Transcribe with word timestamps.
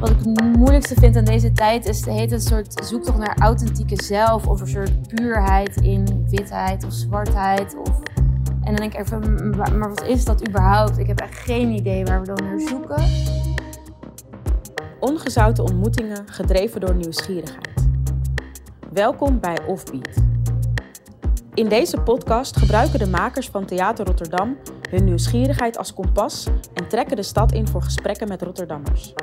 Wat 0.00 0.10
ik 0.10 0.16
het 0.18 0.56
moeilijkste 0.56 0.94
vind 0.94 1.16
aan 1.16 1.24
deze 1.24 1.52
tijd 1.52 1.86
is 1.86 2.04
heet 2.04 2.32
een 2.32 2.40
soort 2.40 2.84
zoektocht 2.84 3.18
naar 3.18 3.36
authentieke 3.38 4.02
zelf 4.02 4.46
of 4.46 4.60
een 4.60 4.68
soort 4.68 5.14
puurheid 5.14 5.76
in 5.76 6.26
witheid 6.28 6.84
of 6.84 6.92
zwartheid. 6.92 7.76
Of... 7.76 8.02
En 8.46 8.74
dan 8.74 8.74
denk 8.74 8.94
ik 8.94 9.00
even, 9.00 9.50
maar 9.56 9.88
wat 9.88 10.02
is 10.02 10.24
dat 10.24 10.48
überhaupt? 10.48 10.98
Ik 10.98 11.06
heb 11.06 11.20
echt 11.20 11.34
geen 11.34 11.70
idee 11.70 12.04
waar 12.04 12.20
we 12.20 12.26
dan 12.26 12.44
naar 12.44 12.60
zoeken. 12.60 13.04
Ongezouten 15.00 15.64
ontmoetingen 15.64 16.28
gedreven 16.28 16.80
door 16.80 16.94
nieuwsgierigheid. 16.94 17.88
Welkom 18.92 19.40
bij 19.40 19.66
Offbeat. 19.66 20.14
In 21.54 21.68
deze 21.68 22.00
podcast 22.00 22.56
gebruiken 22.56 22.98
de 22.98 23.08
makers 23.08 23.48
van 23.48 23.64
Theater 23.64 24.06
Rotterdam 24.06 24.56
hun 24.90 25.04
nieuwsgierigheid 25.04 25.78
als 25.78 25.94
kompas 25.94 26.46
en 26.74 26.88
trekken 26.88 27.16
de 27.16 27.22
stad 27.22 27.52
in 27.52 27.68
voor 27.68 27.82
gesprekken 27.82 28.28
met 28.28 28.42
Rotterdammers. 28.42 29.14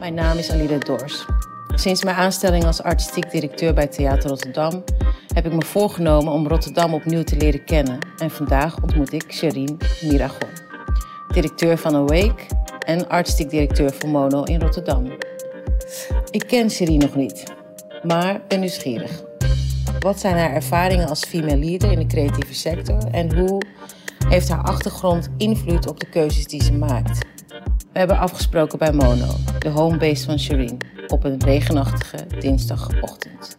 Mijn 0.00 0.14
naam 0.14 0.38
is 0.38 0.50
Alida 0.50 0.78
Dors. 0.78 1.26
Sinds 1.74 2.04
mijn 2.04 2.16
aanstelling 2.16 2.64
als 2.64 2.82
artistiek 2.82 3.30
directeur 3.30 3.74
bij 3.74 3.86
Theater 3.86 4.28
Rotterdam 4.28 4.84
heb 5.34 5.46
ik 5.46 5.52
me 5.52 5.64
voorgenomen 5.64 6.32
om 6.32 6.48
Rotterdam 6.48 6.94
opnieuw 6.94 7.22
te 7.22 7.36
leren 7.36 7.64
kennen. 7.64 7.98
En 8.18 8.30
vandaag 8.30 8.82
ontmoet 8.82 9.12
ik 9.12 9.24
Sherine 9.28 9.76
Miragon, 10.02 10.48
directeur 11.32 11.78
van 11.78 11.94
Awake 11.94 12.42
en 12.86 13.08
artistiek 13.08 13.50
directeur 13.50 13.92
van 13.92 14.10
Mono 14.10 14.42
in 14.42 14.60
Rotterdam. 14.60 15.12
Ik 16.30 16.46
ken 16.46 16.70
Sherine 16.70 17.04
nog 17.04 17.14
niet, 17.14 17.44
maar 18.02 18.40
ben 18.48 18.60
nieuwsgierig. 18.60 19.22
Wat 19.98 20.20
zijn 20.20 20.36
haar 20.36 20.52
ervaringen 20.52 21.08
als 21.08 21.24
female 21.24 21.58
leader 21.58 21.92
in 21.92 21.98
de 21.98 22.06
creatieve 22.06 22.54
sector 22.54 22.98
en 23.10 23.38
hoe 23.38 23.62
heeft 24.28 24.48
haar 24.48 24.62
achtergrond 24.62 25.28
invloed 25.36 25.88
op 25.88 26.00
de 26.00 26.08
keuzes 26.08 26.46
die 26.46 26.62
ze 26.62 26.72
maakt? 26.72 27.28
We 27.92 27.98
hebben 27.98 28.18
afgesproken 28.18 28.78
bij 28.78 28.92
Mono, 28.92 29.26
de 29.58 29.68
homebase 29.68 30.24
van 30.24 30.38
Shireen, 30.38 30.78
op 31.06 31.24
een 31.24 31.40
regenachtige 31.44 32.26
dinsdagochtend. 32.38 33.58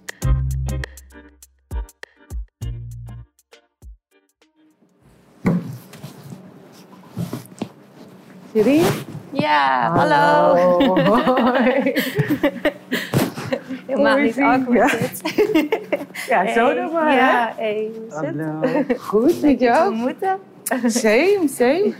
Shireen? 8.56 8.86
Ja, 9.32 9.92
hallo. 9.96 10.56
Hoi. 11.36 11.94
Helemaal 13.88 14.18
niet 14.18 14.40
awkward 14.40 15.00
dit. 15.00 15.22
Ja, 16.28 16.54
zo 16.54 16.66
Hey, 16.66 16.76
dan 16.76 16.92
maar, 16.92 17.14
Ja, 17.16 17.54
hey, 17.58 17.92
hoe 17.94 18.08
is 18.08 18.16
het? 18.16 18.36
Hallo. 18.36 18.84
Goed, 18.98 19.42
met 19.42 19.60
jou? 19.60 19.92
ontmoeten. 19.92 20.38
Same, 20.86 21.48
same. 21.48 21.94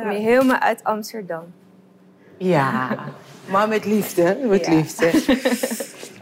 Kom 0.00 0.10
je 0.10 0.18
helemaal 0.18 0.58
uit 0.58 0.84
Amsterdam. 0.84 1.42
Ja, 2.36 2.98
maar 3.50 3.68
met 3.68 3.84
liefde, 3.84 4.38
met 4.48 4.66
Ja. 4.66 4.72
liefde. 4.74 5.10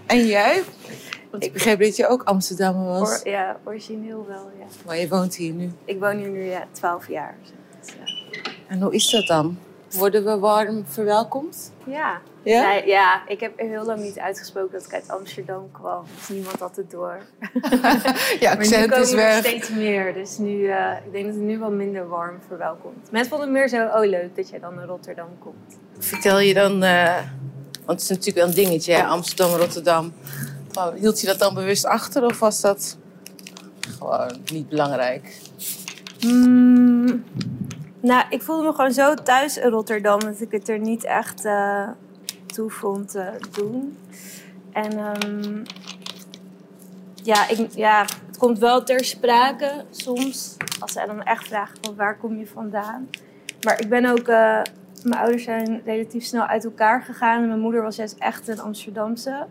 En 0.06 0.26
jij? 0.26 0.62
Want 1.30 1.44
ik 1.44 1.52
begreep 1.52 1.80
dat 1.80 1.96
je 1.96 2.06
ook 2.06 2.22
Amsterdammer 2.22 2.84
was. 2.86 3.20
Or- 3.22 3.28
ja, 3.28 3.56
origineel 3.64 4.24
wel, 4.28 4.50
ja. 4.58 4.64
Maar 4.86 4.96
je 4.96 5.08
woont 5.08 5.34
hier 5.34 5.52
nu. 5.52 5.72
Ik 5.84 6.00
woon 6.00 6.16
hier 6.16 6.28
nu 6.28 6.42
ja, 6.44 6.64
12 6.72 7.08
jaar. 7.08 7.34
Dus, 7.80 7.92
ja. 7.94 8.14
En 8.66 8.80
hoe 8.82 8.94
is 8.94 9.10
dat 9.10 9.26
dan? 9.26 9.58
Worden 9.90 10.24
we 10.24 10.38
warm 10.38 10.84
verwelkomd? 10.86 11.72
Ja. 11.84 12.20
Ja? 12.42 12.72
Ja, 12.72 13.22
ik 13.28 13.40
heb 13.40 13.52
heel 13.56 13.84
lang 13.84 14.00
niet 14.00 14.18
uitgesproken 14.18 14.72
dat 14.72 14.86
ik 14.86 14.94
uit 14.94 15.08
Amsterdam 15.08 15.68
kwam. 15.72 16.04
Dus 16.16 16.28
niemand 16.28 16.58
had 16.58 16.76
het 16.76 16.90
door. 16.90 17.18
Ja, 18.40 18.52
accent 18.52 18.96
is 18.96 19.10
er 19.10 19.16
weg. 19.16 19.38
steeds 19.38 19.68
meer. 19.68 20.14
Dus 20.14 20.38
nu, 20.38 20.68
eh, 20.68 20.92
ik 21.06 21.12
denk 21.12 21.24
dat 21.24 21.34
het 21.34 21.42
nu 21.42 21.58
wel 21.58 21.70
minder 21.70 22.08
warm 22.08 22.38
verwelkomt. 22.46 23.10
Mensen 23.10 23.30
vonden 23.30 23.48
het 23.48 23.56
meer 23.56 23.68
zo, 23.68 23.98
oh 23.98 24.08
leuk 24.08 24.36
dat 24.36 24.48
jij 24.48 24.58
dan 24.58 24.74
naar 24.74 24.86
Rotterdam 24.86 25.28
komt. 25.38 25.78
Vertel 25.98 26.38
je 26.38 26.54
dan, 26.54 26.82
eh, 26.82 27.16
want 27.84 28.00
het 28.00 28.00
is 28.00 28.08
natuurlijk 28.08 28.36
wel 28.36 28.46
een 28.46 28.54
dingetje, 28.54 28.92
hè? 28.92 29.04
Amsterdam, 29.04 29.58
Rotterdam. 29.58 30.12
Maar 30.74 30.92
hield 30.92 31.20
je 31.20 31.26
dat 31.26 31.38
dan 31.38 31.54
bewust 31.54 31.84
achter 31.84 32.24
of 32.24 32.38
was 32.38 32.60
dat 32.60 32.96
gewoon 33.98 34.40
niet 34.52 34.68
belangrijk? 34.68 35.40
Hmm, 36.20 37.24
nou, 38.00 38.24
ik 38.28 38.42
voelde 38.42 38.62
me 38.62 38.72
gewoon 38.72 38.92
zo 38.92 39.14
thuis 39.14 39.56
in 39.56 39.70
Rotterdam 39.70 40.20
dat 40.20 40.40
ik 40.40 40.50
het 40.50 40.68
er 40.68 40.78
niet 40.78 41.04
echt 41.04 41.44
eh, 41.44 41.88
toe 42.52 42.70
vond 42.70 43.16
doen. 43.52 43.98
En 44.72 44.98
ehm, 44.98 45.64
ja, 47.22 47.48
ik, 47.48 47.70
ja, 47.74 48.00
het 48.26 48.38
komt 48.38 48.58
wel 48.58 48.82
ter 48.82 49.04
sprake 49.04 49.84
soms. 49.90 50.56
Als 50.80 50.92
zij 50.92 51.06
dan 51.06 51.22
echt 51.22 51.46
vragen 51.46 51.78
van 51.80 51.96
waar 51.96 52.18
kom 52.18 52.38
je 52.38 52.46
vandaan. 52.46 53.08
Maar 53.60 53.80
ik 53.80 53.88
ben 53.88 54.06
ook... 54.06 54.28
eh, 54.28 54.62
mijn 55.04 55.20
ouders 55.20 55.44
zijn 55.44 55.82
relatief 55.84 56.24
snel 56.24 56.42
uit 56.42 56.64
elkaar 56.64 57.02
gegaan. 57.02 57.42
En 57.42 57.48
mijn 57.48 57.60
moeder 57.60 57.82
was 57.82 57.96
juist 57.96 58.16
echt 58.18 58.48
een 58.48 58.60
Amsterdamse. 58.60 59.46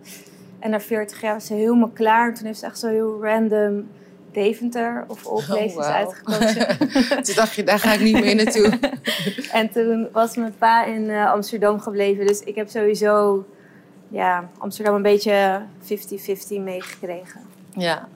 En 0.60 0.70
na 0.70 0.80
40 0.80 1.22
jaar 1.22 1.34
was 1.34 1.46
ze 1.46 1.54
helemaal 1.54 1.90
klaar. 1.90 2.28
En 2.28 2.34
toen 2.34 2.46
heeft 2.46 2.60
ze 2.60 2.66
echt 2.66 2.80
zo 2.80 2.88
heel 2.88 3.24
random 3.24 3.88
Deventer 4.32 5.06
of 5.08 5.28
all 5.28 5.44
places 5.48 5.74
wauw. 5.74 5.92
uitgekozen. 5.92 6.78
Toen 7.26 7.36
dacht 7.36 7.56
je, 7.56 7.64
daar 7.64 7.80
ga 7.80 7.94
ik 7.94 8.00
niet 8.00 8.20
meer 8.20 8.36
naartoe. 8.36 8.80
En 9.52 9.70
toen 9.72 10.08
was 10.12 10.36
mijn 10.36 10.54
pa 10.58 10.86
in 10.86 11.10
eh, 11.10 11.32
Amsterdam 11.32 11.80
gebleven. 11.80 12.28
Dus 12.28 12.40
ik 12.40 12.56
heb 12.56 12.70
sowieso 12.70 13.46
ja, 14.08 14.50
Amsterdam 14.58 14.96
een 14.96 15.02
beetje 15.02 15.62
50-50 15.84 16.62
meegekregen. 16.64 17.42
Ja. 17.76 18.08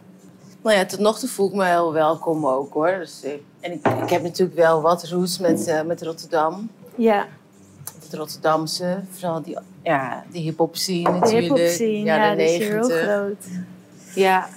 Nou 0.62 0.78
ja, 0.78 0.86
tot 0.86 1.00
nog 1.00 1.20
toe 1.20 1.30
voel 1.30 1.48
ik 1.48 1.54
me 1.54 1.66
heel 1.66 1.94
welkom 1.94 2.48
ook 2.48 2.74
hoor. 2.74 2.96
Dus, 3.00 3.24
eh, 3.24 3.32
en 3.60 3.72
ik, 3.72 3.88
ik 4.04 4.10
heb 4.10 4.22
natuurlijk 4.22 4.58
wel 4.58 4.82
wat 4.82 5.04
roots 5.04 5.38
met, 5.40 5.68
eh, 5.68 5.82
met 5.82 6.02
Rotterdam. 6.02 6.70
Ja, 6.96 7.28
Het 8.04 8.14
Rotterdamse, 8.14 9.00
vooral 9.12 9.42
die, 9.42 9.58
ja, 9.84 10.24
die 10.32 10.42
hip-hop 10.42 10.76
scene 10.76 11.20
de 11.20 11.30
hip-hop 11.30 11.58
scene, 11.58 12.04
Ja, 12.04 12.16
ja, 12.16 12.30
de 12.32 12.36
die 12.38 12.46
is 12.46 12.58
heel 12.58 12.88
90. 12.88 13.02
groot. 13.02 13.46
Ja. 14.16 14.48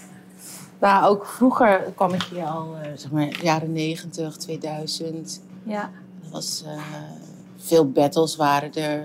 Nou, 0.80 1.04
ook 1.06 1.26
vroeger 1.26 1.92
kwam 1.94 2.12
ik 2.12 2.22
hier 2.22 2.44
al, 2.44 2.74
eh, 2.82 2.90
zeg 2.94 3.10
maar, 3.10 3.42
jaren 3.42 3.72
90, 3.72 4.36
2000. 4.36 5.40
Ja, 5.62 5.90
Er 6.24 6.30
was 6.30 6.62
eh, 6.66 6.82
veel 7.56 7.90
battles 7.90 8.36
waren 8.36 8.74
er. 8.74 9.04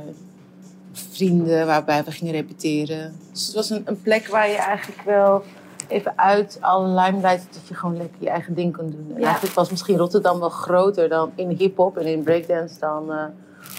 Vrienden 0.94 1.66
waarbij 1.66 2.04
we 2.04 2.12
gingen 2.12 2.34
repeteren. 2.34 3.16
Dus 3.32 3.46
het 3.46 3.56
was 3.56 3.70
een, 3.70 3.82
een 3.86 4.02
plek 4.02 4.28
waar 4.28 4.50
je 4.50 4.56
eigenlijk 4.58 5.02
wel 5.06 5.44
even 5.88 6.18
uit 6.18 6.58
alle 6.62 6.88
limelight... 6.88 7.48
dat 7.54 7.68
je 7.68 7.74
gewoon 7.74 7.98
lekker 7.98 8.18
je 8.20 8.30
eigen 8.30 8.54
ding 8.54 8.78
kon 8.78 8.90
doen. 8.92 9.12
En 9.14 9.20
Ja. 9.20 9.26
eigenlijk 9.26 9.56
was 9.56 9.70
misschien 9.70 9.98
Rotterdam 9.98 10.40
wel 10.40 10.50
groter 10.50 11.10
dan 11.10 11.32
in 11.36 11.50
hip-hop 11.50 11.98
en 11.98 12.06
in 12.06 12.24
breakdance 12.24 12.80
dan 12.80 13.12
eh, 13.12 13.24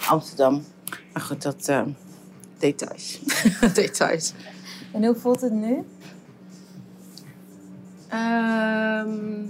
Amsterdam. 0.08 0.64
Maar 1.12 1.22
goed, 1.22 1.42
dat 1.42 1.68
eh, 1.68 1.82
details. 2.58 3.20
details. 3.74 4.32
en 4.92 5.04
hoe 5.04 5.14
voelt 5.14 5.40
het 5.40 5.52
nu? 5.52 5.84
Ehm, 8.12 9.46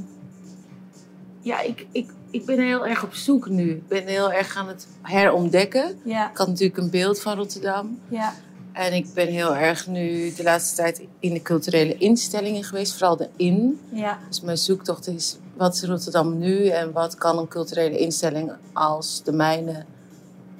ja, 1.40 1.60
ik, 1.60 1.86
ik, 1.92 2.10
ik 2.30 2.44
ben 2.44 2.58
heel 2.58 2.86
erg 2.86 3.04
op 3.04 3.14
zoek 3.14 3.48
nu. 3.48 3.70
Ik 3.70 3.88
ben 3.88 4.06
heel 4.06 4.32
erg 4.32 4.56
aan 4.56 4.68
het 4.68 4.86
herontdekken. 5.02 6.00
Ja, 6.04 6.30
Ik 6.30 6.36
had 6.36 6.48
natuurlijk 6.48 6.76
een 6.78 6.90
beeld 6.90 7.20
van 7.20 7.36
Rotterdam. 7.36 7.98
ja, 8.08 8.34
En 8.72 8.92
ik 8.92 9.06
ben 9.14 9.26
heel 9.28 9.54
erg 9.56 9.86
nu 9.86 10.32
de 10.34 10.42
laatste 10.42 10.76
tijd 10.76 11.02
in 11.20 11.32
de 11.32 11.42
culturele 11.42 11.96
instellingen 11.96 12.64
geweest, 12.64 12.92
vooral 12.92 13.16
de 13.16 13.28
in. 13.36 13.80
ja, 13.92 14.18
Dus 14.28 14.40
mijn 14.40 14.58
zoektocht 14.58 15.06
is, 15.06 15.36
wat 15.56 15.74
is 15.74 15.84
Rotterdam 15.84 16.38
nu 16.38 16.66
en 16.68 16.92
wat 16.92 17.14
kan 17.14 17.38
een 17.38 17.48
culturele 17.48 17.98
instelling 17.98 18.52
als 18.72 19.22
de 19.24 19.32
mijne 19.32 19.84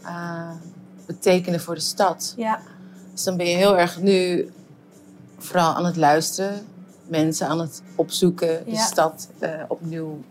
eh, 0.03 0.51
betekenen 1.07 1.61
voor 1.61 1.75
de 1.75 1.81
stad? 1.81 2.35
ja, 2.37 2.61
Dus 3.13 3.23
dan 3.25 3.37
ben 3.37 3.47
je 3.47 3.57
heel 3.57 3.79
erg 3.79 4.01
nu 4.01 4.49
vooral 5.39 5.75
aan 5.75 5.85
het 5.85 5.97
luisteren, 5.97 6.67
mensen 7.09 7.47
aan 7.49 7.61
het 7.61 7.83
opzoeken, 7.95 8.65
de 8.65 8.71
Ja. 8.71 8.85
stad 8.87 9.29
eh, 9.39 9.63
opnieuw 9.69 10.23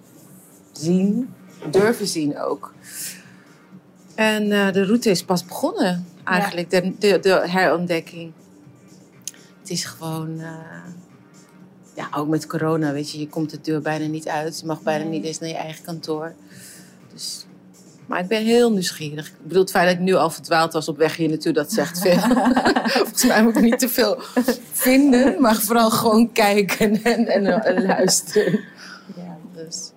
zien, 0.72 1.34
durven 1.72 2.08
zien 2.08 2.40
ook. 2.40 2.74
En 4.16 4.52
eh, 4.52 4.72
de 4.74 4.86
route 4.86 5.10
is 5.10 5.24
pas 5.24 5.46
begonnen, 5.46 6.06
eigenlijk, 6.24 6.70
de, 6.70 6.94
de, 7.00 7.20
de 7.20 7.44
herontdekking. 7.50 8.32
Het 9.60 9.70
is 9.70 9.86
gewoon, 9.86 10.40
eh, 10.40 10.56
ja, 11.96 12.08
ook 12.16 12.28
met 12.28 12.48
corona, 12.48 12.92
weet 12.92 13.12
je, 13.12 13.20
je 13.20 13.30
komt 13.30 13.50
de 13.50 13.62
deur 13.62 13.82
bijna 13.82 14.06
niet 14.06 14.28
uit. 14.28 14.60
Je 14.60 14.66
mag 14.66 14.82
bijna 14.82 15.04
Nee. 15.04 15.12
niet 15.14 15.24
eens 15.26 15.40
naar 15.40 15.50
je 15.50 15.56
eigen 15.56 15.84
kantoor. 15.84 16.34
Dus, 17.14 17.46
maar 18.12 18.20
ik 18.20 18.28
ben 18.28 18.44
heel 18.44 18.72
nieuwsgierig. 18.72 19.28
Ik 19.28 19.34
bedoel, 19.42 19.62
het 19.62 19.72
feit 19.72 19.86
dat 19.86 19.96
ik 19.96 20.02
nu 20.02 20.14
al 20.14 20.30
verdwaald 20.30 20.74
was 20.74 20.88
op 20.88 20.98
weg 20.98 21.16
hier 21.16 21.30
naartoe, 21.30 21.54
dat 21.54 21.72
zegt 21.72 22.00
veel. 22.00 22.20
Volgens 22.98 23.26
mij 23.26 23.44
moet 23.44 23.56
ik 23.56 23.64
niet 23.64 23.80
te 23.80 23.90
veel 23.90 24.18
vinden, 24.72 25.42
maar 25.42 25.56
vooral 25.56 25.90
gewoon 25.90 26.32
kijken 26.32 27.04
en, 27.04 27.28
en, 27.28 27.64
en 27.64 27.86
luisteren. 27.86 28.60
ja. 29.16 29.38
Dus. 29.54 29.92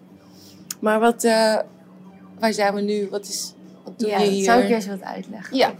Maar 0.81 1.00
wat, 1.00 1.25
eh, 1.25 1.58
waar 2.38 2.52
zijn 2.52 2.75
we 2.75 2.81
nu? 2.81 3.08
Wat, 3.11 3.26
is, 3.26 3.55
wat 3.84 3.99
doe 3.99 4.08
ja 4.08 4.19
je 4.19 4.31
hier? 4.31 4.44
zou 4.44 4.62
ik 4.62 4.69
eerst 4.69 4.87
wat 4.87 5.02
uitleggen. 5.02 5.56
Ja. 5.56 5.72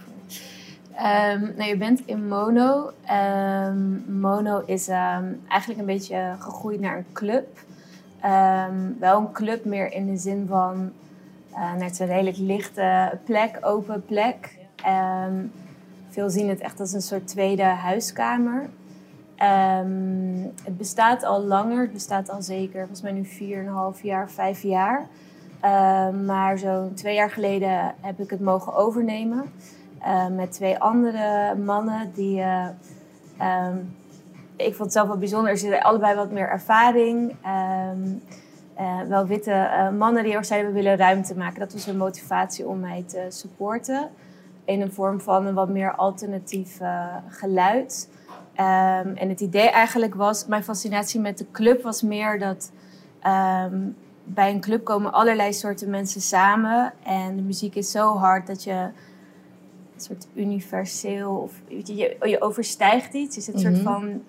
Ehm, 0.97 1.41
nou, 1.57 1.69
je 1.69 1.77
bent 1.77 2.01
in 2.05 2.29
Mono. 2.29 2.93
Ehm, 3.07 4.19
Mono 4.21 4.63
is 4.67 4.89
ehm, 4.89 5.25
eigenlijk 5.49 5.81
een 5.81 5.87
beetje 5.87 6.35
gegroeid 6.39 6.81
naar 6.81 6.97
een 6.97 7.13
club. 7.13 7.59
Wel 8.99 9.19
een 9.19 9.33
club 9.33 9.65
meer 9.65 9.93
in 9.93 10.07
de 10.07 10.17
zin 10.17 10.47
van 10.49 10.93
Uh, 11.55 11.73
het 11.83 11.93
is 11.93 11.99
een 11.99 12.07
redelijk 12.07 12.37
lichte 12.37 13.19
plek, 13.25 13.59
open 13.61 14.05
plek. 14.05 14.59
Um, 15.27 15.53
veel 16.09 16.31
zien 16.31 16.49
het 16.49 16.61
echt 16.61 16.81
als 16.81 16.93
een 16.93 17.03
soort 17.03 17.29
tweede 17.29 17.63
huiskamer. 17.63 18.61
Um, 18.63 20.53
het 20.65 20.77
bestaat 20.77 21.25
al 21.25 21.43
langer, 21.43 21.81
het 21.81 21.93
bestaat 21.93 22.31
al 22.31 22.43
zeker, 22.43 22.79
volgens 22.79 23.03
mij 23.03 23.13
nu 23.13 23.27
4,5 23.97 24.03
jaar, 24.03 24.31
5 24.31 24.63
jaar. 24.63 25.07
Um, 25.65 26.25
maar 26.25 26.59
zo'n 26.59 26.95
twee 26.95 27.15
jaar 27.15 27.31
geleden 27.31 27.95
heb 28.01 28.21
ik 28.21 28.31
het 28.31 28.41
mogen 28.41 28.75
overnemen. 28.75 29.53
Uh, 30.01 30.27
met 30.27 30.53
twee 30.53 30.79
andere 30.79 31.55
mannen 31.55 32.11
die. 32.15 32.43
Um, 32.43 33.97
ik 34.57 34.75
vond 34.75 34.79
het 34.79 34.93
zelf 34.93 35.09
wel 35.09 35.19
bijzonder. 35.19 35.57
Ze 35.57 35.65
hadden 35.67 35.85
allebei 35.85 36.15
wat 36.15 36.31
meer 36.31 36.49
ervaring. 36.49 37.35
Uh, 38.81 39.01
wel 39.01 39.27
witte 39.27 39.69
mannen 39.99 40.25
die 40.25 40.37
ook 40.37 40.45
zeiden: 40.45 40.73
we 40.73 40.77
willen 40.77 40.97
ruimte 40.97 41.37
maken. 41.37 41.61
Dat 41.61 41.73
was 41.73 41.87
hun 41.87 41.97
motivatie 41.97 42.67
om 42.69 42.81
mij 42.81 43.05
te 43.07 43.27
supporten. 43.29 44.11
In 44.65 44.81
een 44.81 44.93
vorm 44.93 45.21
van 45.21 45.47
een 45.47 45.55
wat 45.55 45.69
meer 45.69 45.95
alternatief 45.95 46.79
geluid. 47.29 48.09
Um, 48.57 49.17
en 49.17 49.29
het 49.29 49.41
idee 49.41 49.71
eigenlijk 49.71 50.15
was, 50.15 50.47
mijn 50.47 50.65
fascinatie 50.65 51.21
met 51.21 51.39
de 51.39 51.47
club 51.53 51.83
was 51.83 52.03
meer 52.03 52.39
dat 52.39 52.73
um, 53.27 53.97
bij 54.25 54.51
een 54.51 54.61
club 54.61 54.85
komen 54.85 55.13
allerlei 55.13 55.53
soorten 55.53 55.91
mensen 55.91 56.21
samen. 56.21 56.93
En 57.03 57.37
de 57.37 57.43
muziek 57.43 57.75
is 57.75 57.91
zo 57.91 58.17
hard 58.17 58.47
dat 58.47 58.65
je 58.65 58.73
een 59.95 60.01
soort 60.01 60.27
universeel, 60.35 61.35
of 61.35 61.53
je, 61.69 62.17
je, 62.21 62.41
overstijgt 62.41 63.15
iets. 63.15 63.35
Je 63.35 63.41
zit 63.41 63.55
een 63.55 63.61
soort 63.61 63.75
Mhm. 63.75 63.83
van, 63.83 64.23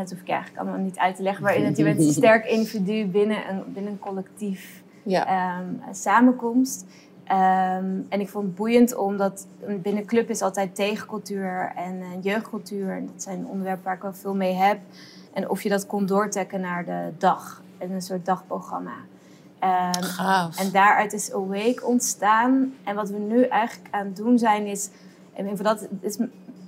dat 0.00 0.10
hoef 0.10 0.20
ik 0.20 0.28
eigenlijk 0.28 0.60
allemaal 0.60 0.80
niet 0.80 0.98
uit 0.98 1.16
te 1.16 1.22
leggen, 1.22 1.44
maar 1.44 1.60
dat 1.60 1.76
je 1.76 1.84
bent 1.84 1.98
een 2.00 2.12
sterk 2.22 2.44
individu 2.46 3.06
binnen 3.06 3.50
een, 3.50 3.72
binnen 3.72 3.92
een 3.92 3.98
collectief 3.98 4.82
Ja. 5.02 5.58
um, 5.58 5.80
samenkomst. 5.90 6.84
Um, 7.30 8.06
en 8.08 8.20
ik 8.20 8.28
vond 8.28 8.44
het 8.44 8.54
boeiend 8.54 8.96
omdat 8.96 9.46
binnen 9.82 10.04
club 10.06 10.30
is 10.30 10.42
altijd 10.42 10.74
tegencultuur 10.74 11.72
en 11.76 11.94
uh, 11.96 12.06
jeugdcultuur. 12.22 12.90
En 12.90 13.06
dat 13.12 13.22
zijn 13.22 13.46
onderwerpen 13.46 13.84
waar 13.84 13.94
ik 13.94 14.02
wel 14.02 14.14
veel 14.14 14.34
mee 14.34 14.54
heb. 14.54 14.78
En 15.32 15.50
of 15.50 15.62
je 15.62 15.68
dat 15.68 15.86
kon 15.86 16.06
doortrekken 16.06 16.60
naar 16.60 16.84
de 16.84 17.12
dag. 17.18 17.62
En 17.78 17.90
een 17.90 18.02
soort 18.02 18.24
dagprogramma. 18.26 18.94
Um, 19.60 20.02
Gaaf. 20.02 20.60
en 20.60 20.70
daaruit 20.70 21.12
is 21.12 21.32
Awake 21.32 21.80
ontstaan. 21.82 22.74
En 22.84 22.94
wat 22.94 23.10
we 23.10 23.18
nu 23.18 23.42
eigenlijk 23.42 23.94
aan 23.94 24.06
het 24.06 24.16
doen 24.16 24.38
zijn 24.38 24.66
is... 24.66 24.88
En 25.34 25.56
dat 25.56 25.88
is, 26.00 26.18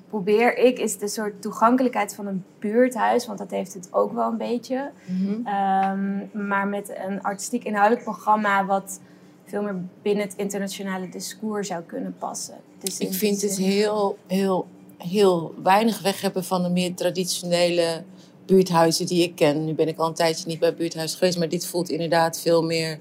probeer 0.08 0.56
ik, 0.56 0.78
is 0.78 0.98
de 0.98 1.08
soort 1.08 1.42
toegankelijkheid 1.42 2.14
van 2.14 2.26
een 2.26 2.44
buurthuis. 2.58 3.26
Want 3.26 3.38
dat 3.38 3.50
heeft 3.50 3.74
het 3.74 3.88
ook 3.90 4.12
wel 4.12 4.30
een 4.30 4.38
beetje. 4.38 4.90
Mhm. 5.04 5.30
Um, 5.30 6.30
maar 6.48 6.66
met 6.66 6.92
een 7.08 7.22
artistiek 7.22 7.64
inhoudelijk 7.64 8.04
programma... 8.04 8.66
wat 8.66 9.00
veel 9.44 9.62
meer 9.62 9.76
binnen 10.02 10.24
het 10.24 10.36
internationale 10.36 11.08
discours 11.08 11.68
zou 11.68 11.82
kunnen 11.82 12.14
passen. 12.18 12.56
Dus 12.78 12.98
Ik 12.98 13.14
vind 13.14 13.42
het 13.42 13.56
heel, 13.56 14.18
heel, 14.26 14.66
heel 14.98 15.54
weinig 15.62 16.02
weg 16.02 16.20
hebben 16.20 16.44
van 16.44 16.62
de 16.62 16.68
meer 16.68 16.94
traditionele 16.94 18.02
buurthuizen 18.46 19.06
die 19.06 19.22
ik 19.22 19.34
ken. 19.34 19.64
Nu 19.64 19.74
ben 19.74 19.88
ik 19.88 19.98
al 19.98 20.08
een 20.08 20.14
tijdje 20.14 20.46
niet 20.46 20.58
bij 20.58 20.74
buurthuis 20.74 21.14
geweest, 21.14 21.38
maar 21.38 21.48
dit 21.48 21.66
voelt 21.66 21.88
inderdaad 21.88 22.40
veel 22.40 22.62
meer... 22.62 23.00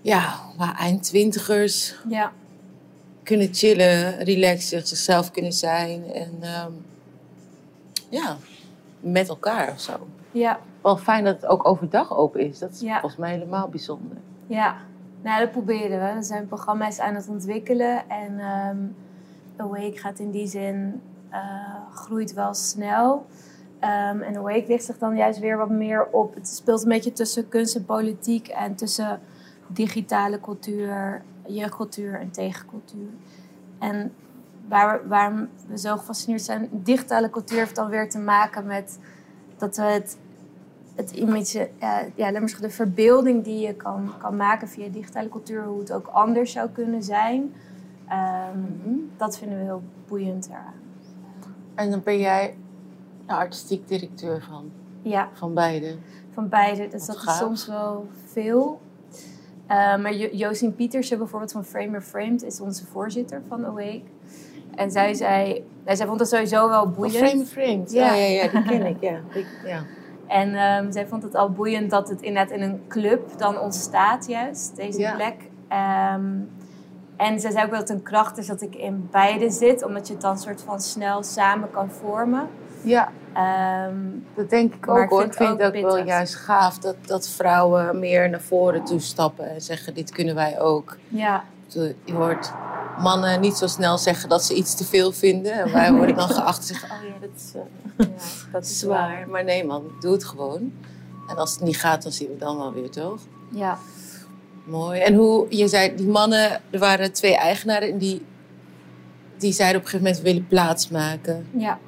Ja, 0.00 0.40
waar 0.56 0.76
eindtwintigers 0.78 1.94
ja. 2.08 2.32
Kunnen 3.22 3.54
chillen, 3.54 4.24
relaxen, 4.24 4.86
zichzelf 4.86 5.30
kunnen 5.30 5.52
zijn. 5.52 6.12
En 6.12 6.32
um, 6.32 6.84
ja, 8.08 8.36
met 9.00 9.28
elkaar 9.28 9.70
of 9.72 9.80
zo. 9.80 9.92
Ja. 10.30 10.60
Wel 10.82 10.96
fijn 10.96 11.24
dat 11.24 11.34
het 11.40 11.46
ook 11.46 11.66
overdag 11.66 12.16
open 12.16 12.40
is. 12.40 12.58
Dat 12.58 12.70
is 12.70 12.80
Ja. 12.80 13.00
volgens 13.00 13.20
mij 13.20 13.30
helemaal 13.32 13.68
bijzonder. 13.68 14.16
Ja, 14.46 14.76
nou, 15.22 15.40
dat 15.40 15.50
proberen 15.50 16.08
we. 16.08 16.14
We 16.14 16.22
zijn 16.22 16.46
programma's 16.46 16.98
aan 16.98 17.14
het 17.14 17.28
ontwikkelen. 17.28 18.08
En 18.08 18.40
um, 18.40 18.96
Awake 19.56 19.96
gaat 19.98 20.18
in 20.18 20.30
die 20.30 20.46
zin, 20.46 21.00
uh, 21.30 21.38
groeit 21.94 22.32
wel 22.34 22.54
snel. 22.54 23.26
Um, 23.80 24.22
en 24.22 24.36
Awake 24.36 24.64
richt 24.66 24.84
zich 24.84 24.98
dan 24.98 25.16
juist 25.16 25.38
weer 25.38 25.56
wat 25.56 25.70
meer 25.70 26.06
op... 26.06 26.34
Het 26.34 26.48
speelt 26.48 26.82
een 26.82 26.88
beetje 26.88 27.12
tussen 27.12 27.48
kunst 27.48 27.76
en 27.76 27.84
politiek... 27.84 28.48
en 28.48 28.74
tussen 28.74 29.20
digitale 29.66 30.40
cultuur, 30.40 31.22
jeugdcultuur 31.46 32.20
en 32.20 32.30
tegencultuur. 32.30 33.08
En 33.78 34.12
waar, 34.68 35.08
waar 35.08 35.48
we 35.68 35.78
zo 35.78 35.96
gefascineerd 35.96 36.42
zijn... 36.42 36.68
Digitale 36.72 37.30
cultuur 37.30 37.58
heeft 37.58 37.76
dan 37.76 37.88
weer 37.88 38.10
te 38.10 38.18
maken 38.18 38.66
met 38.66 38.98
dat 39.56 39.76
we 39.76 39.82
het 39.82 40.16
het 40.94 41.10
image, 41.10 41.70
ja, 42.14 42.30
maar 42.30 42.56
de 42.60 42.70
verbeelding 42.70 43.44
die 43.44 43.66
je 43.66 43.74
kan, 43.74 44.12
kan 44.18 44.36
maken 44.36 44.68
via 44.68 44.88
digitale 44.88 45.28
cultuur, 45.28 45.64
hoe 45.64 45.78
het 45.78 45.92
ook 45.92 46.06
anders 46.06 46.52
zou 46.52 46.68
kunnen 46.68 47.02
zijn, 47.02 47.40
um, 47.40 47.50
mm-hmm. 48.54 49.10
dat 49.16 49.38
vinden 49.38 49.58
we 49.58 49.64
heel 49.64 49.82
boeiend 50.08 50.46
eraan. 50.46 50.74
En 51.74 51.90
dan 51.90 52.02
ben 52.02 52.18
jij 52.18 52.56
de 53.26 53.32
artistiek 53.32 53.88
directeur 53.88 54.42
van? 54.42 54.70
Ja. 55.02 55.28
Van 55.32 55.54
beide? 55.54 55.96
Van 56.32 56.48
beide, 56.48 56.88
dus 56.88 57.06
dat 57.06 57.16
gaaf. 57.16 57.34
is 57.34 57.40
soms 57.40 57.66
wel 57.66 58.06
veel. 58.24 58.80
Uh, 59.72 59.96
maar 59.96 60.14
jo 60.14 60.28
Josien 60.32 60.74
Pietersen 60.74 61.18
bijvoorbeeld 61.18 61.52
van 61.52 61.64
Framer 61.64 62.00
Framed 62.00 62.42
is 62.42 62.60
onze 62.60 62.86
voorzitter 62.86 63.42
van 63.48 63.66
Awake. 63.66 64.02
En 64.74 64.90
zij 64.90 65.14
zei, 65.14 65.64
nou, 65.84 65.96
zij 65.96 66.06
vond 66.06 66.20
het 66.20 66.28
sowieso 66.28 66.68
wel 66.68 66.88
boeiend. 66.88 67.16
Oh, 67.16 67.28
Framer 67.28 67.46
Framed, 67.46 67.92
ja. 67.92 68.14
ja, 68.14 68.24
ja, 68.24 68.48
die 68.48 68.62
ken 68.62 68.86
ik, 68.86 68.96
ja. 69.00 69.20
Ja. 69.64 69.82
En 70.26 70.48
um, 70.84 70.92
zij 70.92 71.06
vond 71.06 71.22
het 71.22 71.34
al 71.34 71.50
boeiend 71.50 71.90
dat 71.90 72.08
het 72.08 72.22
inderdaad 72.22 72.52
in 72.56 72.62
een 72.62 72.80
club 72.88 73.38
dan 73.38 73.58
ontstaat, 73.58 74.26
juist, 74.26 74.76
deze 74.76 75.00
ja. 75.00 75.14
plek. 75.14 75.36
Um, 76.16 76.50
en 77.16 77.40
zij 77.40 77.50
zei 77.50 77.64
ook 77.64 77.70
dat 77.70 77.80
het 77.80 77.90
een 77.90 78.02
kracht 78.02 78.38
is 78.38 78.46
dat 78.46 78.62
ik 78.62 78.74
in 78.74 79.08
beide 79.10 79.50
zit, 79.50 79.84
omdat 79.84 80.06
je 80.06 80.12
het 80.12 80.22
dan 80.22 80.38
soort 80.38 80.62
van 80.62 80.80
snel 80.80 81.22
samen 81.22 81.70
kan 81.70 81.90
vormen. 81.90 82.48
Ja, 82.82 83.12
um, 83.86 84.26
dat 84.34 84.50
denk 84.50 84.74
ik 84.74 84.88
ook 84.88 84.98
ik 84.98 85.08
hoor. 85.08 85.20
vind 85.20 85.32
Ik 85.32 85.38
vind 85.38 85.58
het 85.58 85.68
ook 85.68 85.74
ook, 85.74 85.94
wel 85.94 86.04
juist 86.04 86.34
gaaf 86.34 86.78
dat, 86.78 86.96
dat 87.06 87.28
vrouwen 87.28 87.98
meer 87.98 88.30
naar 88.30 88.40
voren 88.40 88.84
toe 88.84 89.00
stappen 89.00 89.50
en 89.50 89.60
zeggen: 89.60 89.94
Dit 89.94 90.10
kunnen 90.10 90.34
wij 90.34 90.60
ook. 90.60 90.96
Ja. 91.08 91.44
Je 92.04 92.12
hoort 92.12 92.52
mannen 92.98 93.40
niet 93.40 93.56
zo 93.56 93.66
snel 93.66 93.98
zeggen 93.98 94.28
dat 94.28 94.44
ze 94.44 94.54
iets 94.54 94.74
te 94.74 94.84
veel 94.84 95.12
vinden. 95.12 95.52
En 95.52 95.72
wij 95.72 95.92
worden 95.92 96.16
dan 96.16 96.28
geacht 96.28 96.64
zeggen: 96.64 96.90
Oh 96.90 97.08
ja, 97.08 97.14
dat 97.20 97.30
is. 97.36 97.52
Uh, 97.54 97.62
ja, 97.96 98.14
dat 98.52 98.64
is 98.64 98.78
zwaar. 98.78 99.08
waar. 99.08 99.28
Maar 99.28 99.44
nee, 99.44 99.64
man, 99.64 99.82
doe 100.00 100.12
het 100.12 100.24
gewoon. 100.24 100.72
En 101.28 101.36
als 101.36 101.52
het 101.52 101.60
niet 101.60 101.76
gaat, 101.76 102.02
dan 102.02 102.12
zien 102.12 102.26
we 102.26 102.32
het 102.32 102.42
dan 102.42 102.56
wel 102.56 102.72
weer, 102.72 102.90
toch? 102.90 103.20
Ja. 103.48 103.78
Mooi. 104.64 105.00
En 105.00 105.14
hoe, 105.14 105.46
je 105.48 105.68
zei, 105.68 105.94
die 105.94 106.08
mannen, 106.08 106.60
er 106.70 106.78
waren 106.78 107.12
twee 107.12 107.36
eigenaren 107.36 107.90
en 107.90 107.98
die, 107.98 108.26
die 109.38 109.52
zeiden 109.52 109.80
op 109.80 109.84
een 109.84 109.90
gegeven 109.90 110.12
moment: 110.12 110.32
willen 110.32 110.46
plaatsmaken. 110.46 111.46
Ja. 111.56 111.78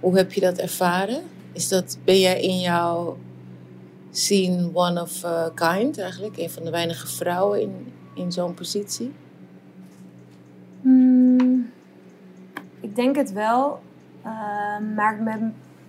Hoe 0.00 0.16
heb 0.16 0.32
je 0.32 0.40
dat 0.40 0.58
ervaren? 0.58 1.22
Is 1.52 1.68
dat, 1.68 1.98
ben 2.04 2.20
jij 2.20 2.40
in 2.40 2.60
jouw 2.60 3.16
scene 4.10 4.70
one 4.72 5.02
of 5.02 5.24
a 5.24 5.50
kind 5.54 5.98
eigenlijk? 5.98 6.36
Een 6.36 6.50
van 6.50 6.64
de 6.64 6.70
weinige 6.70 7.06
vrouwen 7.06 7.60
in, 7.60 7.92
in 8.14 8.32
zo'n 8.32 8.54
positie? 8.54 9.12
Hmm, 10.80 11.70
ik 12.80 12.96
denk 12.96 13.16
het 13.16 13.32
wel. 13.32 13.80
Uh, 14.24 14.78
maar 14.96 15.22
met, 15.22 15.40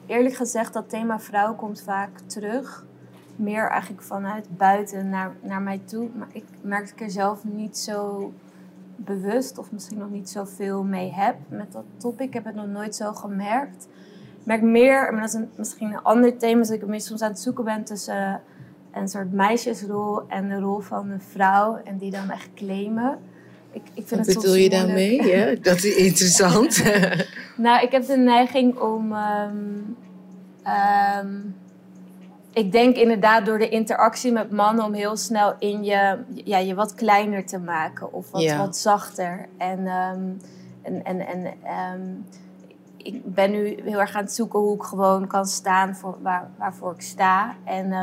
eerlijk 0.06 0.36
gezegd, 0.36 0.74
dat 0.74 0.90
thema 0.90 1.20
vrouw 1.20 1.56
komt 1.56 1.82
vaak 1.82 2.20
terug. 2.26 2.86
Meer 3.36 3.70
eigenlijk 3.70 4.02
vanuit 4.02 4.58
buiten 4.58 5.10
naar, 5.10 5.36
naar 5.42 5.62
mij 5.62 5.82
toe. 5.86 6.10
Maar 6.16 6.28
ik 6.32 6.46
merk 6.62 6.90
ik 6.90 7.02
er 7.02 7.12
zelf 7.12 7.44
niet 7.44 7.78
zo 7.78 8.32
bewust 8.96 9.58
of 9.58 9.72
misschien 9.72 9.98
nog 9.98 10.10
niet 10.10 10.30
zoveel 10.30 10.84
mee 10.84 11.12
heb 11.12 11.36
met 11.48 11.72
dat 11.72 11.84
topic. 11.98 12.28
Ik 12.28 12.34
heb 12.34 12.46
het 12.46 12.56
nog 12.56 12.68
nooit 12.68 12.96
zo 12.96 13.14
gemerkt. 13.14 13.88
Ik 14.50 14.62
merk 14.62 14.72
meer, 14.72 15.14
maar 15.14 15.22
dat 15.22 15.30
is 15.30 15.34
een, 15.34 15.50
misschien 15.56 15.92
een 15.92 16.04
ander 16.04 16.38
thema, 16.38 16.62
dat 16.62 16.72
ik 16.72 16.86
meer 16.86 17.02
soms 17.02 17.22
aan 17.22 17.30
het 17.30 17.40
zoeken 17.40 17.64
ben 17.64 17.84
tussen 17.84 18.16
uh, 18.16 19.02
een 19.02 19.08
soort 19.08 19.34
meisjesrol 19.34 20.22
en 20.28 20.50
de 20.50 20.60
rol 20.60 20.80
van 20.80 21.10
een 21.10 21.22
vrouw. 21.22 21.82
En 21.84 21.98
die 21.98 22.12
dan 22.12 22.30
echt 22.30 22.50
claimen. 22.56 23.18
Ik, 23.72 23.82
ik 23.94 24.08
vind 24.08 24.26
Wat 24.26 24.26
het 24.26 24.36
bedoel 24.36 24.56
je 24.56 24.70
daarmee? 24.70 25.28
Ja, 25.28 25.56
dat 25.62 25.84
is 25.84 25.96
interessant. 25.96 26.84
nou, 27.58 27.84
ik 27.84 27.92
heb 27.92 28.06
de 28.06 28.18
neiging 28.18 28.80
om. 28.80 29.14
Um, 29.14 29.98
um, 31.24 31.56
ik 32.54 32.72
denk 32.72 32.96
inderdaad 32.96 33.46
door 33.46 33.60
de 33.60 33.70
interactie 33.70 34.32
met 34.32 34.52
mannen 34.52 34.86
om 34.86 34.94
heel 34.94 35.18
snel 35.18 35.56
in 35.60 35.84
je, 35.84 36.18
ja, 36.44 36.58
je 36.58 36.76
wat 36.76 36.94
kleiner 36.94 37.46
te 37.46 37.60
maken 37.60 38.14
of 38.14 38.32
wat, 38.32 38.42
ja. 38.42 38.58
wat 38.58 38.78
zachter. 38.78 39.48
En, 39.58 39.80
um, 39.80 40.38
en, 40.82 41.04
en, 41.04 41.46
en 41.64 42.26
ik 43.04 43.34
ben 43.34 43.52
nu 43.52 43.80
heel 43.84 44.00
erg 44.00 44.16
aan 44.16 44.24
het 44.24 44.34
zoeken 44.34 44.60
hoe 44.60 44.76
ik 44.76 44.84
gewoon 44.84 45.28
kan 45.28 45.46
staan 45.46 45.96
voor 45.96 46.18
waar, 46.22 46.50
waarvoor 46.58 46.94
ik 46.94 47.02
sta. 47.02 47.56
En 47.64 47.94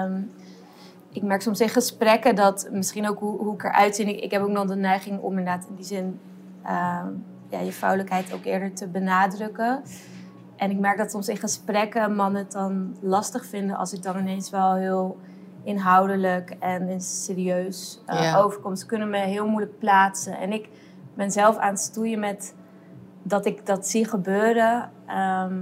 ik 1.12 1.22
merk 1.22 1.42
soms 1.42 1.60
in 1.60 1.68
gesprekken 1.68 2.34
dat 2.34 2.68
misschien 2.72 3.08
ook 3.08 3.18
hoe, 3.18 3.38
hoe 3.38 3.54
ik 3.54 3.64
eruit 3.64 3.96
zie. 3.96 4.16
Ik, 4.16 4.20
ik 4.24 4.30
heb 4.30 4.42
ook 4.42 4.48
nog 4.48 4.66
de 4.66 4.76
neiging 4.76 5.20
om 5.20 5.38
inderdaad 5.38 5.66
in 5.68 5.74
die 5.74 5.84
zin 5.84 6.20
uh, 6.64 7.00
ja, 7.48 7.60
je 7.60 7.72
vrouwelijkheid 7.72 8.32
ook 8.32 8.44
eerder 8.44 8.72
te 8.74 8.88
benadrukken. 8.88 9.82
En 10.56 10.70
ik 10.70 10.78
merk 10.78 10.98
dat 10.98 11.10
soms 11.10 11.28
in 11.28 11.36
gesprekken 11.36 12.14
mannen 12.14 12.42
het 12.42 12.52
dan 12.52 12.96
lastig 13.00 13.46
vinden 13.46 13.76
als 13.76 13.92
ik 13.92 14.02
dan 14.02 14.18
ineens 14.18 14.50
wel 14.50 14.74
heel 14.74 15.16
inhoudelijk 15.62 16.56
en 16.60 17.00
serieus 17.00 18.02
uh, 18.08 18.22
Ja. 18.22 18.38
overkomt. 18.38 18.78
Ze 18.78 18.86
kunnen 18.86 19.10
me 19.10 19.18
heel 19.18 19.48
moeilijk 19.48 19.78
plaatsen. 19.78 20.38
En 20.38 20.52
ik 20.52 20.68
ben 21.14 21.30
zelf 21.30 21.56
aan 21.56 21.70
het 21.70 21.80
stoeien 21.80 22.18
met 22.20 22.54
dat 23.28 23.46
ik 23.46 23.66
dat 23.66 23.88
zie 23.88 24.04
gebeuren. 24.08 24.90
ehm, 25.06 25.52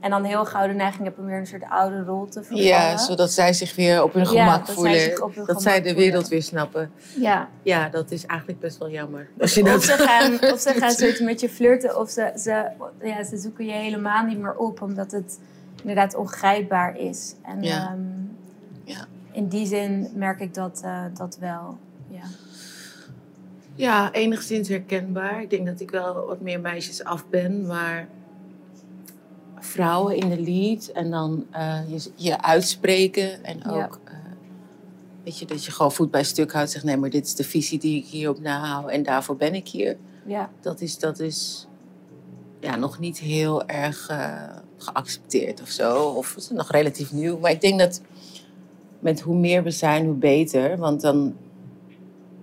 en 0.00 0.10
dan 0.10 0.24
heel 0.24 0.44
gauw 0.44 0.66
de 0.66 0.72
neiging 0.72 1.04
heb 1.04 1.18
om 1.18 1.24
weer 1.24 1.38
een 1.38 1.46
soort 1.46 1.62
oude 1.68 2.02
rol 2.02 2.24
te 2.28 2.40
vervallen. 2.40 2.64
Ja, 2.64 2.96
zodat 2.96 3.30
zij 3.32 3.52
zich 3.52 3.74
weer 3.74 4.02
op 4.02 4.12
hun 4.12 4.22
Ja, 4.22 4.28
gemak 4.28 4.56
dat 4.58 4.66
zij 4.66 4.74
voelen. 4.74 5.00
hun 5.00 5.10
dat 5.34 5.44
gemak 5.46 5.60
zij 5.60 5.76
de 5.80 5.88
voelen. 5.88 5.96
wereld 6.04 6.28
weer 6.28 6.42
snappen. 6.42 6.90
Ja. 7.16 7.48
Ja, 7.62 7.88
dat 7.88 8.10
is 8.10 8.26
eigenlijk 8.26 8.60
best 8.60 8.78
wel 8.78 8.90
jammer. 8.90 9.28
Als 9.40 9.54
je 9.54 9.62
Of 9.62 9.68
dat... 9.68 9.82
ze 9.82 9.92
gaan, 9.92 10.52
of 10.52 10.60
ze 10.60 10.72
gaan 10.72 10.90
soort 11.00 11.20
met 11.20 11.40
je 11.40 11.48
flirten, 11.48 11.98
of 11.98 12.10
ze, 12.10 12.32
ze, 12.36 12.64
ja, 13.02 13.24
ze 13.24 13.36
zoeken 13.36 13.66
je 13.66 13.72
helemaal 13.72 14.24
niet 14.24 14.38
meer 14.38 14.54
op, 14.56 14.82
omdat 14.82 15.10
het 15.12 15.38
inderdaad 15.80 16.14
ongrijpbaar 16.14 16.96
is. 16.98 17.34
En 17.42 17.62
Ja. 17.62 17.86
ehm, 17.86 18.00
Ja. 18.84 19.04
in 19.32 19.48
die 19.48 19.66
zin 19.66 20.10
merk 20.14 20.40
ik 20.40 20.54
dat, 20.54 20.80
eh, 20.84 21.02
dat 21.14 21.36
wel. 21.40 21.76
Ja. 23.74 24.12
Enigszins 24.12 24.68
herkenbaar. 24.68 25.42
Ik 25.42 25.50
denk 25.50 25.66
dat 25.66 25.80
ik 25.80 25.90
wel 25.90 26.26
wat 26.26 26.40
meer 26.40 26.60
meisjes 26.60 27.04
af 27.04 27.28
ben, 27.28 27.66
maar 27.66 28.08
vrouwen 29.58 30.16
in 30.16 30.28
de 30.28 30.40
lead 30.40 30.86
en 30.86 31.10
dan 31.10 31.46
eh, 31.50 31.78
je, 31.88 32.10
je 32.14 32.42
uitspreken 32.42 33.44
en 33.44 33.58
Ja. 33.58 33.84
ook 33.84 34.00
eh, 34.04 34.14
weet 35.24 35.38
je, 35.38 35.46
dat 35.46 35.64
je 35.64 35.70
gewoon 35.70 35.92
voet 35.92 36.10
bij 36.10 36.24
stuk 36.24 36.52
houdt. 36.52 36.70
Zegt 36.70 36.84
nee, 36.84 36.96
maar 36.96 37.10
dit 37.10 37.26
is 37.26 37.34
de 37.34 37.44
visie 37.44 37.78
die 37.78 37.98
ik 37.98 38.06
hierop 38.06 38.40
nahoud 38.40 38.90
en 38.90 39.02
daarvoor 39.02 39.36
ben 39.36 39.54
ik 39.54 39.68
hier. 39.68 39.96
Ja. 40.26 40.50
Dat 40.60 40.80
is, 40.80 40.98
dat 40.98 41.18
is 41.18 41.66
ja, 42.60 42.76
nog 42.76 42.98
niet 42.98 43.18
heel 43.18 43.66
erg 43.66 44.08
eh, 44.08 44.42
geaccepteerd 44.78 45.62
of 45.62 45.68
zo. 45.68 46.02
Of 46.02 46.34
het 46.34 46.44
is 46.44 46.50
nog 46.50 46.70
relatief 46.70 47.12
nieuw. 47.12 47.38
Maar 47.38 47.50
ik 47.50 47.60
denk 47.60 47.78
dat 47.78 48.00
met 48.98 49.20
hoe 49.20 49.36
meer 49.36 49.62
we 49.62 49.70
zijn, 49.70 50.04
hoe 50.04 50.14
beter. 50.14 50.76
Want 50.78 51.00
dan 51.00 51.34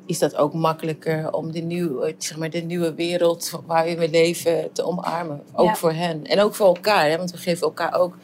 is 0.05 0.19
dat 0.19 0.35
ook 0.35 0.53
makkelijker 0.53 1.33
om 1.33 1.51
de 1.51 1.59
nieuwe, 1.59 2.15
zeg 2.17 2.37
maar, 2.37 2.49
de 2.49 2.61
nieuwe 2.61 2.93
wereld 2.93 3.51
waarin 3.65 3.97
we 3.97 4.09
leven 4.09 4.71
te 4.71 4.83
omarmen. 4.83 5.41
Ook 5.53 5.65
Ja. 5.65 5.75
voor 5.75 5.91
hen. 5.93 6.25
En 6.25 6.39
ook 6.39 6.55
voor 6.55 6.67
elkaar. 6.67 7.09
Hè? 7.09 7.17
Want 7.17 7.31
we 7.31 7.37
geven 7.37 7.67
elkaar 7.67 7.93
ook... 7.93 8.17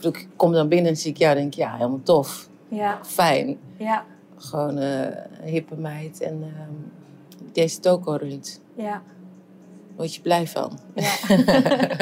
Ik, 0.00 0.28
kom 0.36 0.52
dan 0.52 0.68
binnen 0.68 0.90
en 0.90 0.96
zie 0.96 1.10
ik 1.10 1.16
jou 1.16 1.34
denk 1.34 1.46
ik, 1.46 1.54
ja, 1.54 1.76
helemaal 1.76 2.02
tof. 2.02 2.48
Ja. 2.68 2.98
Fijn. 3.02 3.58
Ja. 3.76 4.04
Gewoon 4.36 4.78
eh, 4.78 5.00
een 5.00 5.48
hippe 5.48 5.76
meid. 5.76 6.20
En 6.20 6.42
ehm 6.42 7.00
deze 7.52 7.80
toko. 7.80 8.18
Ja. 8.76 9.02
Word 9.96 10.14
je 10.14 10.20
blij 10.20 10.46
van. 10.46 10.78
ja. 10.94 11.12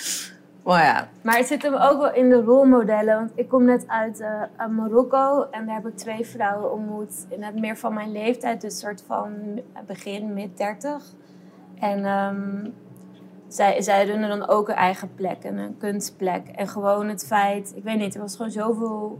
Maar 0.66 0.84
ja, 0.84 1.08
Maar 1.22 1.36
het 1.36 1.46
zit 1.46 1.62
hem 1.62 1.74
ook 1.74 2.00
wel 2.00 2.14
in 2.14 2.28
de 2.28 2.42
rolmodellen. 2.42 3.14
Want 3.14 3.30
ik 3.34 3.48
kom 3.48 3.64
net 3.64 3.88
uit, 3.88 4.20
eh, 4.20 4.42
uit 4.56 4.70
Marokko 4.70 5.46
en 5.50 5.66
daar 5.66 5.74
heb 5.74 5.86
ik 5.86 5.96
twee 5.96 6.26
vrouwen 6.26 6.72
ontmoet. 6.72 7.26
Inderdaad 7.28 7.60
meer 7.60 7.76
van 7.76 7.94
mijn 7.94 8.12
leeftijd, 8.12 8.60
dus 8.60 8.78
soort 8.78 9.02
van 9.06 9.32
begin, 9.86 10.34
mid 10.34 10.56
30. 10.56 11.04
En 11.78 12.04
ehm, 12.04 12.70
zij, 13.48 13.82
zij 13.82 14.06
runnen 14.06 14.28
dan 14.28 14.48
ook 14.48 14.68
een 14.68 14.74
eigen 14.74 15.14
plek, 15.14 15.42
en 15.42 15.56
een 15.56 15.76
kunstplek. 15.78 16.48
En 16.48 16.68
gewoon 16.68 17.08
het 17.08 17.26
feit, 17.26 17.72
ik 17.76 17.82
weet 17.82 17.98
niet, 17.98 18.14
er 18.14 18.20
was 18.20 18.36
gewoon 18.36 18.50
zoveel 18.50 19.18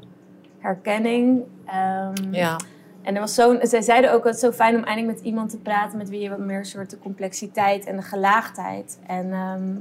herkenning. 0.59 1.45
Ehm, 1.67 2.33
ja. 2.35 2.57
En 3.03 3.15
er 3.15 3.21
was 3.21 3.35
zo, 3.35 3.59
zij 3.61 3.83
zeiden 3.83 4.12
ook 4.12 4.23
dat 4.23 4.33
het 4.33 4.43
zo 4.43 4.53
fijn 4.53 4.76
om 4.76 4.85
eindelijk 4.85 5.17
met 5.17 5.26
iemand 5.26 5.50
te 5.50 5.59
praten 5.59 5.99
met 5.99 6.09
wie 6.09 6.21
je 6.21 6.31
wat 6.31 6.38
meer 6.38 6.65
soort 6.65 6.91
de 6.91 6.99
complexiteit 6.99 7.85
en 7.85 7.97
de 7.97 8.03
gelaagdheid. 8.03 8.99
En, 9.07 9.33
ehm, 9.33 9.75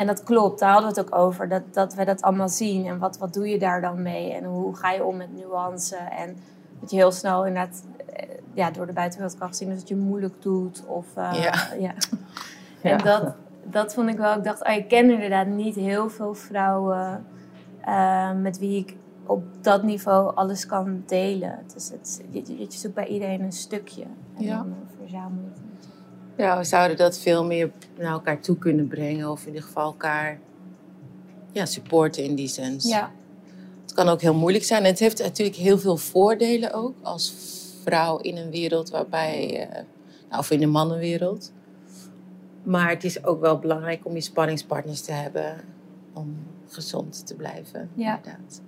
en 0.00 0.06
dat 0.06 0.22
klopt, 0.22 0.58
daar 0.58 0.72
hadden 0.72 0.94
we 0.94 1.00
het 1.00 1.12
ook 1.12 1.18
over. 1.18 1.48
Dat, 1.48 1.62
dat 1.74 1.94
we 1.94 2.04
dat 2.04 2.22
allemaal 2.22 2.48
zien. 2.48 2.86
En 2.86 2.98
wat, 2.98 3.18
wat 3.18 3.34
doe 3.34 3.48
je 3.48 3.58
daar 3.58 3.80
dan 3.80 4.02
mee? 4.02 4.32
En 4.32 4.44
hoe 4.44 4.76
ga 4.76 4.90
je 4.92 5.04
om 5.04 5.16
met 5.16 5.32
nuance? 5.34 5.96
En 5.96 6.36
dat 6.80 6.90
je 6.90 6.96
heel 6.96 7.12
snel 7.12 7.46
inderdaad 7.46 7.82
eh, 8.12 8.28
ja, 8.52 8.70
door 8.70 8.86
de 8.86 8.92
buitenwereld 8.92 9.38
kan 9.38 9.54
zien 9.54 9.68
dat 9.68 9.88
je 9.88 9.96
moeilijk 9.96 10.42
doet. 10.42 10.82
Of, 10.86 11.06
eh, 11.14 11.32
Ja. 11.42 11.54
ja. 11.86 11.92
En 12.82 12.98
dat, 12.98 13.34
dat 13.64 13.94
vond 13.94 14.08
ik 14.08 14.16
wel. 14.16 14.36
Ik 14.36 14.44
dacht, 14.44 14.64
oh, 14.66 14.72
ik 14.74 14.88
ken 14.88 15.10
inderdaad 15.10 15.46
niet 15.46 15.74
heel 15.74 16.10
veel 16.10 16.34
vrouwen 16.34 17.24
eh, 17.80 18.32
met 18.32 18.58
wie 18.58 18.78
ik 18.78 18.96
op 19.26 19.42
dat 19.60 19.82
niveau 19.82 20.34
alles 20.34 20.66
kan 20.66 21.02
delen. 21.06 21.58
Dus 21.74 21.90
het, 21.90 22.22
je, 22.30 22.42
je, 22.46 22.58
je 22.58 22.66
zoekt 22.68 22.94
bij 22.94 23.06
iedereen 23.06 23.42
een 23.42 23.52
stukje. 23.52 24.04
En 24.36 24.44
Ja. 24.44 24.56
dan 24.56 24.74
verzamel 24.98 25.42
je 25.42 25.48
het. 25.50 25.69
Ja, 26.40 26.58
we 26.58 26.64
zouden 26.64 26.96
dat 26.96 27.18
veel 27.18 27.44
meer 27.44 27.70
naar 27.98 28.12
elkaar 28.12 28.40
toe 28.40 28.58
kunnen 28.58 28.88
brengen. 28.88 29.30
Of 29.30 29.40
in 29.40 29.46
ieder 29.46 29.62
geval 29.62 29.84
elkaar 29.84 30.38
ja, 31.52 31.66
supporten 31.66 32.24
in 32.24 32.34
die 32.34 32.48
sens. 32.48 32.88
Ja, 32.88 33.12
Het 33.82 33.92
kan 33.94 34.08
ook 34.08 34.20
heel 34.20 34.34
moeilijk 34.34 34.64
zijn. 34.64 34.82
En 34.82 34.90
het 34.90 34.98
heeft 34.98 35.18
natuurlijk 35.22 35.56
heel 35.56 35.78
veel 35.78 35.96
voordelen 35.96 36.72
ook. 36.72 36.94
Als 37.02 37.34
vrouw 37.84 38.18
in 38.18 38.36
een 38.36 38.50
wereld 38.50 38.90
waarbij... 38.90 39.68
eh, 39.68 39.82
nou, 40.28 40.40
of 40.40 40.50
in 40.50 40.62
een 40.62 40.70
mannenwereld. 40.70 41.52
Maar 42.62 42.88
het 42.88 43.04
is 43.04 43.24
ook 43.24 43.40
wel 43.40 43.58
belangrijk 43.58 44.06
om 44.06 44.14
je 44.14 44.20
spanningspartners 44.20 45.00
te 45.00 45.12
hebben. 45.12 45.60
Om 46.12 46.36
gezond 46.68 47.26
te 47.26 47.34
blijven. 47.34 47.90
Ja. 47.94 48.16
Inderdaad. 48.16 48.60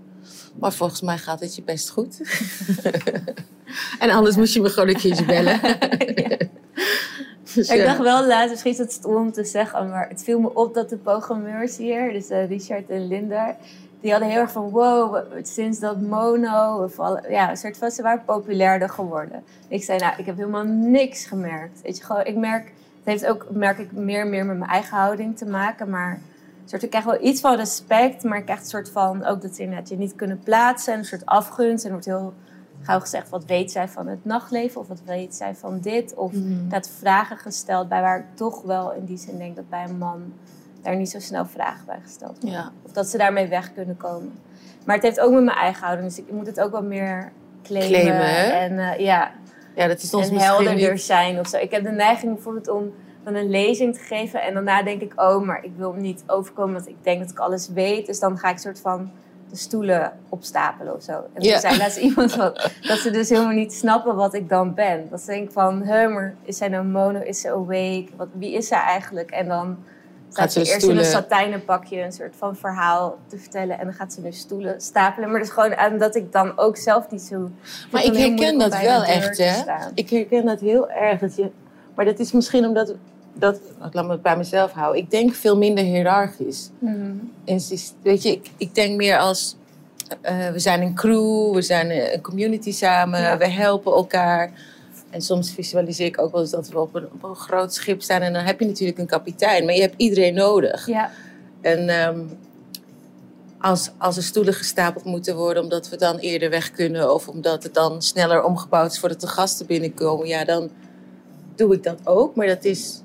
Maar 0.59 0.73
volgens 0.73 1.01
mij 1.01 1.19
gaat 1.19 1.41
het 1.41 1.55
je 1.55 1.63
best 1.63 1.91
goed. 1.91 2.21
en 3.99 4.11
anders 4.11 4.37
moest 4.37 4.55
je 4.55 4.61
me 4.61 4.69
gewoon 4.69 4.89
een 4.89 4.97
keertje 4.97 5.25
bellen. 5.25 5.61
Dus, 7.55 7.69
ik 7.69 7.77
ja. 7.77 7.85
dacht 7.85 7.99
wel 7.99 8.27
laatst, 8.27 8.51
misschien 8.51 8.73
is 8.73 8.79
het 8.79 8.93
stom 8.93 9.17
om 9.17 9.33
te 9.33 9.45
zeggen, 9.45 9.89
maar 9.89 10.09
het 10.09 10.23
viel 10.23 10.41
me 10.41 10.55
op 10.55 10.75
dat 10.75 10.89
de 10.89 10.97
programmeurs 10.97 11.77
hier, 11.77 12.13
dus 12.13 12.29
eh, 12.29 12.49
Richard 12.49 12.91
en 12.91 13.07
Linda, 13.07 13.57
die 14.01 14.11
hadden 14.11 14.29
heel 14.29 14.41
erg 14.41 14.53
van 14.53 14.71
wow, 14.71 15.25
sinds 15.43 15.79
dat 15.79 16.01
mono, 16.01 16.89
ja, 17.29 17.51
een 17.51 17.57
soort 17.57 17.77
van, 17.77 17.91
ze 17.91 18.03
waren 18.03 18.25
populairder 18.25 18.89
geworden. 18.89 19.45
Ik 19.69 19.83
zei, 19.83 19.99
nou, 19.99 20.15
ik 20.17 20.27
heb 20.27 20.37
helemaal 20.37 20.65
niks 20.65 21.27
gemerkt. 21.27 21.81
Weet 21.83 21.97
je, 21.97 22.05
gewoon, 22.05 22.25
ik 22.25 22.37
merk, 22.37 22.65
het 22.65 23.05
heeft 23.05 23.27
ook, 23.27 23.47
merk 23.51 23.79
ik, 23.79 23.93
meer 23.93 24.21
en 24.21 24.31
meer 24.31 24.47
met 24.47 24.59
mijn 24.59 24.71
eigen 24.71 24.97
houding 24.97 25.37
te 25.37 25.47
maken, 25.47 25.91
maar 25.91 26.21
soort, 26.73 26.83
ik 26.83 26.91
krijg 26.91 27.05
wel 27.05 27.25
iets 27.25 27.41
van 27.41 27.57
respect, 27.57 28.25
maar 28.25 28.39
ik 28.39 28.45
krijg 28.45 28.61
een 28.61 28.67
soort 28.67 28.91
van, 28.91 29.25
ook 29.25 29.43
dat 29.43 29.55
ze 29.55 29.63
inderdaad 29.63 29.89
je 29.89 29.97
niet 29.97 30.15
kunnen 30.15 30.39
plaatsen, 30.39 30.93
en 30.93 30.99
een 30.99 31.05
soort 31.05 31.27
afgunst, 31.27 31.85
en 31.85 31.91
wordt 31.91 32.07
heel 32.07 32.35
gauw 32.83 33.01
gezegd, 33.01 33.29
wat 33.29 33.45
weet 33.45 33.71
zij 33.73 33.89
van 33.89 34.07
het 34.07 34.25
nachtleven, 34.25 34.81
of 34.81 34.89
wat 34.89 35.03
weet 35.05 35.35
zij 35.35 35.55
van 35.55 35.81
dit, 35.81 36.15
of 36.15 36.33
Mhm. 36.33 36.69
dat 36.69 36.89
vragen 36.99 37.37
gesteld 37.37 37.89
bij 37.89 38.01
waar 38.01 38.19
ik 38.19 38.25
toch 38.35 38.63
wel 38.63 38.93
in 38.93 39.05
die 39.05 39.19
zin 39.19 39.39
denk 39.39 39.57
dat 39.57 39.69
bij 39.69 39.85
een 39.85 39.99
man 39.99 40.33
daar 40.83 40.97
niet 40.97 41.11
zo 41.11 41.19
snel 41.19 41.47
vragen 41.47 41.87
bij 41.87 41.99
gesteld 42.03 42.33
worden. 42.41 42.51
Ja. 42.61 42.73
Of 42.83 42.93
dat 42.93 43.09
ze 43.09 43.19
daarmee 43.19 43.47
weg 43.49 43.73
kunnen 43.73 43.97
komen. 43.97 44.33
Maar 44.87 44.95
het 44.95 45.05
heeft 45.05 45.21
ook 45.21 45.33
met 45.33 45.45
mijn 45.45 45.57
eigen 45.57 45.85
houding, 45.85 46.09
dus 46.09 46.19
ik 46.19 46.33
moet 46.33 46.47
het 46.47 46.61
ook 46.61 46.71
wel 46.73 46.83
meer 46.83 47.33
claimen. 47.63 48.61
En 48.61 48.79
eh, 48.79 48.99
ja, 48.99 49.31
ja, 49.75 49.87
dat 49.87 50.03
is 50.03 50.15
ons 50.15 50.29
en 50.29 50.37
helderder 50.39 50.93
niet... 50.93 51.03
zijn 51.03 51.39
of 51.39 51.47
zo. 51.49 51.57
Ik 51.57 51.71
heb 51.71 51.83
de 51.85 51.91
neiging 51.91 52.35
bijvoorbeeld 52.35 52.69
om 52.69 52.93
dan 53.25 53.35
een 53.35 53.51
lezing 53.51 53.95
te 53.95 54.01
geven 54.01 54.43
en 54.43 54.55
daarna 54.55 54.83
denk 54.83 55.01
ik, 55.03 55.13
oh, 55.21 55.45
maar 55.45 55.65
ik 55.65 55.73
wil 55.77 55.93
niet 55.93 56.23
overkomen, 56.27 56.75
want 56.75 56.89
ik 56.89 56.97
denk 57.03 57.21
dat 57.21 57.31
ik 57.31 57.39
alles 57.39 57.69
weet. 57.69 58.07
Dus 58.07 58.19
dan 58.21 58.39
ga 58.39 58.51
ik 58.51 58.59
soort 58.59 58.81
van 58.81 59.11
de 59.53 59.59
stoelen 59.59 60.13
opstapelen 60.29 60.95
of 60.95 61.03
zo. 61.03 61.13
En 61.13 61.43
toen 61.43 61.59
zei 61.59 61.79
laatst 61.79 61.97
iemand 62.09 62.37
dat 62.81 62.99
ze 62.99 63.11
dus 63.11 63.29
helemaal 63.29 63.53
niet 63.53 63.73
snappen 63.73 64.17
wat 64.17 64.35
ik 64.35 64.49
dan 64.49 64.75
ben. 64.75 65.07
Dat 65.11 65.21
ze 65.21 65.27
denken 65.27 65.53
van, 65.53 65.83
hè, 65.83 66.09
maar 66.09 66.35
is 66.43 66.57
zij 66.57 66.69
nou 66.69 66.85
mono, 66.85 67.21
is 67.21 67.41
ze 67.41 67.49
awake? 67.49 68.07
Wat, 68.17 68.29
wie 68.33 68.53
is 68.53 68.69
zij 68.69 68.79
eigenlijk? 68.79 69.31
En 69.31 69.49
dan 69.49 69.77
staat 70.29 70.53
ze 70.53 70.59
eerst 70.59 70.83
in 70.83 70.99
een 70.99 71.05
satijnen 71.05 71.65
pakje 71.65 72.03
een 72.03 72.13
soort 72.13 72.35
van 72.37 72.57
verhaal 72.57 73.19
te 73.27 73.39
vertellen. 73.39 73.79
En 73.79 73.85
dan 73.85 73.95
gaat 73.95 74.13
ze 74.13 74.21
nu 74.21 74.33
stoelen 74.33 74.81
stapelen. 74.81 75.31
Maar 75.31 75.39
dat 75.39 75.49
is 75.49 75.55
gewoon 75.55 75.93
omdat 75.93 76.15
ik 76.15 76.33
dan 76.33 76.59
ook 76.59 76.77
zelf 76.77 77.11
niet 77.11 77.23
zo... 77.23 77.51
Maar 77.91 78.05
ik 78.05 78.17
herken 78.17 78.59
dat 78.59 78.81
wel 78.81 79.05
echt, 79.05 79.39
hè? 79.39 79.63
Ik 79.95 80.11
herken 80.11 80.47
dat 80.47 80.61
heel 80.61 80.91
erg. 80.91 81.21
Dat 81.21 81.37
je, 81.37 81.51
maar 81.95 82.05
dat 82.05 82.19
is 82.19 82.33
misschien 82.33 82.67
omdat... 82.67 82.95
Dat, 83.35 83.57
ik 83.57 83.95
laat 83.95 84.05
me 84.07 84.11
het 84.13 84.23
bij 84.23 84.37
mezelf 84.37 84.73
houden. 84.73 85.03
Ik 85.03 85.11
denk 85.11 85.35
veel 85.35 85.57
minder 85.57 85.85
hiërarchisch. 85.85 86.71
Mhm. 86.79 87.13
Weet 88.03 88.23
je, 88.23 88.31
ik, 88.31 88.51
ik 88.57 88.75
denk 88.75 88.97
meer 88.97 89.19
als... 89.19 89.57
eh, 90.21 90.49
we 90.51 90.59
zijn 90.59 90.83
een 90.83 90.95
crew, 90.95 91.55
we 91.55 91.63
zijn 91.63 91.91
een 92.15 92.21
community 92.21 92.73
samen, 92.73 93.21
Ja. 93.21 93.37
we 93.39 93.49
helpen 93.49 93.93
elkaar. 93.93 94.53
En 95.11 95.21
soms 95.23 95.51
visualiseer 95.53 96.07
ik 96.07 96.21
ook 96.21 96.33
wel 96.33 96.41
eens 96.41 96.51
dat 96.51 96.69
we 96.69 96.81
op 96.81 96.95
een, 96.95 97.05
op 97.13 97.23
een 97.23 97.35
groot 97.35 97.75
schip 97.75 98.03
staan. 98.03 98.21
En 98.21 98.33
dan 98.33 98.45
heb 98.45 98.61
je 98.61 98.67
natuurlijk 98.67 98.99
een 98.99 99.07
kapitein, 99.07 99.65
maar 99.65 99.75
je 99.75 99.81
hebt 99.81 99.95
iedereen 99.97 100.35
nodig. 100.35 100.87
Ja, 100.87 101.11
En 101.61 101.89
ehm, 101.89 102.21
als, 103.61 103.91
als 103.99 104.17
er 104.17 104.23
stoelen 104.23 104.55
gestapeld 104.55 105.05
moeten 105.05 105.37
worden 105.37 105.63
omdat 105.63 105.89
we 105.89 105.97
dan 105.97 106.17
eerder 106.19 106.51
weg 106.51 106.71
kunnen 106.71 107.15
of 107.15 107.29
omdat 107.29 107.63
het 107.63 107.75
dan 107.75 108.03
sneller 108.03 108.43
omgebouwd 108.45 108.93
is 108.93 108.99
voordat 108.99 109.21
de 109.21 109.27
gasten 109.27 109.67
binnenkomen, 109.67 110.27
ja, 110.27 110.45
dan 110.45 110.71
doe 111.57 111.75
ik 111.75 111.83
dat 111.83 111.99
ook. 112.05 112.35
Maar 112.37 112.47
dat 112.47 112.65
is 112.65 113.02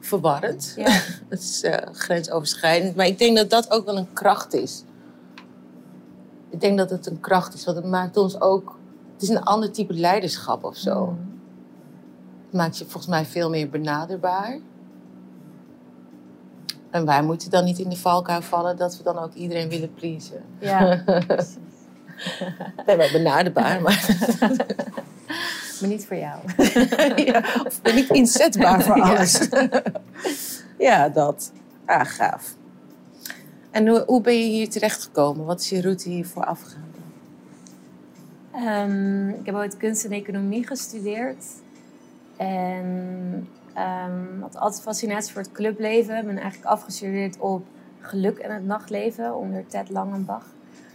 verwarrend. 0.00 0.72
ja. 0.76 1.00
Dat 1.28 1.38
is 1.38 1.62
eh, 1.62 1.86
grensoverschrijdend. 1.92 2.96
Maar 2.96 3.06
ik 3.06 3.18
denk 3.18 3.36
dat 3.36 3.50
dat 3.50 3.70
ook 3.70 3.84
wel 3.84 3.96
een 3.96 4.12
kracht 4.12 4.54
is. 4.54 4.84
Ik 6.50 6.60
denk 6.60 6.78
dat 6.78 6.90
het 6.90 7.06
een 7.06 7.20
kracht 7.20 7.54
is, 7.54 7.64
want 7.64 7.76
het 7.76 7.86
maakt 7.86 8.16
ons 8.16 8.40
ook. 8.40 8.78
Het 9.12 9.22
is 9.22 9.28
een 9.28 9.42
ander 9.42 9.70
type 9.70 9.94
leiderschap 9.94 10.64
of 10.64 10.76
zo. 10.76 11.06
Mhm. 11.06 11.14
Het 12.44 12.58
maakt 12.58 12.78
je 12.78 12.84
volgens 12.84 13.06
mij 13.06 13.24
veel 13.24 13.50
meer 13.50 13.68
benaderbaar. 13.68 14.58
En 16.90 17.06
wij 17.06 17.22
moeten 17.22 17.50
dan 17.50 17.64
niet 17.64 17.78
in 17.78 17.88
de 17.88 17.96
valkuil 17.96 18.42
vallen 18.42 18.76
dat 18.76 18.96
we 18.96 19.02
dan 19.02 19.18
ook 19.18 19.34
iedereen 19.34 19.68
willen 19.68 19.94
pleasen. 19.94 20.42
Ja, 20.58 21.02
precies. 21.26 21.56
Benaderbaar, 23.12 23.82
maar... 23.82 24.06
Maar 25.80 25.88
niet 25.90 26.06
voor 26.06 26.16
jou. 26.16 26.38
ja, 27.24 27.38
of 27.66 27.76
ik 27.76 27.82
ben 27.82 27.94
niet 27.94 28.10
inzetbaar 28.10 28.82
voor 28.82 29.00
alles. 29.10 29.48
ja, 30.78 31.08
dat. 31.08 31.52
Ah, 31.84 32.04
gaaf. 32.04 32.54
En 33.70 33.88
hoe, 33.88 34.02
hoe 34.06 34.20
ben 34.20 34.38
je 34.38 34.44
hier 34.44 34.70
terechtgekomen? 34.70 35.46
Wat 35.46 35.60
is 35.60 35.68
je 35.68 35.80
route 35.80 36.08
hiervoor 36.08 36.44
afgegaan? 36.44 36.88
Ehm, 38.54 39.28
ik 39.28 39.46
heb 39.46 39.54
ooit 39.54 39.76
kunst 39.76 40.04
en 40.04 40.12
economie 40.12 40.66
gestudeerd. 40.66 41.44
En 42.36 43.48
ehm, 43.74 44.40
had 44.40 44.56
altijd 44.56 44.82
fascinatie 44.82 45.32
voor 45.32 45.42
het 45.42 45.52
clubleven. 45.52 46.16
Ik 46.16 46.26
ben 46.26 46.38
eigenlijk 46.38 46.70
afgestudeerd 46.70 47.38
op 47.38 47.64
geluk 48.00 48.38
en 48.38 48.54
het 48.54 48.64
nachtleven 48.64 49.36
onder 49.36 49.64
Ted 49.66 49.90
Langenbach. 49.90 50.44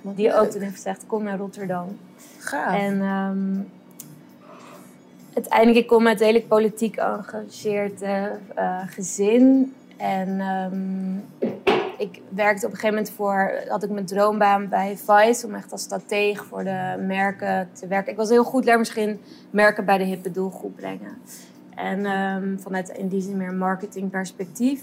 Wat 0.01 0.15
Die 0.15 0.27
leuk. 0.27 0.37
ook 0.37 0.49
toen 0.49 0.61
heeft 0.61 0.75
gezegd, 0.75 1.03
kom 1.07 1.23
naar 1.23 1.37
Rotterdam. 1.37 1.97
Gaaf. 2.39 2.75
En 2.79 3.01
ehm, 3.01 3.59
uiteindelijk, 5.35 5.77
ik 5.77 5.87
kom 5.87 6.07
uit 6.07 6.19
een 6.19 6.25
hele 6.25 6.41
politiek 6.41 6.95
geëngageerd 6.95 8.01
eh, 8.01 8.25
eh, 8.55 8.81
gezin. 8.87 9.73
En 9.97 10.39
ehm, 10.39 11.51
ik 11.97 12.21
werkte 12.29 12.65
op 12.65 12.71
een 12.71 12.77
gegeven 12.77 12.95
moment 12.95 13.09
voor, 13.15 13.51
had 13.67 13.83
ik 13.83 13.89
mijn 13.89 14.05
droombaan 14.05 14.69
bij 14.69 14.97
Vice 14.97 15.45
om 15.45 15.55
echt 15.55 15.71
als 15.71 15.81
strateeg 15.81 16.45
voor 16.45 16.63
de 16.63 17.03
merken 17.07 17.69
te 17.73 17.87
werken. 17.87 18.11
Ik 18.11 18.17
was 18.17 18.29
heel 18.29 18.43
goed 18.43 18.65
daar 18.65 18.77
misschien 18.77 19.19
merken 19.49 19.85
bij 19.85 19.97
de 19.97 20.03
hippe 20.03 20.31
doelgroep 20.31 20.75
brengen. 20.75 21.17
En 21.75 22.05
ehm, 22.05 22.57
vanuit 22.57 22.89
in 22.89 23.07
die 23.07 23.21
zin 23.21 23.37
meer 23.37 23.53
marketingperspectief. 23.53 24.81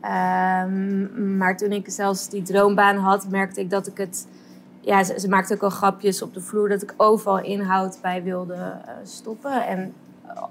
Ehm, 0.00 1.36
maar 1.36 1.56
toen 1.56 1.72
ik 1.72 1.90
zelfs 1.90 2.28
die 2.28 2.42
droombaan 2.42 2.96
had, 2.96 3.28
merkte 3.28 3.60
ik 3.60 3.70
dat 3.70 3.86
ik 3.86 3.96
het 3.96 4.26
ja, 4.80 5.04
ze, 5.04 5.20
ze 5.20 5.28
maakte 5.28 5.54
ook 5.54 5.62
al 5.62 5.70
grapjes 5.70 6.22
op 6.22 6.34
de 6.34 6.40
vloer 6.40 6.68
dat 6.68 6.82
ik 6.82 6.94
overal 6.96 7.40
inhoud 7.42 7.98
bij 8.02 8.22
wilde 8.22 8.54
eh, 8.54 8.92
stoppen 9.02 9.66
en 9.66 9.92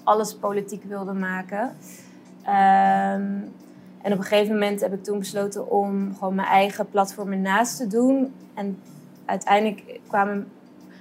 alles 0.03 0.35
politiek 0.35 0.83
wilde 0.83 1.13
maken. 1.13 1.75
Ehm, 2.43 3.31
en 4.01 4.11
op 4.13 4.17
een 4.17 4.23
gegeven 4.23 4.53
moment 4.53 4.81
heb 4.81 4.93
ik 4.93 5.03
toen 5.03 5.19
besloten 5.19 5.69
om 5.69 6.15
gewoon 6.17 6.35
mijn 6.35 6.47
eigen 6.47 6.89
platform 6.89 7.31
ernaast 7.31 7.77
te 7.77 7.87
doen. 7.87 8.33
En 8.53 8.79
uiteindelijk 9.25 9.99
kwamen, 10.07 10.47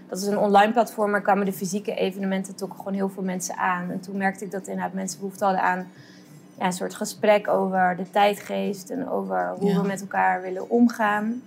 dat 0.08 0.18
is 0.18 0.26
een 0.26 0.38
online 0.38 0.72
platform, 0.72 1.10
maar 1.10 1.22
kwamen 1.22 1.44
de 1.44 1.52
fysieke 1.52 1.94
evenementen 1.94 2.54
toch 2.54 2.76
gewoon 2.76 2.92
heel 2.94 3.08
veel 3.08 3.22
mensen 3.22 3.56
aan. 3.56 3.90
En 3.90 4.00
toen 4.00 4.16
merkte 4.16 4.44
ik 4.44 4.50
dat 4.50 4.66
inderdaad 4.66 4.92
mensen 4.92 5.18
behoefte 5.18 5.44
hadden 5.44 5.62
aan 5.62 5.86
ja, 6.58 6.66
een 6.66 6.72
soort 6.72 6.94
gesprek 6.94 7.48
over 7.48 7.94
de 7.96 8.10
tijdgeest 8.10 8.90
en 8.90 9.08
over 9.08 9.54
hoe 9.58 9.70
Ja. 9.70 9.80
we 9.80 9.86
met 9.86 10.00
elkaar 10.00 10.42
willen 10.42 10.70
omgaan. 10.70 11.42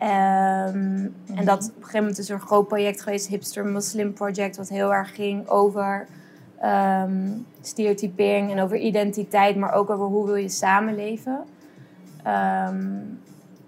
Ehm, 0.00 1.08
En 1.34 1.44
dat 1.44 1.64
op 1.64 1.76
een 1.76 1.82
gegeven 1.82 1.98
moment 1.98 2.18
is 2.18 2.28
er 2.28 2.34
een 2.34 2.40
groot 2.40 2.68
project 2.68 3.00
geweest, 3.02 3.26
Hipster 3.26 3.66
Muslim 3.66 4.12
Project, 4.12 4.56
wat 4.56 4.68
heel 4.68 4.94
erg 4.94 5.14
ging 5.14 5.48
over 5.48 6.06
ehm, 6.60 7.28
stereotypering 7.60 8.50
en 8.50 8.60
over 8.60 8.76
identiteit, 8.76 9.56
maar 9.56 9.72
ook 9.72 9.90
over 9.90 10.06
hoe 10.06 10.26
wil 10.26 10.34
je 10.34 10.48
samenleven. 10.48 11.44
Ehm, 12.22 12.86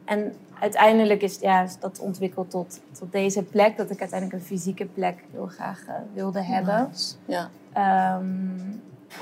en 0.04 0.32
uiteindelijk 0.58 1.22
is, 1.22 1.38
ja, 1.40 1.66
dat 1.80 2.00
ontwikkeld 2.00 2.50
tot, 2.50 2.80
tot 2.92 3.12
deze 3.12 3.42
plek, 3.42 3.76
dat 3.76 3.90
ik 3.90 4.00
uiteindelijk 4.00 4.40
een 4.40 4.46
fysieke 4.46 4.86
plek 4.86 5.24
heel 5.32 5.46
graag 5.46 5.84
eh, 5.86 5.94
wilde 6.14 6.42
hebben. 6.42 6.88
Nice. 6.90 7.14
Ja. 7.24 8.20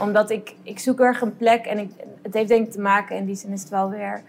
Omdat 0.01 0.31
ik, 0.31 0.55
ik 0.63 0.79
zoek 0.79 1.01
erg 1.01 1.21
een 1.21 1.37
plek 1.37 1.65
en 1.65 1.79
ik, 1.79 1.91
het 2.23 2.35
heeft 2.35 2.49
denk 2.49 2.67
ik 2.67 2.73
te 2.73 2.81
maken, 2.81 3.17
in 3.17 3.25
die 3.25 3.37
zin 3.37 3.53
is 3.53 3.61
het 3.61 3.71
wel 3.71 3.91
weer 3.91 4.23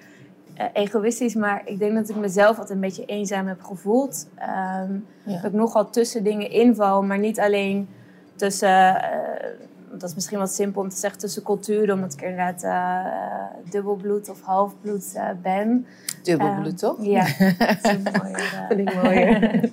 eh, 0.74 0.84
egoïstisch, 0.84 1.36
maar 1.36 1.62
ik 1.66 1.80
denk 1.80 1.96
dat 1.96 2.10
ik 2.10 2.16
mezelf 2.16 2.50
altijd 2.50 2.70
een 2.70 2.80
beetje 2.80 3.06
eenzaam 3.06 3.48
heb 3.48 3.62
gevoeld. 3.64 4.28
Ehm, 4.36 4.94
Ja. 5.24 5.36
Dat 5.42 5.44
ik 5.52 5.54
nogal 5.54 5.90
tussen 5.90 6.24
dingen 6.24 6.50
inval, 6.52 7.04
maar 7.04 7.18
niet 7.20 7.40
alleen 7.40 7.90
tussen, 8.36 9.02
eh, 9.04 9.48
dat 9.92 10.10
is 10.10 10.16
misschien 10.16 10.38
wat 10.40 10.54
simpel 10.54 10.82
om 10.82 10.90
te 10.90 10.96
zeggen, 10.96 11.20
tussen 11.20 11.44
culturen, 11.44 11.96
omdat 11.96 12.14
ik 12.14 12.22
inderdaad 12.22 12.64
eh, 12.64 13.72
dubbelbloed 13.72 14.30
of 14.30 14.42
halfbloed 14.42 15.20
ben. 15.42 15.86
Dubbelbloed, 16.24 16.78
toch? 16.78 16.96
Ja, 17.02 17.24
dat 17.58 17.78
is 17.84 17.92
een 17.92 18.08
mooier, 18.22 18.66
Vind 18.70 18.80
ik 18.90 19.04
mooier. 19.04 19.60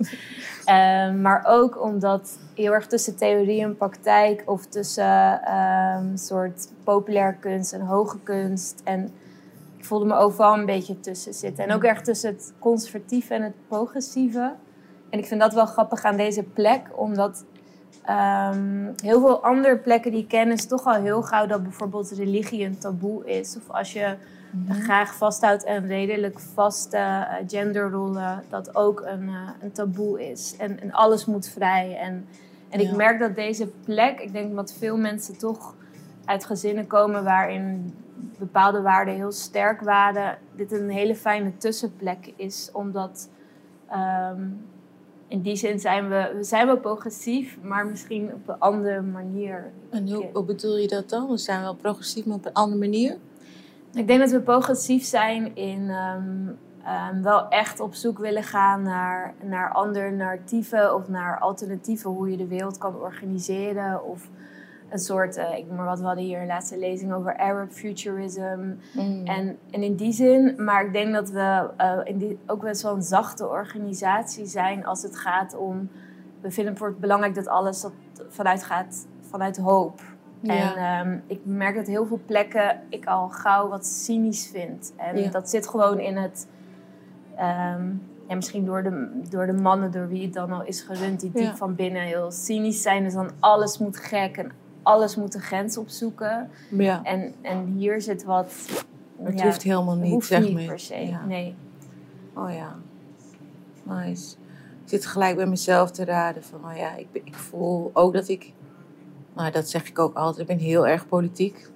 Ehm, 0.64 1.20
maar 1.20 1.44
ook 1.46 1.83
omdat 1.83 2.38
heel 2.55 2.72
erg 2.72 2.87
tussen 2.87 3.16
theorie 3.16 3.62
en 3.62 3.77
praktijk 3.77 4.42
of 4.46 4.66
tussen 4.66 5.42
ehm, 5.44 6.16
soort 6.16 6.68
populair 6.85 7.35
kunst 7.35 7.72
en 7.72 7.81
hoge 7.81 8.18
kunst. 8.22 8.81
En 8.85 9.11
ik 9.78 9.84
voelde 9.84 10.04
me 10.04 10.14
overal 10.14 10.58
een 10.58 10.66
beetje 10.66 11.00
tussen 11.00 11.34
zitten. 11.34 11.64
En 11.64 11.74
ook 11.74 11.84
erg 11.84 12.02
tussen 12.02 12.30
het 12.30 12.52
conservatieve 12.58 13.34
en 13.34 13.42
het 13.42 13.54
progressieve. 13.68 14.54
En 15.10 15.18
ik 15.18 15.26
vind 15.26 15.40
dat 15.40 15.54
wel 15.54 15.66
grappig 15.66 16.04
aan 16.04 16.16
deze 16.16 16.42
plek, 16.42 16.88
omdat 16.96 17.44
ehm, 18.04 18.92
heel 19.02 19.20
veel 19.20 19.44
andere 19.44 19.78
plekken 19.78 20.10
die 20.10 20.22
ik 20.22 20.28
ken 20.28 20.52
is 20.52 20.66
toch 20.66 20.84
al 20.84 20.94
heel 20.94 21.22
gauw 21.22 21.46
dat 21.46 21.62
bijvoorbeeld 21.62 22.10
religie 22.10 22.64
een 22.64 22.78
taboe 22.78 23.26
is. 23.26 23.56
Of 23.56 23.70
als 23.70 23.92
je 23.92 24.16
graag 24.68 25.14
vasthoudt 25.14 25.66
aan 25.66 25.86
redelijk 25.86 26.40
vaste 26.40 26.96
eh, 26.96 27.34
genderrollen, 27.46 28.42
dat 28.48 28.76
ook 28.76 29.00
een, 29.00 29.28
eh, 29.28 29.50
een 29.60 29.72
taboe 29.72 30.30
is. 30.30 30.54
En, 30.58 30.80
en 30.80 30.92
alles 30.92 31.24
moet 31.24 31.48
vrij. 31.48 31.96
En, 31.96 32.26
en 32.68 32.80
ik 32.80 32.96
merk 32.96 33.18
dat 33.18 33.34
deze 33.34 33.66
plek, 33.66 34.20
ik 34.20 34.32
denk 34.32 34.54
dat 34.54 34.72
veel 34.72 34.96
mensen 34.96 35.38
toch 35.38 35.74
uit 36.24 36.44
gezinnen 36.44 36.86
komen 36.86 37.24
waarin 37.24 37.94
bepaalde 38.38 38.81
waarden 38.81 39.14
heel 39.14 39.33
sterk 39.33 39.81
waren, 39.81 40.38
dit 40.57 40.72
een 40.72 40.90
hele 40.90 41.14
fijne 41.14 41.57
tussenplek 41.57 42.33
is. 42.37 42.70
Omdat 42.72 43.28
ehm, 43.88 44.42
in 45.28 45.40
die 45.40 45.57
zin 45.57 45.81
zijn 45.81 46.09
we, 46.09 46.33
we 46.37 46.44
zijn 46.44 46.66
wel 46.66 46.78
progressief, 46.78 47.59
maar 47.62 47.87
misschien 47.87 48.33
op 48.35 48.48
een 48.48 48.59
andere 48.59 49.00
manier. 49.00 49.70
En 49.90 50.12
hoe, 50.12 50.26
hoe 50.33 50.44
bedoel 50.44 50.76
je 50.76 50.88
dat 50.88 51.09
dan? 51.09 51.28
We 51.28 51.37
zijn 51.37 51.61
wel 51.61 51.74
progressief, 51.74 52.26
maar 52.26 52.37
op 52.37 52.46
een 52.46 52.52
andere 52.52 52.78
manier? 52.78 53.16
Ik 53.94 54.07
denk 54.07 54.20
dat 54.20 54.31
we 54.31 54.40
progressief 54.40 55.04
zijn 55.04 55.57
in 55.57 55.90
ehm, 55.90 56.48
ehm, 56.85 57.22
wel 57.22 57.48
echt 57.48 57.81
op 57.81 57.94
zoek 57.94 58.18
willen 58.18 58.42
gaan 58.42 58.83
naar, 58.83 59.35
naar 59.44 59.72
andere 59.72 60.11
narratieven 60.11 60.94
of 60.94 61.09
naar 61.09 61.38
alternatieven 61.38 62.11
hoe 62.11 62.31
je 62.31 62.37
de 62.37 62.46
wereld 62.46 62.78
kan 62.78 62.96
organiseren. 62.96 64.04
Of 64.04 64.28
een 64.88 64.98
soort, 64.98 65.37
eh, 65.37 65.57
ik 65.59 65.66
noem 65.66 65.77
maar 65.77 65.87
wat, 65.87 65.98
we 66.01 66.07
hadden 66.07 66.24
hier 66.24 66.40
een 66.40 66.46
laatste 66.46 66.79
lezing 66.79 67.12
over 67.12 67.37
Arab 67.37 67.70
futurism. 67.70 68.59
Mm. 68.92 69.27
En, 69.27 69.59
en 69.70 69.83
in 69.83 69.94
die 69.94 70.12
zin, 70.12 70.55
maar 70.64 70.85
ik 70.87 70.92
denk 70.92 71.12
dat 71.12 71.31
we 71.31 71.70
eh, 71.77 71.98
in 72.05 72.18
die, 72.18 72.38
ook 72.46 72.61
best 72.62 72.83
wel 72.83 72.94
een 72.94 73.03
zachte 73.03 73.48
organisatie 73.48 74.46
zijn 74.46 74.87
als 74.87 75.03
het 75.03 75.16
gaat 75.16 75.57
om. 75.57 75.88
We 76.40 76.51
vinden 76.51 76.72
het 76.72 76.79
voor 76.83 76.88
het 76.90 77.01
belangrijk 77.01 77.35
dat 77.35 77.48
alles 77.48 77.81
dat 77.81 77.92
vanuit 78.29 78.64
gaat 78.64 79.07
vanuit 79.20 79.57
hoop. 79.57 80.01
Ja. 80.40 80.77
En 80.77 80.77
ehm, 81.07 81.18
ik 81.27 81.40
merk 81.44 81.74
dat 81.77 81.87
heel 81.87 82.07
veel 82.07 82.20
plekken 82.27 82.81
ik 82.88 83.07
al 83.07 83.29
gauw 83.29 83.68
wat 83.68 83.87
cynisch 83.87 84.46
vind. 84.53 84.92
En 84.96 85.16
Ja. 85.18 85.31
dat 85.31 85.51
zit 85.51 85.68
gewoon 85.68 85.98
in 86.01 86.16
het. 86.16 86.48
ehm, 87.37 87.87
ja, 88.29 88.35
misschien 88.35 88.64
door 88.64 88.83
de, 88.83 89.20
door 89.31 89.46
de 89.46 89.53
mannen 89.53 89.90
door 89.90 90.09
wie 90.09 90.22
het 90.24 90.33
dan 90.35 90.53
al 90.53 90.64
is 90.64 90.81
gerund, 90.81 91.20
die 91.20 91.31
diep 91.33 91.42
Ja. 91.42 91.57
van 91.57 91.74
binnen 91.74 92.03
heel 92.03 92.31
cynisch 92.31 92.83
zijn. 92.83 93.03
Dus 93.05 93.12
dan 93.12 93.31
alles 93.40 93.79
moet 93.79 93.96
gek 93.96 94.37
en 94.37 94.51
alles 94.88 95.16
moet 95.16 95.33
de 95.33 95.40
grens 95.40 95.77
opzoeken. 95.77 96.51
ja. 96.70 97.03
En, 97.03 97.35
en 97.42 97.66
hier 97.77 98.01
zit 98.01 98.24
wat. 98.24 98.53
Het 99.22 99.38
ja, 99.38 99.44
hoeft 99.44 99.62
helemaal 99.62 99.96
niet, 99.96 100.12
hoeft 100.12 100.27
zeg 100.27 100.40
niet 100.40 100.53
maar. 100.53 100.64
per 100.64 100.79
se. 100.79 101.07
Ja. 101.07 101.24
Nee. 101.24 101.55
Oh 102.35 102.53
ja, 102.53 102.77
nice. 103.83 104.37
Ik 104.85 104.88
zit 104.88 105.07
gelijk 105.07 105.37
bij 105.37 105.46
mezelf 105.46 105.90
te 105.90 106.05
raden 106.05 106.42
van, 106.44 106.64
oh 106.64 106.77
ja, 106.77 106.96
ik, 106.96 107.07
ik 107.12 107.35
voel 107.35 107.90
ook 107.92 108.12
dat 108.12 108.29
ik, 108.29 108.53
nou 109.35 109.51
dat 109.51 109.68
zeg 109.68 109.88
ik 109.88 109.98
ook 109.98 110.16
altijd, 110.16 110.48
ik 110.48 110.57
ben 110.57 110.66
heel 110.66 110.87
erg 110.87 111.09
politiek. 111.09 111.70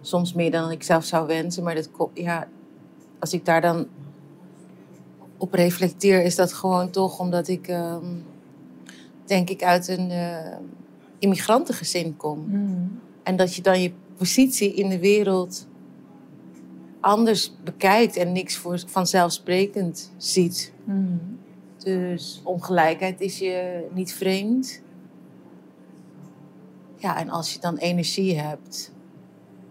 Soms 0.00 0.32
meer 0.32 0.50
dan 0.50 0.70
ik 0.70 0.82
zelf 0.82 1.04
zou 1.04 1.26
wensen, 1.26 1.62
maar 1.62 1.74
dat 1.74 1.88
ja, 2.14 2.48
als 3.18 3.32
ik 3.32 3.44
daar 3.44 3.60
dan 3.60 3.86
op 5.36 5.54
reflecteer, 5.54 6.22
is 6.22 6.36
dat 6.36 6.52
gewoon 6.52 6.90
toch 6.90 7.18
omdat 7.18 7.48
ik, 7.48 7.68
ehm, 7.68 8.06
denk 9.24 9.50
ik, 9.50 9.62
uit 9.62 9.88
een 9.88 10.10
eh, 10.10 10.56
immigrantengezin 11.22 12.16
kom. 12.16 12.44
Hmm. 12.50 13.00
En 13.22 13.36
dat 13.36 13.54
je 13.54 13.62
dan 13.62 13.82
je 13.82 13.92
positie 14.16 14.74
in 14.74 14.88
de 14.88 14.98
wereld 14.98 15.66
anders 17.00 17.52
bekijkt 17.64 18.16
en 18.16 18.32
niks 18.32 18.56
voor 18.56 18.82
vanzelfsprekend 18.86 20.12
ziet. 20.16 20.72
Hmm. 20.84 21.38
Dus 21.76 22.40
ongelijkheid 22.44 23.20
is 23.20 23.38
je 23.38 23.86
niet 23.92 24.12
vreemd. 24.12 24.80
Ja, 26.96 27.18
en 27.18 27.30
als 27.30 27.52
je 27.52 27.60
dan 27.60 27.76
energie 27.76 28.38
hebt 28.38 28.92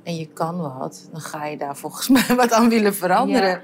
en 0.03 0.15
je 0.15 0.27
kan 0.27 0.57
wat, 0.57 1.09
dan 1.11 1.21
ga 1.21 1.45
je 1.45 1.57
daar 1.57 1.77
volgens 1.77 2.09
mij 2.27 2.35
wat 2.35 2.51
aan 2.51 2.69
willen 2.69 2.95
veranderen. 2.95 3.49
Ja. 3.49 3.61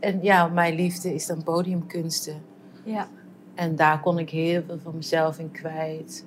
En 0.00 0.22
ja, 0.22 0.46
mijn 0.46 0.74
liefde 0.74 1.14
is 1.14 1.26
dan 1.26 1.42
podiumkunsten. 1.42 2.42
Ja. 2.84 3.08
En 3.54 3.76
daar 3.76 4.00
kon 4.00 4.18
ik 4.18 4.30
heel 4.30 4.62
veel 4.66 4.78
van 4.82 4.96
mezelf 4.96 5.38
in 5.38 5.50
kwijt. 5.50 6.24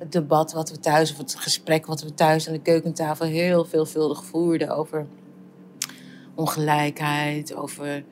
Het 0.00 0.12
debat 0.12 0.52
wat 0.52 0.70
we 0.70 0.78
thuis, 0.78 1.12
of 1.12 1.18
het 1.18 1.34
gesprek 1.34 1.86
wat 1.86 2.02
we 2.02 2.14
thuis 2.14 2.46
aan 2.46 2.52
de 2.52 2.60
keukentafel 2.60 3.26
heel 3.26 3.64
veelvuldig 3.64 4.24
voerden 4.24 4.76
over 4.76 5.06
ongelijkheid, 6.34 7.54
over 7.54 8.04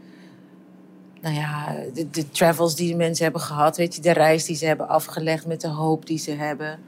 nou 1.21 1.35
ja, 1.35 1.77
de, 1.95 2.11
de 2.11 2.29
travels 2.29 2.77
die 2.77 2.91
de 2.91 2.97
mensen 2.97 3.25
hebben 3.25 3.43
gehad. 3.43 3.77
Weet 3.77 3.95
je, 3.95 4.01
de 4.01 4.13
reis 4.13 4.45
die 4.45 4.57
ze 4.57 4.67
hebben 4.67 4.89
afgelegd 4.89 5.47
met 5.47 5.61
de 5.61 5.69
hoop 5.69 6.07
die 6.07 6.19
ze 6.19 6.31
hebben. 6.31 6.79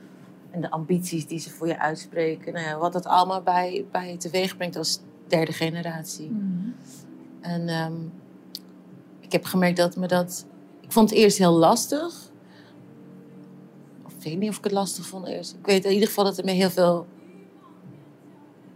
En 0.51 0.61
de 0.61 0.71
ambities 0.71 1.27
die 1.27 1.39
ze 1.39 1.51
voor 1.51 1.67
je 1.67 1.79
uitspreken. 1.79 2.53
Nou 2.53 2.67
ja, 2.67 2.79
wat 2.79 2.93
dat 2.93 3.07
allemaal 3.07 3.43
bij, 3.43 3.85
bij 3.91 4.17
teweeg 4.19 4.57
brengt 4.57 4.77
als 4.77 5.01
derde 5.27 5.53
generatie. 5.53 6.31
En 7.41 7.69
ehm, 7.69 7.95
ik 9.21 9.33
heb 9.33 9.45
gemerkt 9.45 9.77
dat 9.77 9.97
me 9.97 10.07
dat... 10.07 10.47
Ik 10.81 10.93
vond 10.93 11.11
het 11.11 11.19
eerst 11.19 11.39
heel 11.39 11.53
lastig. 11.53 12.30
Ik 14.21 14.27
weet 14.27 14.39
niet 14.39 14.51
of 14.51 14.57
ik 14.57 14.65
het 14.65 14.73
lastig 14.73 15.07
vond 15.07 15.27
eerst. 15.27 15.55
Ik 15.55 15.67
weet 15.67 15.85
in 15.85 15.93
ieder 15.93 16.09
geval 16.09 16.25
dat 16.25 16.37
het 16.37 16.45
me 16.45 16.53
heel 16.53 16.71
veel 16.71 17.07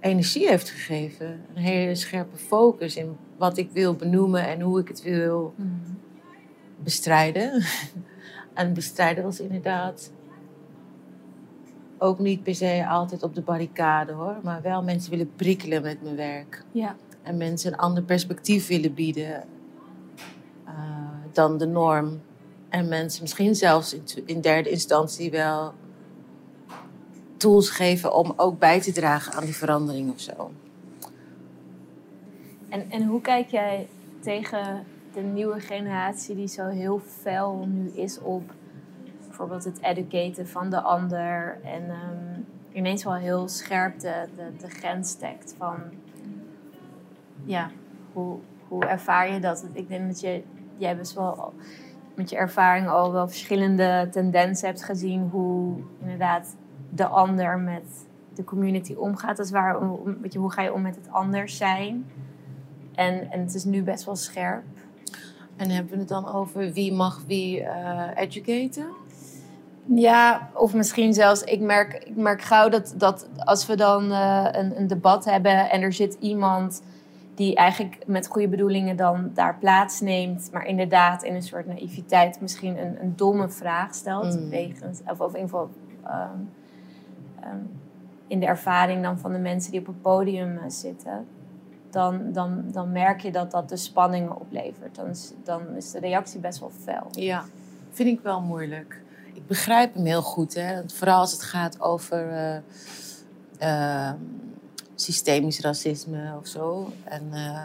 energie 0.00 0.48
heeft 0.48 0.70
gegeven. 0.70 1.40
Een 1.54 1.62
hele 1.62 1.94
scherpe 1.94 2.36
focus 2.36 2.96
in 2.96 3.16
wat 3.36 3.56
ik 3.56 3.70
wil 3.70 3.94
benoemen 3.94 4.46
en 4.46 4.60
hoe 4.60 4.80
ik 4.80 4.88
het 4.88 5.02
wil 5.02 5.54
bestrijden. 6.82 7.64
en 8.54 8.74
bestrijden 8.74 9.24
was 9.24 9.40
inderdaad 9.40 10.10
ook 11.98 12.18
niet 12.18 12.42
per 12.42 12.54
se 12.54 12.86
altijd 12.88 13.22
op 13.22 13.34
de 13.34 13.40
barricade 13.40 14.12
hoor, 14.12 14.36
maar 14.42 14.62
wel 14.62 14.82
mensen 14.82 15.10
willen 15.10 15.32
prikkelen 15.36 15.82
met 15.82 16.02
mijn 16.02 16.16
werk. 16.16 16.64
Ja. 16.72 16.96
En 17.22 17.36
mensen 17.36 17.72
een 17.72 17.78
ander 17.78 18.02
perspectief 18.02 18.66
willen 18.66 18.94
bieden 18.94 19.44
eh, 20.64 20.74
dan 21.32 21.58
de 21.58 21.66
norm. 21.66 22.20
En 22.74 22.88
mensen 22.88 23.22
misschien 23.22 23.54
zelfs 23.54 23.96
in, 24.24 24.40
derde 24.40 24.70
instantie 24.70 25.30
wel 25.30 25.74
tools 27.36 27.70
geven 27.70 28.14
om 28.14 28.32
ook 28.36 28.58
bij 28.58 28.80
te 28.80 28.92
dragen 28.92 29.32
aan 29.32 29.44
die 29.44 29.56
verandering 29.56 30.12
of 30.12 30.20
zo. 30.20 30.50
En, 32.68 32.90
en 32.90 33.04
hoe 33.06 33.20
kijk 33.20 33.48
jij 33.48 33.88
tegen 34.20 34.84
de 35.12 35.20
nieuwe 35.20 35.60
generatie 35.60 36.34
die 36.34 36.48
zo 36.48 36.66
heel 36.66 37.00
fel 37.20 37.66
nu 37.66 37.90
is 37.90 38.18
op 38.18 38.52
bijvoorbeeld 39.26 39.64
het 39.64 39.80
educaten 39.82 40.48
van 40.48 40.70
de 40.70 40.80
ander 40.80 41.58
en 41.62 41.90
ehm, 41.90 42.40
ineens 42.72 43.04
wel 43.04 43.14
heel 43.14 43.48
scherp 43.48 44.00
de, 44.00 44.28
de, 44.36 44.56
de 44.58 44.70
grens 44.70 45.10
stekt 45.10 45.54
van 45.58 45.76
ja, 47.44 47.70
hoe, 48.12 48.38
hoe 48.68 48.84
ervaar 48.84 49.32
je 49.32 49.40
dat? 49.40 49.66
Ik 49.72 49.88
denk 49.88 50.06
dat 50.06 50.20
je, 50.20 50.42
jij 50.76 50.96
best 50.96 51.14
wel 51.14 51.52
met 52.14 52.30
je 52.30 52.36
ervaring 52.36 52.88
al 52.88 53.12
wel 53.12 53.28
verschillende 53.28 54.08
tendensen 54.10 54.66
hebt 54.66 54.84
gezien 54.84 55.28
hoe 55.30 55.76
inderdaad 56.00 56.56
de 56.90 57.06
ander 57.06 57.58
met 57.58 58.06
de 58.34 58.44
community 58.44 58.94
omgaat. 58.94 59.36
Dat 59.36 59.46
is 59.46 59.52
waar, 59.52 59.78
je, 60.30 60.38
hoe 60.38 60.52
ga 60.52 60.62
je 60.62 60.72
om 60.72 60.82
met 60.82 60.96
het 60.96 61.10
anders 61.10 61.56
zijn? 61.56 62.06
En, 62.94 63.30
en 63.30 63.40
het 63.40 63.54
is 63.54 63.64
nu 63.64 63.82
best 63.82 64.04
wel 64.04 64.16
scherp. 64.16 64.64
En 65.56 65.70
hebben 65.70 65.92
we 65.92 65.98
het 65.98 66.08
dan 66.08 66.32
over 66.32 66.72
wie 66.72 66.92
mag 66.92 67.22
wie 67.26 67.60
uh, 67.60 68.08
educaten? 68.14 68.86
Ja, 69.86 70.50
of 70.54 70.74
misschien 70.74 71.12
zelfs, 71.12 71.42
ik 71.42 71.60
merk, 71.60 71.94
ik 71.94 72.16
merk 72.16 72.42
gauw 72.42 72.68
dat, 72.68 72.94
dat 72.96 73.28
als 73.38 73.66
we 73.66 73.76
dan 73.76 74.10
uh, 74.10 74.48
een, 74.52 74.78
een 74.78 74.86
debat 74.86 75.24
hebben 75.24 75.70
en 75.70 75.82
er 75.82 75.92
zit 75.92 76.16
iemand 76.20 76.82
die 77.34 77.54
eigenlijk 77.54 78.06
met 78.06 78.26
goede 78.26 78.48
bedoelingen 78.48 78.96
dan 78.96 79.30
daar 79.34 79.58
plaatsneemt, 79.58 80.48
maar 80.52 80.66
inderdaad 80.66 81.22
in 81.22 81.34
een 81.34 81.42
soort 81.42 81.66
naïviteit 81.66 82.40
misschien 82.40 82.78
een, 82.78 83.02
een 83.02 83.16
domme 83.16 83.48
vraag 83.48 83.94
stelt, 83.94 84.40
mm. 84.40 84.48
wegens, 84.48 85.00
of, 85.06 85.20
of 85.20 85.34
in 85.34 85.40
ieder 85.40 85.50
geval 85.50 85.70
um, 86.06 86.50
um, 87.44 87.70
in 88.26 88.40
de 88.40 88.46
ervaring 88.46 89.02
dan 89.02 89.18
van 89.18 89.32
de 89.32 89.38
mensen 89.38 89.70
die 89.70 89.80
op 89.80 89.86
het 89.86 90.02
podium 90.02 90.52
uh, 90.52 90.62
zitten, 90.66 91.26
dan, 91.90 92.32
dan, 92.32 92.64
dan 92.72 92.92
merk 92.92 93.20
je 93.20 93.32
dat 93.32 93.50
dat 93.50 93.68
de 93.68 93.76
spanningen 93.76 94.40
oplevert. 94.40 94.94
Dan 94.94 95.06
is, 95.06 95.32
dan 95.44 95.76
is 95.76 95.90
de 95.90 95.98
reactie 95.98 96.40
best 96.40 96.60
wel 96.60 96.70
fel. 96.82 97.06
Ja, 97.10 97.44
vind 97.90 98.08
ik 98.08 98.20
wel 98.20 98.40
moeilijk. 98.40 99.02
Ik 99.32 99.46
begrijp 99.46 99.94
hem 99.94 100.04
heel 100.04 100.22
goed, 100.22 100.54
hè? 100.54 100.88
vooral 100.88 101.18
als 101.18 101.32
het 101.32 101.42
gaat 101.42 101.80
over. 101.80 102.32
Uh, 102.32 102.56
uh, 103.60 104.12
systemisch 104.94 105.60
racisme 105.60 106.36
of 106.40 106.46
zo. 106.46 106.92
En 107.04 107.30
uh, 107.32 107.62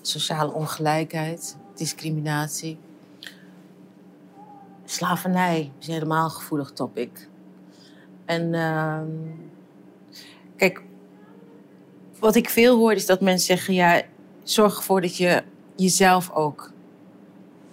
sociale 0.00 0.52
ongelijkheid, 0.52 1.56
discriminatie. 1.74 2.78
Slavernij 4.84 5.72
is 5.78 5.86
helemaal 5.86 6.24
een 6.24 6.30
gevoelig 6.30 6.70
topic. 6.70 7.28
En 8.24 8.52
uh, 8.52 9.00
kijk, 10.56 10.82
wat 12.18 12.34
ik 12.34 12.48
veel 12.48 12.76
hoor 12.76 12.92
is 12.92 13.06
dat 13.06 13.20
mensen 13.20 13.56
zeggen: 13.56 13.74
ja, 13.74 14.02
zorg 14.42 14.76
ervoor 14.76 15.00
dat 15.00 15.16
je 15.16 15.42
jezelf 15.76 16.30
ook 16.30 16.72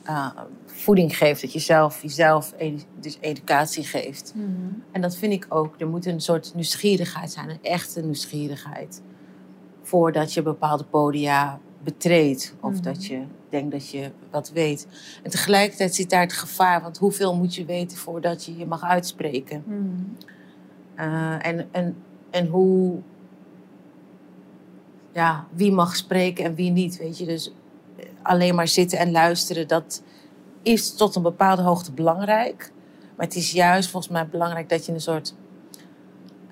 uh, 0.10 0.30
voeding 0.66 1.18
geeft, 1.18 1.42
dat 1.42 1.54
je 1.54 1.60
zelf 1.60 2.02
jezelf 2.02 2.54
dus 3.00 3.18
educatie 3.22 3.84
geeft. 3.84 4.34
Mhm. 4.36 4.48
En 4.92 5.02
dat 5.02 5.16
vind 5.16 5.34
ik 5.34 5.46
ook. 5.50 5.76
Er 5.78 5.88
moet 5.88 6.06
een 6.06 6.22
soort 6.22 6.52
nieuwsgierigheid 6.56 7.32
zijn, 7.32 7.50
een 7.50 7.60
echte 7.62 8.02
nieuwsgierigheid. 8.02 9.02
Voordat 9.82 10.34
je 10.34 10.42
bepaalde 10.42 10.84
podia 10.84 11.60
betreedt 11.84 12.56
of 12.62 12.74
Mhm. 12.74 12.82
dat 12.82 13.06
je 13.06 13.24
denkt 13.50 13.72
dat 13.72 13.90
je 13.90 14.12
wat 14.32 14.52
weet. 14.52 14.88
En 15.24 15.32
tegelijkertijd 15.32 15.96
zit 15.96 16.10
daar 16.10 16.22
het 16.22 16.34
gevaar, 16.34 16.82
want 16.82 16.98
hoeveel 16.98 17.36
moet 17.36 17.56
je 17.56 17.66
weten 17.66 17.98
voordat 17.98 18.46
je 18.46 18.58
je 18.58 18.66
mag 18.66 18.84
uitspreken? 18.84 19.64
Uh, 21.00 21.46
en, 21.46 21.68
en, 21.72 21.96
en 22.30 22.48
hoe, 22.48 23.00
ja, 25.12 25.48
wie 25.52 25.72
mag 25.72 25.96
spreken 25.96 26.46
en 26.46 26.56
wie 26.56 26.72
niet, 26.72 26.98
weet 26.98 27.18
je. 27.18 27.26
Dus 27.26 27.54
alleen 28.28 28.56
maar 28.56 28.68
zitten 28.68 28.98
en 29.00 29.12
luisteren, 29.12 29.68
dat 29.68 30.02
is 30.62 30.96
tot 30.96 31.16
een 31.16 31.22
bepaalde 31.22 31.62
hoogte 31.62 31.92
belangrijk. 31.92 32.72
Maar 33.16 33.26
het 33.26 33.36
is 33.36 33.52
juist 33.52 33.90
volgens 33.90 34.14
mij 34.14 34.28
belangrijk 34.28 34.70
dat 34.70 34.86
je 34.86 34.92
een 34.94 35.02
soort 35.02 35.36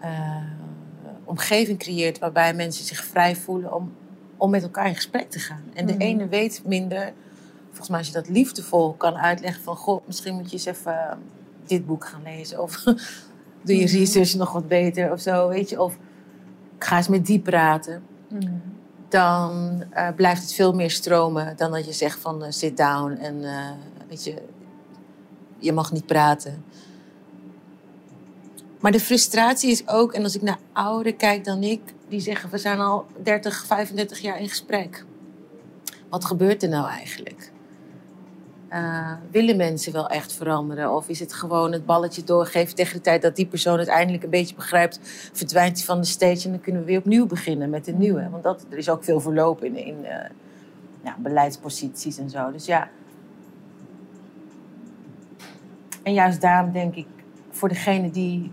uh, 0.03 0.37
omgeving 1.23 1.79
creëert 1.79 2.19
waarbij 2.19 2.53
mensen 2.53 2.85
zich 2.85 3.03
vrij 3.05 3.35
voelen 3.35 3.73
om, 3.73 3.93
om 4.37 4.49
met 4.49 4.63
elkaar 4.63 4.87
in 4.87 4.95
gesprek 4.95 5.29
te 5.29 5.39
gaan. 5.39 5.63
En 5.73 5.85
de 5.85 5.93
Mhm. 5.93 6.01
ene 6.01 6.27
weet 6.27 6.61
minder. 6.65 7.13
Volgens 7.67 7.89
mij 7.89 7.97
als 7.97 8.07
je 8.07 8.13
dat 8.13 8.29
liefdevol 8.29 8.93
kan 8.93 9.15
uitleggen 9.15 9.63
van... 9.63 9.75
Goh, 9.75 10.07
misschien 10.07 10.33
moet 10.35 10.45
je 10.51 10.55
eens 10.57 10.65
even 10.65 11.19
dit 11.65 11.85
boek 11.85 12.05
gaan 12.05 12.21
lezen. 12.23 12.61
Of 12.61 12.75
doe 13.65 13.75
je 13.77 13.83
Mhm. 13.85 13.95
research 13.97 14.33
nog 14.35 14.51
wat 14.51 14.67
beter 14.67 15.11
of 15.11 15.19
zo, 15.19 15.47
weet 15.47 15.69
je. 15.69 15.81
Of 15.81 15.97
ga 16.79 16.97
eens 16.97 17.07
met 17.07 17.25
die 17.25 17.39
praten. 17.39 18.03
Mhm. 18.29 18.51
Dan 19.15 19.83
uh, 19.93 20.07
blijft 20.15 20.41
het 20.41 20.53
veel 20.53 20.73
meer 20.73 20.91
stromen 20.91 21.53
dan 21.57 21.71
dat 21.71 21.85
je 21.85 21.93
zegt 21.93 22.19
van 22.19 22.43
uh, 22.43 22.47
sit 22.49 22.77
down 22.77 23.11
en 23.11 23.35
uh, 23.35 23.69
weet 24.07 24.23
je, 24.23 24.41
je 25.57 25.73
mag 25.73 25.91
niet 25.91 26.05
praten. 26.05 26.63
Maar 28.79 28.91
de 28.91 28.99
frustratie 28.99 29.71
is 29.71 29.87
ook, 29.87 30.13
en 30.13 30.23
als 30.23 30.35
ik 30.35 30.41
naar 30.41 30.59
ouderen 30.73 31.17
kijk 31.17 31.43
dan 31.43 31.63
ik, 31.63 31.81
die 32.07 32.19
zeggen 32.19 32.49
we 32.49 32.57
zijn 32.57 32.79
al 32.79 33.05
30, 33.23 33.65
35 33.65 34.19
jaar 34.19 34.39
in 34.39 34.49
gesprek. 34.49 35.05
Wat 36.09 36.25
gebeurt 36.25 36.63
er 36.63 36.69
nou 36.69 36.87
eigenlijk? 36.87 37.34
Uh, 38.71 39.11
willen 39.31 39.57
mensen 39.57 39.93
wel 39.93 40.09
echt 40.09 40.33
veranderen? 40.33 40.95
Of 40.95 41.09
is 41.09 41.19
het 41.19 41.33
gewoon 41.33 41.71
het 41.71 41.85
balletje 41.85 42.23
doorgeven 42.23 42.75
tegen 42.75 42.95
de 42.95 43.01
tijd 43.01 43.21
dat 43.21 43.35
die 43.35 43.45
persoon 43.45 43.79
het 43.79 43.87
eindelijk 43.87 44.23
een 44.23 44.29
beetje 44.29 44.55
begrijpt, 44.55 44.99
verdwijnt 45.33 45.77
hij 45.77 45.85
van 45.85 45.99
de 45.99 46.07
stage 46.07 46.45
en 46.45 46.51
dan 46.51 46.61
kunnen 46.61 46.81
we 46.81 46.87
weer 46.87 46.99
opnieuw 46.99 47.25
beginnen 47.25 47.69
met 47.69 47.87
een 47.87 47.97
nieuwe? 47.97 48.29
Want 48.29 48.43
dat, 48.43 48.65
er 48.69 48.77
is 48.77 48.89
ook 48.89 49.03
veel 49.03 49.19
verloop 49.19 49.63
in, 49.63 49.75
in 49.77 49.95
ja, 51.03 51.15
beleidsposities 51.19 52.17
en 52.17 52.29
zo. 52.29 52.51
Dus 52.51 52.65
ja. 52.65 52.89
En 56.03 56.13
juist 56.13 56.41
daarom 56.41 56.71
denk 56.71 56.95
ik, 56.95 57.07
voor 57.51 57.69
degene 57.69 58.11
die, 58.11 58.51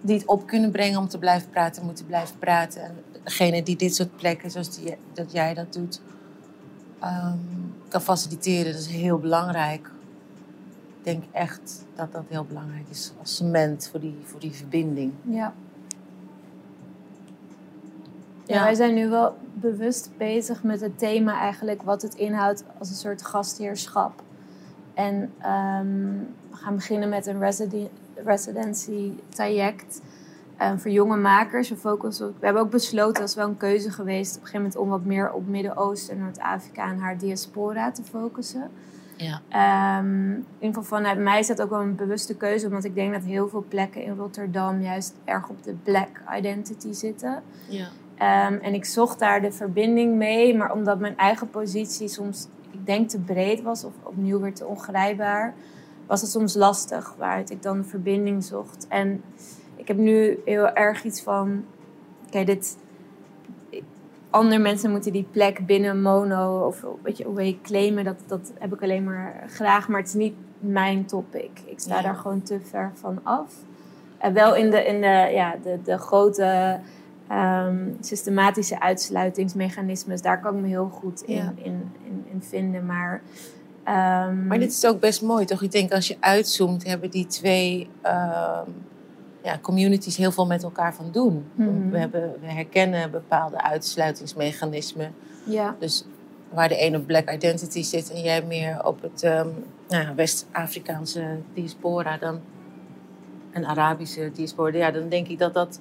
die 0.00 0.16
het 0.16 0.26
op 0.26 0.46
kunnen 0.46 0.70
brengen 0.70 0.98
om 0.98 1.08
te 1.08 1.18
blijven 1.18 1.50
praten, 1.50 1.84
moeten 1.84 2.06
blijven 2.06 2.38
praten. 2.38 2.82
En 2.82 2.94
degene 3.24 3.62
die 3.62 3.76
dit 3.76 3.94
soort 3.94 4.16
plekken, 4.16 4.50
zoals 4.50 4.76
die, 4.76 4.96
dat 5.12 5.32
jij 5.32 5.54
dat 5.54 5.72
doet, 5.72 6.00
um, 7.02 7.74
kan 7.90 8.00
faciliteren, 8.00 8.72
dat 8.72 8.80
is 8.80 8.86
heel 8.86 9.18
belangrijk. 9.18 9.90
Ik 10.98 11.04
denk 11.04 11.24
echt 11.32 11.84
dat 11.94 12.12
dat 12.12 12.22
heel 12.28 12.44
belangrijk 12.44 12.86
is 12.90 13.12
als 13.20 13.36
cement 13.36 13.88
voor 13.90 14.00
die, 14.00 14.16
voor 14.24 14.40
die 14.40 14.52
verbinding. 14.52 15.12
Ja. 15.22 15.54
Ja, 18.46 18.56
ja. 18.56 18.62
wij 18.62 18.74
zijn 18.74 18.94
nu 18.94 19.08
wel 19.08 19.36
bewust 19.54 20.10
bezig 20.16 20.62
met 20.62 20.80
het 20.80 20.98
thema 20.98 21.40
eigenlijk 21.40 21.82
wat 21.82 22.02
het 22.02 22.14
inhoudt 22.14 22.64
als 22.78 22.88
een 22.88 22.94
soort 22.94 23.22
gastheerschap. 23.22 24.22
En 24.94 25.14
um, 25.14 26.28
we 26.50 26.56
gaan 26.56 26.74
beginnen 26.74 27.08
met 27.08 27.26
een 27.26 27.38
residen 27.38 27.88
residency 28.24 29.12
traject 29.28 30.00
um, 30.62 30.78
voor 30.78 30.90
jonge 30.90 31.16
makers. 31.16 31.68
We, 31.68 31.76
focussen, 31.76 32.26
we 32.38 32.44
hebben 32.44 32.62
ook 32.62 32.70
besloten, 32.70 33.20
dat 33.20 33.28
is 33.28 33.34
wel 33.34 33.48
een 33.48 33.56
keuze 33.56 33.90
geweest, 33.90 34.36
op 34.36 34.40
een 34.40 34.46
gegeven 34.46 34.60
moment 34.60 34.76
om 34.76 34.88
wat 34.88 35.04
meer 35.04 35.32
op 35.32 35.46
Midden-Oosten, 35.46 36.18
Noord-Afrika 36.18 36.90
en 36.90 36.98
haar 36.98 37.18
diaspora 37.18 37.90
te 37.90 38.02
focussen. 38.02 38.70
Ja. 39.16 39.98
Um, 39.98 40.34
in 40.34 40.44
ieder 40.58 40.82
geval 40.82 40.98
vanuit 40.98 41.18
mij 41.18 41.38
is 41.38 41.46
dat 41.46 41.62
ook 41.62 41.70
wel 41.70 41.80
een 41.80 41.94
bewuste 41.94 42.36
keuze, 42.36 42.66
omdat 42.66 42.84
ik 42.84 42.94
denk 42.94 43.12
dat 43.12 43.22
heel 43.22 43.48
veel 43.48 43.64
plekken 43.68 44.02
in 44.02 44.16
Rotterdam 44.16 44.80
juist 44.80 45.14
erg 45.24 45.48
op 45.48 45.62
de 45.62 45.74
black 45.82 46.08
identity 46.36 46.92
zitten. 46.92 47.42
Ja. 47.68 47.88
Um, 48.48 48.58
en 48.58 48.74
ik 48.74 48.84
zocht 48.84 49.18
daar 49.18 49.40
de 49.40 49.52
verbinding 49.52 50.16
mee, 50.16 50.56
maar 50.56 50.72
omdat 50.72 50.98
mijn 50.98 51.16
eigen 51.16 51.50
positie 51.50 52.08
soms 52.08 52.48
denk 52.84 53.08
te 53.08 53.18
breed 53.18 53.62
was 53.62 53.84
of 53.84 53.92
opnieuw 54.02 54.40
weer 54.40 54.54
te 54.54 54.66
ongrijpbaar, 54.66 55.54
was 56.06 56.20
het 56.20 56.30
soms 56.30 56.54
lastig 56.54 57.14
waaruit 57.18 57.50
ik 57.50 57.62
dan 57.62 57.84
verbinding 57.84 58.44
zocht. 58.44 58.86
En 58.88 59.22
ik 59.80 59.88
heb 59.88 59.96
nu 59.96 60.38
heel 60.44 60.68
erg 60.72 61.04
iets 61.04 61.22
van, 61.22 61.64
kijk, 62.30 62.46
dit, 62.46 62.76
andere 64.30 64.60
mensen 64.60 64.90
moeten 64.90 65.12
die 65.12 65.26
plek 65.30 65.66
binnen 65.66 66.02
mono 66.02 66.66
of 66.66 66.84
weet 67.02 67.16
je, 67.18 67.24
hoe 67.24 67.46
je 67.46 67.60
claimen, 67.62 68.04
dat, 68.04 68.16
dat 68.26 68.52
heb 68.58 68.72
ik 68.74 68.82
alleen 68.82 69.04
maar 69.04 69.44
graag, 69.48 69.88
maar 69.88 69.98
het 70.00 70.08
is 70.08 70.14
niet 70.14 70.34
mijn 70.58 71.06
topic. 71.06 71.50
Ik 71.66 71.80
sta 71.80 71.96
Ja. 71.96 72.02
daar 72.02 72.14
gewoon 72.14 72.42
te 72.42 72.60
ver 72.70 72.90
van 72.94 73.20
af. 73.22 73.54
En 74.18 74.32
wel 74.32 74.54
in 74.56 74.70
de, 74.70 74.86
in 74.86 75.00
de, 75.00 75.30
ja, 75.32 75.54
de, 75.62 75.78
de 75.84 75.98
grote 75.98 76.78
ehm, 77.28 77.76
systematische 78.00 78.80
uitsluitingsmechanismes, 78.80 80.22
daar 80.22 80.40
kan 80.40 80.54
ik 80.56 80.60
me 80.60 80.68
heel 80.68 80.88
goed 80.88 81.22
in, 81.22 81.34
Ja. 81.36 81.52
in, 81.56 81.92
in, 82.04 82.24
in 82.32 82.42
vinden. 82.42 82.86
Maar, 82.86 83.22
ehm, 83.84 84.46
Maar 84.46 84.58
dit 84.58 84.70
is 84.70 84.86
ook 84.86 85.00
best 85.00 85.22
mooi, 85.22 85.44
toch? 85.44 85.62
Ik 85.62 85.72
denk 85.72 85.92
als 85.92 86.08
je 86.08 86.16
uitzoomt, 86.20 86.84
hebben 86.86 87.10
die 87.10 87.26
twee 87.26 87.88
ehm, 88.02 88.68
ja, 89.42 89.58
communities 89.62 90.16
heel 90.16 90.32
veel 90.32 90.46
met 90.46 90.62
elkaar 90.62 90.94
van 90.94 91.08
doen. 91.12 91.44
Mhm. 91.54 91.90
We, 91.90 91.98
hebben, 91.98 92.32
we 92.40 92.46
herkennen 92.46 93.10
bepaalde 93.10 93.62
uitsluitingsmechanismen. 93.62 95.14
ja, 95.44 95.76
Dus 95.78 96.04
waar 96.52 96.68
de 96.68 96.82
een 96.86 96.96
op 96.96 97.06
black 97.06 97.30
identity 97.30 97.82
zit 97.82 98.10
en 98.12 98.20
jij 98.20 98.42
meer 98.44 98.84
op 98.84 99.02
het 99.02 99.22
ehm, 99.22 99.48
nou 99.88 100.14
West-Afrikaanse 100.14 101.36
diaspora 101.54 102.16
dan 102.16 102.40
een 103.52 103.66
Arabische 103.66 104.30
diaspora, 104.34 104.76
ja, 104.76 104.90
dan 104.90 105.08
denk 105.08 105.28
ik 105.28 105.38
dat 105.38 105.54
dat 105.54 105.80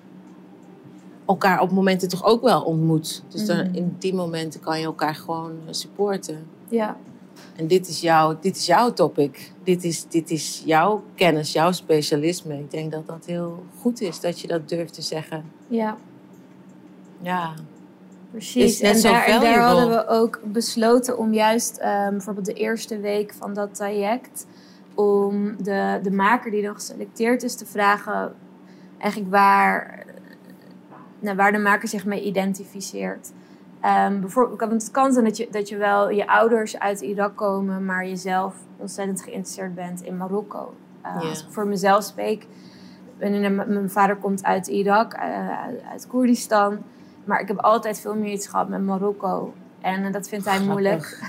elkaar 1.25 1.61
op 1.61 1.71
momenten 1.71 2.09
toch 2.09 2.23
ook 2.25 2.41
wel 2.41 2.61
ontmoet. 2.61 3.23
Dus 3.29 3.45
dan, 3.45 3.57
Mhm. 3.57 3.75
in 3.75 3.95
die 3.99 4.13
momenten 4.13 4.59
kan 4.59 4.79
je 4.79 4.85
elkaar 4.85 5.15
gewoon 5.15 5.51
supporten. 5.69 6.47
ja, 6.69 6.97
En 7.55 7.67
dit 7.67 7.87
is, 7.87 8.01
jouw, 8.01 8.37
dit 8.41 8.55
is 8.55 8.65
jouw 8.65 8.93
topic. 8.93 9.51
Dit 9.63 9.83
is, 9.83 10.05
dit 10.07 10.31
is 10.31 10.63
jouw 10.65 11.03
kennis, 11.15 11.51
jouw 11.51 11.71
specialisme. 11.71 12.53
Ik 12.59 12.71
denk 12.71 12.91
dat 12.91 13.07
dat 13.07 13.25
heel 13.25 13.63
goed 13.79 14.01
is 14.01 14.19
dat 14.19 14.39
je 14.39 14.47
dat 14.47 14.69
durft 14.69 14.93
te 14.93 15.01
zeggen. 15.01 15.43
ja. 15.67 15.97
Ja, 17.21 17.53
Precies, 18.31 18.79
en 18.79 19.01
daar, 19.01 19.23
en 19.23 19.41
daar 19.41 19.59
hadden 19.59 19.89
we 19.89 20.07
ook 20.07 20.39
besloten 20.43 21.17
om 21.17 21.33
juist 21.33 21.77
ehm, 21.77 22.11
bijvoorbeeld 22.11 22.45
de 22.45 22.53
eerste 22.53 22.99
week 22.99 23.33
van 23.33 23.53
dat 23.53 23.75
traject, 23.75 24.47
om 24.95 25.55
de, 25.63 25.99
de 26.03 26.11
maker 26.11 26.51
die 26.51 26.61
dan 26.61 26.73
geselecteerd 26.73 27.43
is 27.43 27.55
te 27.55 27.65
vragen, 27.65 28.33
eigenlijk 28.97 29.31
waar, 29.31 30.05
nou, 31.19 31.35
waar 31.35 31.51
de 31.51 31.57
maker 31.57 31.87
zich 31.87 32.05
mee 32.05 32.23
identificeert. 32.23 33.31
Ehm, 33.81 34.19
bijvoorbeeld, 34.19 34.59
want 34.59 34.71
het 34.81 34.91
kan 34.91 35.13
zijn 35.13 35.25
dat 35.25 35.37
je, 35.37 35.47
dat 35.51 35.69
je 35.69 35.77
wel 35.77 36.09
je 36.09 36.27
ouders 36.27 36.79
uit 36.79 37.01
Irak 37.01 37.35
komen, 37.35 37.85
maar 37.85 38.05
jezelf 38.07 38.53
ontzettend 38.77 39.21
geïnteresseerd 39.21 39.75
bent 39.75 40.01
in 40.01 40.17
Marokko. 40.17 40.73
Uh, 41.05 41.21
Ja. 41.21 41.29
Als 41.29 41.39
ik 41.41 41.45
voor 41.49 41.67
mezelf 41.67 42.03
spreek, 42.03 42.45
mijn 43.17 43.89
vader 43.89 44.15
komt 44.15 44.43
uit 44.43 44.67
Irak, 44.67 45.13
eh, 45.13 45.49
uit, 45.91 46.07
Koerdistan. 46.07 46.77
Maar 47.23 47.39
ik 47.41 47.47
heb 47.47 47.57
altijd 47.57 47.99
veel 47.99 48.15
meer 48.15 48.31
iets 48.31 48.47
gehad 48.47 48.69
met 48.69 48.81
Marokko. 48.81 49.53
En 49.81 50.05
eh, 50.05 50.13
dat 50.13 50.27
vindt 50.27 50.45
hij 50.45 50.53
Grappig. 50.53 50.73
moeilijk. 50.73 51.19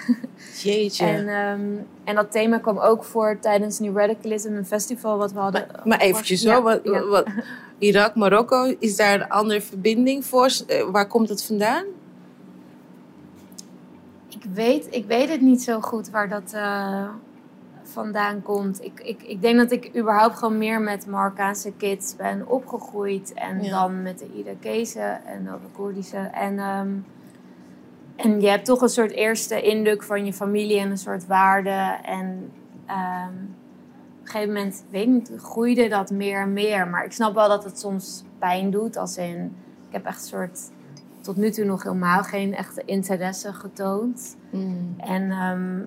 jeetje. 0.62 1.06
En, 1.16 1.28
ehm, 1.28 1.60
en 2.04 2.14
dat 2.14 2.30
thema 2.32 2.58
kwam 2.58 2.78
ook 2.78 3.04
voor 3.04 3.38
tijdens 3.40 3.78
New 3.78 3.96
Radicalism, 3.96 4.52
een 4.52 4.66
festival 4.66 5.18
wat 5.18 5.32
we 5.32 5.38
hadden. 5.38 5.66
maar, 5.72 5.80
maar 5.88 5.98
eventjes 5.98 6.42
Ja, 6.42 6.54
hoor, 6.54 6.62
wat, 6.62 6.80
ja. 6.82 7.04
wat, 7.04 7.26
Irak, 7.78 8.14
Marokko, 8.14 8.74
is 8.78 8.96
daar 8.96 9.14
een 9.20 9.28
andere 9.28 9.60
verbinding 9.60 10.24
voor? 10.24 10.50
Eh, 10.66 10.82
Waar 10.90 11.06
komt 11.06 11.28
het 11.28 11.44
vandaan? 11.44 11.84
Ik 14.50 14.56
weet, 14.56 14.86
ik 14.94 15.04
weet 15.06 15.28
het 15.28 15.40
niet 15.40 15.62
zo 15.62 15.80
goed 15.80 16.10
waar 16.10 16.28
dat 16.28 16.52
eh, 16.52 17.08
vandaan 17.82 18.42
komt. 18.42 18.84
Ik, 18.84 19.00
ik, 19.00 19.22
ik 19.22 19.40
denk 19.42 19.58
dat 19.58 19.70
ik 19.72 19.96
überhaupt 19.96 20.36
gewoon 20.36 20.58
meer 20.58 20.80
met 20.80 21.06
Marokkaanse 21.06 21.72
kids 21.72 22.16
ben 22.16 22.48
opgegroeid. 22.48 23.32
En 23.34 23.62
Ja. 23.62 23.70
dan 23.70 24.02
met 24.02 24.18
de 24.18 24.32
Irakezen 24.34 25.24
en 25.24 25.44
dan 25.44 25.54
de 25.62 25.68
Koerdische. 25.72 26.16
En, 26.16 26.58
ehm, 26.58 26.88
en 28.16 28.40
je 28.40 28.48
hebt 28.48 28.64
toch 28.64 28.80
een 28.80 28.88
soort 28.88 29.10
eerste 29.10 29.62
indruk 29.62 30.02
van 30.02 30.24
je 30.24 30.32
familie 30.32 30.78
en 30.78 30.90
een 30.90 30.98
soort 30.98 31.26
waarde. 31.26 31.98
En 32.04 32.50
ehm, 32.86 33.34
op 34.20 34.26
een 34.26 34.30
gegeven 34.30 34.52
moment, 34.54 34.84
weet 34.90 35.08
niet, 35.08 35.32
groeide 35.36 35.88
dat 35.88 36.10
meer 36.10 36.40
en 36.40 36.52
meer. 36.52 36.88
Maar 36.88 37.04
ik 37.04 37.12
snap 37.12 37.34
wel 37.34 37.48
dat 37.48 37.64
het 37.64 37.78
soms 37.80 38.24
pijn 38.38 38.70
doet. 38.70 38.96
Als 38.96 39.16
in, 39.16 39.56
ik 39.88 39.92
heb 39.92 40.04
echt 40.06 40.20
een 40.22 40.28
soort, 40.28 40.60
tot 41.20 41.36
nu 41.36 41.50
toe 41.50 41.64
nog 41.64 41.82
helemaal 41.82 42.22
geen 42.22 42.54
echte 42.54 42.82
interesse 42.84 43.52
getoond. 43.52 44.36
En, 44.96 45.30
ehm, 45.30 45.78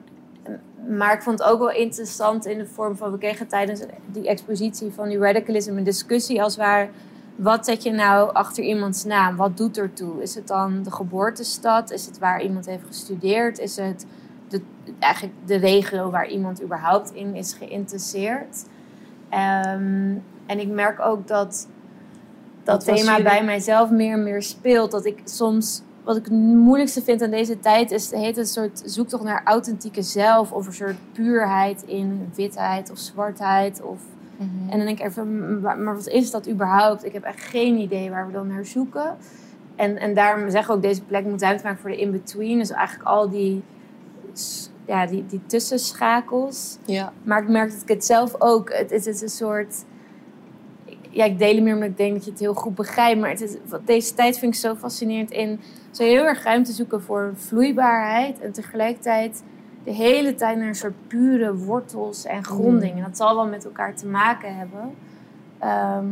maar 0.98 1.14
ik 1.14 1.22
vond 1.22 1.40
het 1.40 1.48
ook 1.48 1.60
wel 1.60 1.72
interessant 1.72 2.46
in 2.46 2.58
de 2.58 2.66
vorm 2.66 2.98
van... 2.98 3.12
We 3.12 3.18
kregen 3.18 3.48
tijdens 3.48 3.82
die 4.12 4.28
expositie 4.28 4.92
van 4.92 5.10
die 5.10 5.18
radicalism 5.18 5.78
een 5.78 5.84
discussie 5.84 6.44
als 6.44 6.58
waar... 6.58 6.90
Wat 7.36 7.66
zet 7.66 7.84
je 7.84 7.92
nou 7.92 8.34
achter 8.34 8.64
iemands 8.64 9.04
naam? 9.04 9.36
Wat 9.36 9.58
doet 9.58 9.78
ertoe? 9.78 10.22
Is 10.22 10.36
het 10.36 10.48
dan 10.48 10.84
de 10.84 10.92
geboortestad? 10.92 11.92
Is 11.92 12.06
het 12.06 12.20
waar 12.20 12.42
iemand 12.42 12.66
heeft 12.66 12.86
gestudeerd? 12.86 13.60
Is 13.60 13.76
het 13.76 14.06
de, 14.48 14.62
eigenlijk 15.00 15.36
de 15.46 15.56
regio 15.56 16.10
waar 16.10 16.28
iemand 16.28 16.64
überhaupt 16.64 17.14
in 17.14 17.36
is 17.36 17.54
geïnteresseerd? 17.54 18.66
Ehm, 19.30 20.16
en 20.46 20.60
ik 20.60 20.68
merk 20.68 21.00
ook 21.00 21.28
dat 21.28 21.68
dat 22.64 22.86
Wat 22.86 22.96
thema 22.96 23.22
bij 23.22 23.44
mijzelf 23.44 23.90
meer 23.90 24.14
en 24.14 24.24
meer 24.24 24.44
speelt. 24.44 24.92
Dat 24.92 25.06
ik 25.06 25.20
soms, 25.24 25.82
wat 26.04 26.16
ik 26.18 26.24
het 26.24 26.34
moeilijkste 26.34 27.02
vind 27.02 27.22
aan 27.22 27.32
deze 27.32 27.60
tijd, 27.60 27.92
is 27.92 28.12
heet 28.12 28.38
een 28.38 28.46
soort 28.46 28.82
zoektocht 28.86 29.24
naar 29.24 29.42
authentieke 29.44 30.02
zelf. 30.02 30.52
Of 30.52 30.68
een 30.68 30.74
soort 30.74 30.98
puurheid 31.12 31.84
in 31.86 32.32
witheid 32.36 32.92
of 32.92 32.98
zwartheid. 32.98 33.82
Of, 33.82 34.00
en 34.70 34.78
dan 34.78 34.86
denk 34.86 35.00
ik 35.00 35.06
even, 35.06 35.62
maar, 35.62 35.96
wat 35.96 36.08
is 36.08 36.32
dat 36.32 36.50
überhaupt? 36.50 37.06
Ik 37.06 37.14
heb 37.14 37.24
echt 37.24 37.42
geen 37.42 37.78
idee 37.78 38.10
waar 38.10 38.28
we 38.28 38.34
dan 38.34 38.48
naar 38.48 38.66
zoeken. 38.66 39.18
En, 39.76 39.98
en 39.98 40.14
daarom 40.14 40.50
zeggen 40.50 40.70
we 40.70 40.76
ook, 40.76 40.84
deze 40.84 41.04
plek 41.04 41.26
moet 41.26 41.42
ruimte 41.42 41.64
maken 41.64 41.80
voor 41.80 41.90
de 41.90 41.98
in-between. 41.98 42.58
Dus 42.58 42.72
eigenlijk 42.72 43.10
al 43.10 43.30
die, 43.30 43.64
ja, 44.86 45.06
die, 45.06 45.26
die 45.26 45.42
tussenschakels. 45.46 46.78
Ja. 46.86 47.14
Maar 47.24 47.42
ik 47.42 47.50
merk 47.50 47.72
dat 47.72 47.82
ik 47.82 47.88
het 47.88 48.06
zelf 48.06 48.36
ook. 48.40 48.74
Het 48.74 48.90
het 48.90 49.06
is 49.06 49.22
een 49.22 49.30
soort. 49.30 49.84
Ja, 51.14 51.26
ik 51.26 51.40
deel 51.40 51.54
het 51.54 51.64
meer 51.64 51.74
omdat 51.74 51.90
ik 51.90 51.98
denk 51.98 52.14
dat 52.14 52.26
je 52.26 52.32
het 52.32 52.40
heel 52.40 52.54
goed 52.54 52.76
begrijpt. 52.76 53.20
Maar 53.20 53.30
het 53.30 53.42
is, 53.42 53.56
deze 53.86 54.14
tijd 54.14 54.40
vind 54.40 54.54
ik 54.54 54.60
zo 54.60 54.76
fascinerend 54.76 55.32
in. 55.32 55.60
Zo 55.92 56.04
heel 56.04 56.24
erg 56.24 56.44
ruimte 56.44 56.72
zoeken 56.72 57.02
voor 57.02 57.32
vloeibaarheid. 57.36 58.40
En 58.40 58.52
tegelijkertijd 58.52 59.44
de 59.84 59.92
hele 59.92 60.36
tijd 60.36 60.58
naar 60.58 60.68
een 60.68 60.76
soort 60.76 61.08
pure 61.08 61.56
wortels 61.56 62.26
en 62.26 62.44
gronding. 62.44 62.96
En 62.96 63.04
dat 63.04 63.18
zal 63.18 63.36
wel 63.36 63.48
met 63.48 63.66
elkaar 63.66 63.96
te 63.96 64.08
maken 64.08 64.56
hebben. 64.56 64.94
Ehm, 65.60 66.06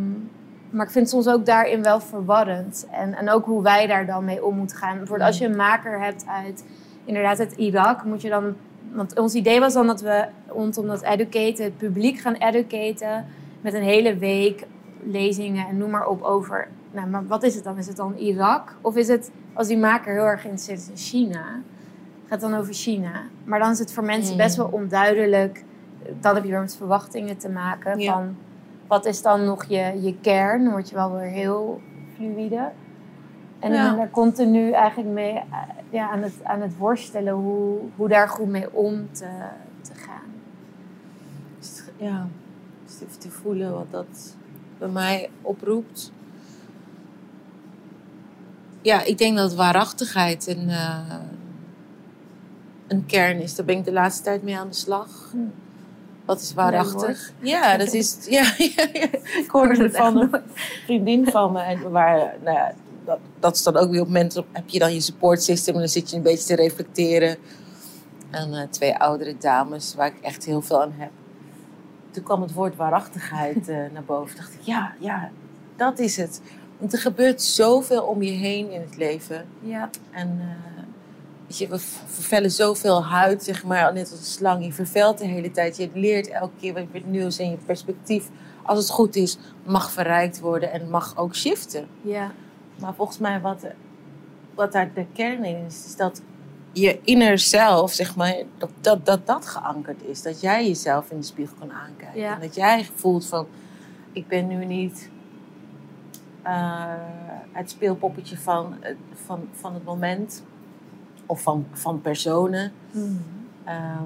maar 0.70 0.86
ik 0.86 0.92
vind 0.92 1.06
het 1.06 1.10
soms 1.10 1.28
ook 1.28 1.46
daarin 1.46 1.84
wel 1.84 2.00
verwarrend. 2.00 2.88
En, 2.92 3.14
en 3.14 3.30
ook 3.30 3.46
hoe 3.46 3.64
wij 3.64 3.88
daar 3.88 4.06
dan 4.06 4.26
mee 4.26 4.46
om 4.46 4.58
moeten 4.58 4.78
gaan. 4.78 4.98
Bijvoorbeeld 4.98 5.30
als 5.30 5.38
je 5.38 5.46
een 5.46 5.56
maker 5.56 6.02
hebt 6.02 6.26
uit 6.28 6.64
inderdaad 7.06 7.40
uit 7.40 7.54
Irak, 7.56 8.04
moet 8.04 8.22
je 8.22 8.30
dan. 8.30 8.56
Want 8.92 9.20
ons 9.20 9.34
idee 9.34 9.60
was 9.60 9.74
dan 9.74 9.88
dat 9.88 10.02
we 10.02 10.26
rondom 10.48 10.88
dat 10.88 11.02
educaten, 11.02 11.64
het 11.64 11.78
publiek 11.78 12.20
gaan 12.20 12.34
educaten. 12.34 13.26
Met 13.62 13.74
een 13.74 13.84
hele 13.84 14.18
week 14.18 14.66
lezingen 15.04 15.68
en 15.68 15.78
noem 15.78 15.90
maar 15.90 16.08
op 16.08 16.22
over. 16.22 16.68
Nou, 16.92 17.08
maar 17.08 17.28
wat 17.28 17.44
is 17.44 17.56
het 17.56 17.64
dan? 17.64 17.78
Is 17.78 17.88
het 17.88 17.96
dan 17.96 18.16
Irak? 18.16 18.76
Of 18.82 18.96
is 18.96 19.08
het, 19.08 19.32
als 19.54 19.68
die 19.68 19.78
maker 19.78 20.14
heel 20.14 20.26
erg 20.26 20.42
geïnteresseerd 20.42 20.80
is 20.80 20.90
in 20.90 21.20
China, 21.20 21.44
gaat 22.28 22.42
het 22.42 22.52
dan 22.52 22.56
over 22.60 22.74
China? 22.74 23.12
Maar 23.44 23.60
dan 23.60 23.72
is 23.72 23.80
het 23.80 23.94
voor 23.94 24.04
mensen 24.04 24.38
best 24.38 24.56
wel 24.56 24.70
onduidelijk. 24.72 25.64
Dan 26.20 26.36
heb 26.36 26.44
je 26.44 26.50
weer 26.50 26.60
met 26.60 26.76
verwachtingen 26.76 27.38
te 27.38 27.50
maken. 27.50 28.00
Ja. 28.00 28.14
Van 28.14 28.36
wat 28.88 29.06
is 29.06 29.22
dan 29.22 29.46
nog 29.46 29.64
je, 29.64 30.02
je 30.02 30.16
kern? 30.22 30.64
Dan 30.64 30.72
word 30.72 30.90
je 30.90 30.96
wel 30.96 31.12
weer 31.12 31.30
heel 31.30 31.82
fluïde. 32.16 32.70
En 33.60 33.74
Ja. 33.74 33.90
ben 33.90 33.98
daar 33.98 34.10
continu 34.10 34.72
eigenlijk 34.72 35.10
mee 35.10 35.42
ja, 35.90 36.10
aan, 36.10 36.22
het, 36.22 36.34
aan 36.44 36.62
het 36.62 36.78
worstelen 36.78 37.34
hoe, 37.34 37.78
hoe 37.96 38.08
daar 38.08 38.30
goed 38.30 38.48
mee 38.48 38.74
om 38.74 39.08
te, 39.12 39.30
te 39.82 39.92
gaan. 39.94 40.30
Ja, 41.98 42.28
te 43.18 43.30
voelen 43.30 43.74
wat 43.74 43.92
dat 43.92 44.36
bij 44.82 44.90
mij 44.90 45.30
oproept. 45.42 46.12
Ja, 48.82 49.04
ik 49.04 49.18
denk 49.18 49.38
dat 49.38 49.54
waarachtigheid 49.54 50.48
een, 50.48 50.70
eh, 50.70 51.16
een 52.88 53.06
kern 53.06 53.42
is. 53.42 53.56
Daar 53.56 53.66
ben 53.66 53.78
ik 53.78 53.86
de 53.86 53.92
laatste 53.92 54.24
tijd 54.24 54.44
mee 54.44 54.58
aan 54.58 54.68
de 54.68 54.76
slag. 54.76 55.30
Hm. 55.32 55.38
Wat 56.26 56.42
is 56.42 56.54
waarachtig? 56.54 57.32
Ja, 57.40 57.78
dat 57.78 57.94
is. 57.94 58.18
Ja, 58.30 58.54
ja, 58.58 58.88
ja. 58.94 59.08
Ik 59.44 59.48
hoorde 59.48 59.84
het 59.84 59.98
van 59.98 60.18
een 60.18 60.42
vriendin 60.86 61.28
van 61.28 61.52
me. 61.52 61.60
En 61.60 61.92
waar, 61.92 62.36
nou 62.44 62.58
ja, 62.58 62.74
dat, 63.06 63.20
dat 63.40 63.56
is 63.56 63.64
dan 63.64 63.78
ook 63.78 63.92
weer 63.92 64.02
op 64.02 64.10
mensen. 64.10 64.46
Heb 64.52 64.70
je 64.70 64.80
dan 64.80 64.94
je 64.94 65.02
support 65.02 65.44
system 65.44 65.74
en 65.74 65.80
dan 65.80 65.90
zit 65.90 66.10
je 66.10 66.16
een 66.16 66.22
beetje 66.22 66.46
te 66.46 66.56
reflecteren. 66.56 67.38
En 68.30 68.54
eh, 68.54 68.68
twee 68.70 68.98
oudere 68.98 69.38
dames 69.38 69.96
waar 69.96 70.08
ik 70.08 70.20
echt 70.22 70.46
heel 70.46 70.62
veel 70.62 70.82
aan 70.82 70.94
heb. 70.98 71.12
Toen 72.12 72.24
kwam 72.24 72.42
het 72.42 72.54
woord 72.54 72.76
waarachtigheid 72.76 73.70
eh, 73.70 73.78
naar 73.94 74.04
boven. 74.06 74.36
dacht 74.36 74.54
ik, 74.54 74.62
ja, 74.62 74.94
ja, 75.00 75.32
dat 75.76 76.00
is 76.00 76.18
het. 76.18 76.42
Want 76.78 76.94
er 76.94 77.00
gebeurt 77.00 77.42
zoveel 77.42 78.04
om 78.04 78.22
je 78.22 78.32
heen 78.32 78.72
in 78.72 78.82
het 78.82 78.98
leven. 78.98 79.46
Ja, 79.60 79.90
En 80.12 80.38
eh, 80.40 80.72
Weet 81.52 81.60
je, 81.60 81.68
we 81.68 81.80
vervellen 82.06 82.52
zoveel 82.52 83.04
huid, 83.06 83.44
zeg 83.44 83.64
maar, 83.64 83.94
net 83.94 84.12
als 84.12 84.20
een 84.20 84.26
slang. 84.26 84.66
Je 84.66 84.74
vervelt 84.74 85.18
de 85.18 85.26
hele 85.26 85.52
tijd. 85.52 85.78
Je 85.78 85.90
leert 85.94 86.28
elke 86.28 86.54
keer 86.60 86.74
wat 86.74 86.84
het 86.92 87.06
nieuws 87.06 87.38
en 87.38 87.50
je 87.50 87.58
perspectief, 87.66 88.30
als 88.64 88.80
het 88.80 88.90
goed 88.90 89.16
is, 89.16 89.38
mag 89.64 89.92
verrijkt 89.92 90.40
worden 90.40 90.72
en 90.72 90.90
mag 90.90 91.18
ook 91.18 91.36
shiften. 91.36 91.88
Ja. 92.02 92.32
Maar 92.80 92.94
volgens 92.94 93.18
mij 93.18 93.42
wat, 93.42 93.66
wat 94.56 94.72
daar 94.72 94.94
de 94.94 95.06
kern 95.14 95.44
in 95.44 95.66
is, 95.66 95.86
is 95.86 95.96
dat 95.96 96.22
je 96.74 97.00
inner 97.04 97.40
zelf, 97.40 97.92
zeg 97.94 98.16
maar, 98.16 98.36
dat 98.58 98.70
dat, 98.82 99.06
dat 99.06 99.28
dat 99.28 99.48
geankerd 99.48 100.04
is. 100.04 100.22
Dat 100.22 100.42
jij 100.42 100.68
jezelf 100.68 101.12
in 101.12 101.18
de 101.20 101.26
spiegel 101.26 101.56
kan 101.60 101.72
aankijken. 101.72 102.20
Ja. 102.22 102.34
En 102.34 102.40
dat 102.42 102.56
jij 102.56 102.88
voelt 102.96 103.26
van, 103.26 103.48
ik 104.12 104.28
ben 104.28 104.48
nu 104.48 104.66
niet 104.66 105.10
eh, 106.42 106.84
het 107.52 107.70
speelpoppetje 107.70 108.38
van, 108.38 108.76
het- 108.80 108.96
van, 109.26 109.48
van 109.60 109.74
het 109.74 109.84
moment. 109.84 110.44
Of 111.26 111.42
van, 111.42 111.66
van 111.72 112.02
personen. 112.02 112.72
Ehm, 113.64 114.04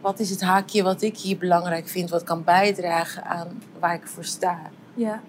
wat 0.00 0.18
is 0.18 0.30
het 0.30 0.40
haakje 0.40 0.82
wat 0.82 1.02
ik 1.02 1.16
hier 1.18 1.38
belangrijk 1.38 1.88
vind, 1.88 2.10
wat 2.10 2.22
kan 2.22 2.44
bijdragen 2.44 3.24
aan 3.24 3.62
waar 3.78 3.94
ik 3.94 4.06
voor 4.06 4.24
sta? 4.24 4.58
Ja. 4.94 5.20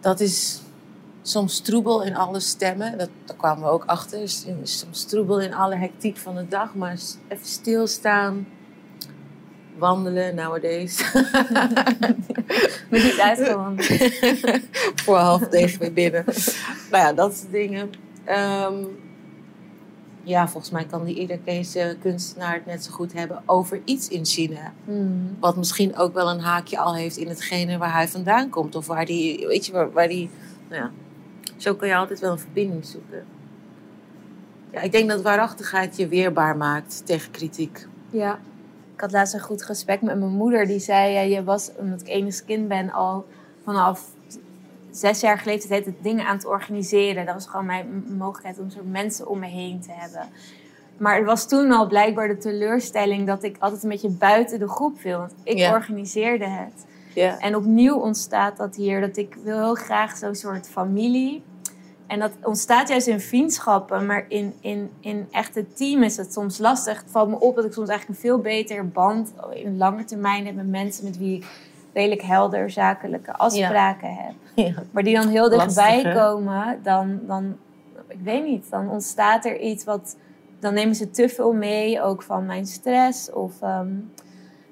Dat 0.00 0.20
is 0.20 0.61
soms 1.22 1.60
troebel 1.60 2.02
in 2.02 2.16
alle 2.16 2.40
stemmen. 2.40 2.98
Dat, 2.98 3.08
daar 3.24 3.36
kwamen 3.36 3.64
we 3.64 3.70
ook 3.70 3.84
achter. 3.86 4.28
Soms 4.62 5.04
troebel 5.04 5.40
in 5.40 5.54
alle 5.54 5.74
hectiek 5.74 6.16
van 6.16 6.34
de 6.34 6.48
dag. 6.48 6.74
Maar 6.74 6.98
even 7.28 7.46
stilstaan. 7.46 8.46
Wandelen 9.78 10.34
nowadays. 10.34 11.02
Ben 12.90 13.02
niet 13.02 13.20
uitgewandeld. 13.20 13.88
Voor 15.04 15.16
half 15.16 15.50
negen 15.50 15.78
weer 15.78 15.92
binnen. 15.92 16.24
nou 16.90 17.04
ja, 17.04 17.12
dat 17.12 17.36
soort 17.36 17.52
dingen. 17.52 17.90
Ehm, 18.24 18.74
ja, 20.22 20.48
volgens 20.48 20.72
mij 20.72 20.84
kan 20.84 21.04
die 21.04 21.14
iedere 21.14 21.96
kunstenaar 22.00 22.54
het 22.54 22.66
net 22.66 22.84
zo 22.84 22.90
goed 22.90 23.12
hebben 23.12 23.42
over 23.46 23.80
iets 23.84 24.08
in 24.08 24.24
China. 24.24 24.72
Hmm. 24.84 25.36
Wat 25.40 25.56
misschien 25.56 25.96
ook 25.96 26.14
wel 26.14 26.30
een 26.30 26.40
haakje 26.40 26.78
al 26.78 26.94
heeft 26.94 27.16
in 27.16 27.28
hetgene 27.28 27.78
waar 27.78 27.92
hij 27.92 28.08
vandaan 28.08 28.48
komt. 28.48 28.74
Of 28.74 28.86
waar 28.86 29.06
die, 29.06 29.46
weet 29.46 29.66
je, 29.66 29.72
waar, 29.72 29.92
waar 29.92 30.08
die, 30.08 30.30
nou 30.68 30.82
ja. 30.82 30.90
Zo 31.62 31.74
kan 31.74 31.88
je 31.88 31.96
altijd 31.96 32.20
wel 32.20 32.32
een 32.32 32.38
verbinding 32.38 32.84
zoeken. 32.84 33.24
Ja, 34.70 34.80
ik 34.80 34.92
denk 34.92 35.08
dat 35.08 35.22
waarachtigheid 35.22 35.96
je 35.96 36.08
weerbaar 36.08 36.56
maakt 36.56 37.06
tegen 37.06 37.30
kritiek. 37.30 37.86
Ja. 38.10 38.38
Ik 38.94 39.00
had 39.00 39.12
laatst 39.12 39.34
een 39.34 39.40
goed 39.40 39.62
gesprek 39.62 40.02
met 40.02 40.18
mijn 40.18 40.32
moeder. 40.32 40.66
Die 40.66 40.78
zei, 40.78 41.12
ja, 41.12 41.20
je 41.20 41.44
was, 41.44 41.70
omdat 41.78 42.00
ik 42.00 42.08
enigszins 42.08 42.44
kind 42.44 42.68
ben, 42.68 42.90
al 42.90 43.26
vanaf 43.64 44.04
zes 44.90 45.20
jaar 45.20 45.38
geleden 45.38 45.84
het 45.84 45.94
dingen 46.02 46.26
aan 46.26 46.36
het 46.36 46.46
organiseren. 46.46 47.26
Dat 47.26 47.34
was 47.34 47.46
gewoon 47.46 47.66
mijn 47.66 48.04
mogelijkheid 48.18 48.58
om 48.58 48.70
soort 48.70 48.90
mensen 48.90 49.28
om 49.28 49.38
me 49.38 49.46
heen 49.46 49.80
te 49.80 49.92
hebben. 49.92 50.28
Maar 50.96 51.16
het 51.16 51.26
was 51.26 51.48
toen 51.48 51.72
al 51.72 51.86
blijkbaar 51.86 52.28
de 52.28 52.38
teleurstelling 52.38 53.26
dat 53.26 53.42
ik 53.42 53.56
altijd 53.58 53.82
een 53.82 53.88
beetje 53.88 54.10
buiten 54.10 54.58
de 54.58 54.68
groep 54.68 55.00
viel. 55.00 55.18
Want 55.18 55.34
ik 55.42 55.72
organiseerde 55.72 56.48
het. 56.48 56.86
Ja. 57.14 57.38
En 57.38 57.56
opnieuw 57.56 57.96
ontstaat 57.96 58.56
dat 58.56 58.76
hier, 58.76 59.00
dat 59.00 59.16
ik 59.16 59.36
wil 59.42 59.58
heel 59.58 59.74
graag 59.74 60.16
zo'n 60.16 60.34
soort 60.34 60.68
familie. 60.68 61.42
En 62.06 62.18
dat 62.18 62.32
ontstaat 62.42 62.88
juist 62.88 63.06
in 63.06 63.20
vriendschappen, 63.20 64.06
maar 64.06 64.24
in, 64.28 64.54
in, 64.60 64.90
in 65.00 65.28
echte 65.30 65.72
team 65.72 66.02
is 66.02 66.16
het 66.16 66.32
soms 66.32 66.58
lastig. 66.58 67.00
Het 67.00 67.10
valt 67.10 67.28
me 67.28 67.40
op 67.40 67.56
dat 67.56 67.64
ik 67.64 67.72
soms 67.72 67.88
eigenlijk 67.88 68.18
een 68.18 68.28
veel 68.28 68.38
beter 68.38 68.88
band 68.88 69.32
in 69.52 69.76
lange 69.76 70.04
termijn 70.04 70.46
heb 70.46 70.54
met 70.54 70.68
mensen 70.68 71.04
met 71.04 71.18
wie 71.18 71.36
ik 71.36 71.44
redelijk 71.92 72.22
helder 72.22 72.70
zakelijke 72.70 73.32
afspraken 73.32 74.14
heb. 74.14 74.32
Ja. 74.54 74.72
Maar 74.90 75.02
die 75.02 75.16
dan 75.16 75.28
heel 75.28 75.48
dichtbij 75.48 76.02
Lastig, 76.02 76.14
komen, 76.14 76.80
dan, 76.82 77.20
dan, 77.26 77.56
ik 78.08 78.18
weet 78.22 78.44
niet, 78.44 78.70
dan 78.70 78.90
ontstaat 78.90 79.44
er 79.44 79.60
iets 79.60 79.84
wat, 79.84 80.16
dan 80.60 80.74
nemen 80.74 80.94
ze 80.94 81.10
te 81.10 81.28
veel 81.28 81.52
mee, 81.52 82.02
ook 82.02 82.22
van 82.22 82.46
mijn 82.46 82.66
stress. 82.66 83.30
Of, 83.30 83.62
ehm, 83.62 83.88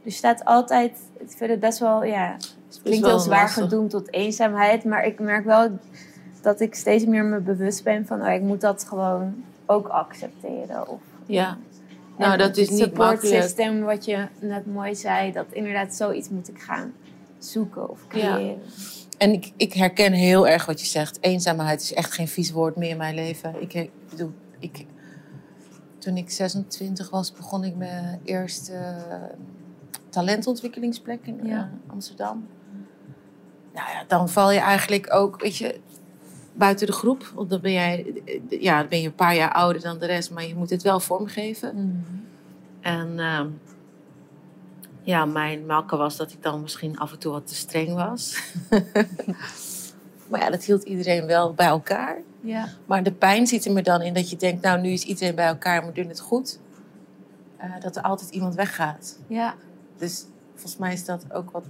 dus 0.03 0.17
staat 0.17 0.45
altijd, 0.45 0.99
ik 1.19 1.31
vind 1.31 1.51
het 1.51 1.61
best 1.61 1.79
wel, 1.79 2.05
ja, 2.05 2.37
het 2.67 2.81
klinkt 2.83 3.01
wel 3.01 3.11
heel 3.11 3.21
zwaar 3.21 3.49
gedoemd 3.49 3.91
tot 3.91 4.13
eenzaamheid, 4.13 4.85
maar 4.85 5.07
ik 5.07 5.19
merk 5.21 5.45
wel 5.45 5.69
dat 6.43 6.61
ik 6.61 6.75
steeds 6.75 7.05
meer 7.05 7.25
me 7.25 7.39
bewust 7.41 7.85
ben 7.85 8.07
van, 8.07 8.23
oh, 8.23 8.33
ik 8.33 8.41
moet 8.43 8.61
dat 8.61 8.85
gewoon 8.85 9.45
ook 9.67 9.87
accepteren. 9.89 10.89
Of, 10.89 11.01
Ja. 11.27 11.59
Nou, 12.19 12.33
en 12.33 12.39
dat 12.39 12.57
is 12.57 12.69
het 12.69 12.79
niet 12.79 12.97
makkelijk. 12.97 13.43
system, 13.43 13.81
wat 13.81 14.05
je 14.05 14.27
net 14.41 14.67
mooi 14.67 14.95
zei, 14.95 15.33
dat 15.33 15.47
inderdaad 15.51 15.95
zoiets 15.95 16.29
moet 16.29 16.49
ik 16.49 16.61
gaan 16.61 16.93
zoeken 17.39 17.91
of 17.91 18.01
Ja. 18.13 18.35
creëren. 18.35 18.61
En 19.19 19.33
ik, 19.33 19.53
ik 19.57 19.73
herken 19.73 20.13
heel 20.13 20.49
erg 20.49 20.67
wat 20.67 20.81
je 20.81 20.87
zegt. 20.87 21.19
Eenzaamheid 21.21 21.81
is 21.81 21.95
echt 21.95 22.13
geen 22.13 22.29
vies 22.29 22.51
woord 22.51 22.77
meer 22.77 22.91
in 22.91 22.97
mijn 22.97 23.15
leven. 23.15 23.55
Ik, 23.63 23.75
ik 23.75 23.91
bedoel, 24.11 24.33
ik, 24.59 24.87
toen 25.99 26.17
ik 26.17 26.31
26 26.31 27.11
was, 27.11 27.33
begon 27.33 27.65
ik 27.65 27.77
mijn 27.77 28.21
eerste 28.25 28.73
eh, 28.73 29.15
talentontwikkelingsplek 30.09 31.27
in 31.27 31.41
Ja. 31.47 31.57
eh, 31.87 31.93
Amsterdam. 31.93 32.47
Nou 33.75 33.89
ja, 33.91 34.05
dan 34.09 34.29
val 34.29 34.51
je 34.53 34.59
eigenlijk 34.59 35.15
ook, 35.15 35.41
weet 35.43 35.57
je, 35.57 35.81
buiten 36.53 36.87
de 36.87 36.93
groep. 36.93 37.31
Want 37.35 37.51
dan 37.51 37.61
ben 37.61 37.73
jij, 37.73 38.23
ja, 38.49 38.79
dan 38.79 38.89
ben 38.89 39.01
je 39.01 39.07
een 39.07 39.15
paar 39.15 39.37
jaar 39.37 39.53
ouder 39.53 39.83
dan 39.83 39.99
de 39.99 40.07
rest, 40.07 40.31
maar 40.31 40.47
je 40.47 40.55
moet 40.55 40.71
het 40.71 40.83
wel 40.83 41.01
vormgeven. 41.01 42.05
En 42.81 43.19
ehm, 43.19 43.49
ja, 45.03 45.25
mijn 45.25 45.67
makke 45.67 45.97
was 45.97 46.17
dat 46.17 46.33
ik 46.33 46.43
dan 46.43 46.61
misschien 46.61 46.99
af 46.99 47.13
en 47.13 47.19
toe 47.19 47.33
wat 47.33 47.47
te 47.47 47.55
streng 47.55 47.95
was. 47.95 48.43
maar 50.29 50.41
ja, 50.41 50.51
dat 50.51 50.65
hield 50.65 50.83
iedereen 50.83 51.27
wel 51.27 51.55
bij 51.55 51.67
elkaar. 51.67 52.23
Ja. 52.41 52.69
Maar 52.87 53.03
de 53.03 53.13
pijn 53.13 53.47
zit 53.47 53.65
er 53.65 53.73
me 53.73 53.83
dan 53.83 54.03
in 54.03 54.15
dat 54.15 54.31
je 54.31 54.37
denkt, 54.37 54.63
nou 54.63 54.81
nu 54.81 54.91
is 54.91 55.05
iedereen 55.05 55.35
bij 55.35 55.47
elkaar, 55.47 55.87
we 55.87 55.93
doen 55.93 56.09
het 56.09 56.21
goed. 56.21 56.59
Eh, 57.57 57.81
dat 57.81 57.97
er 57.97 58.03
altijd 58.03 58.31
iemand 58.31 58.55
weggaat. 58.55 59.19
Ja. 59.27 59.55
Dus 59.97 60.25
volgens 60.53 60.77
mij 60.77 60.93
is 60.93 61.05
dat 61.05 61.33
ook 61.33 61.51
wat 61.51 61.65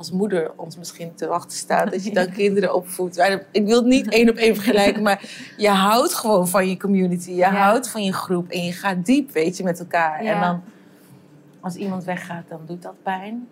als 0.00 0.10
moeder 0.10 0.52
ons 0.56 0.76
misschien 0.76 1.14
te 1.14 1.26
wachten 1.26 1.56
staat. 1.58 1.90
Dat 1.90 2.04
je 2.04 2.12
dan 2.12 2.30
kinderen 2.42 2.74
opvoedt. 2.74 3.18
Ik 3.52 3.66
wil 3.66 3.76
het 3.76 3.84
niet 3.86 4.08
één 4.08 4.28
op 4.30 4.36
één 4.36 4.54
vergelijken, 4.54 5.02
maar 5.02 5.28
je 5.56 5.68
houdt 5.68 6.14
gewoon 6.14 6.48
van 6.48 6.68
je 6.68 6.76
community. 6.76 7.30
Je 7.30 7.36
Ja. 7.36 7.50
houdt 7.52 7.88
van 7.88 8.04
je 8.04 8.12
groep 8.12 8.50
en 8.50 8.64
je 8.64 8.72
gaat 8.72 9.04
diep, 9.06 9.30
weet 9.32 9.56
je, 9.56 9.64
met 9.64 9.78
elkaar. 9.80 10.24
Ja. 10.24 10.34
En 10.34 10.40
dan, 10.40 10.62
als 11.60 11.74
iemand 11.74 12.04
weggaat, 12.04 12.48
dan 12.48 12.60
doet 12.66 12.82
dat 12.82 13.02
pijn. 13.02 13.48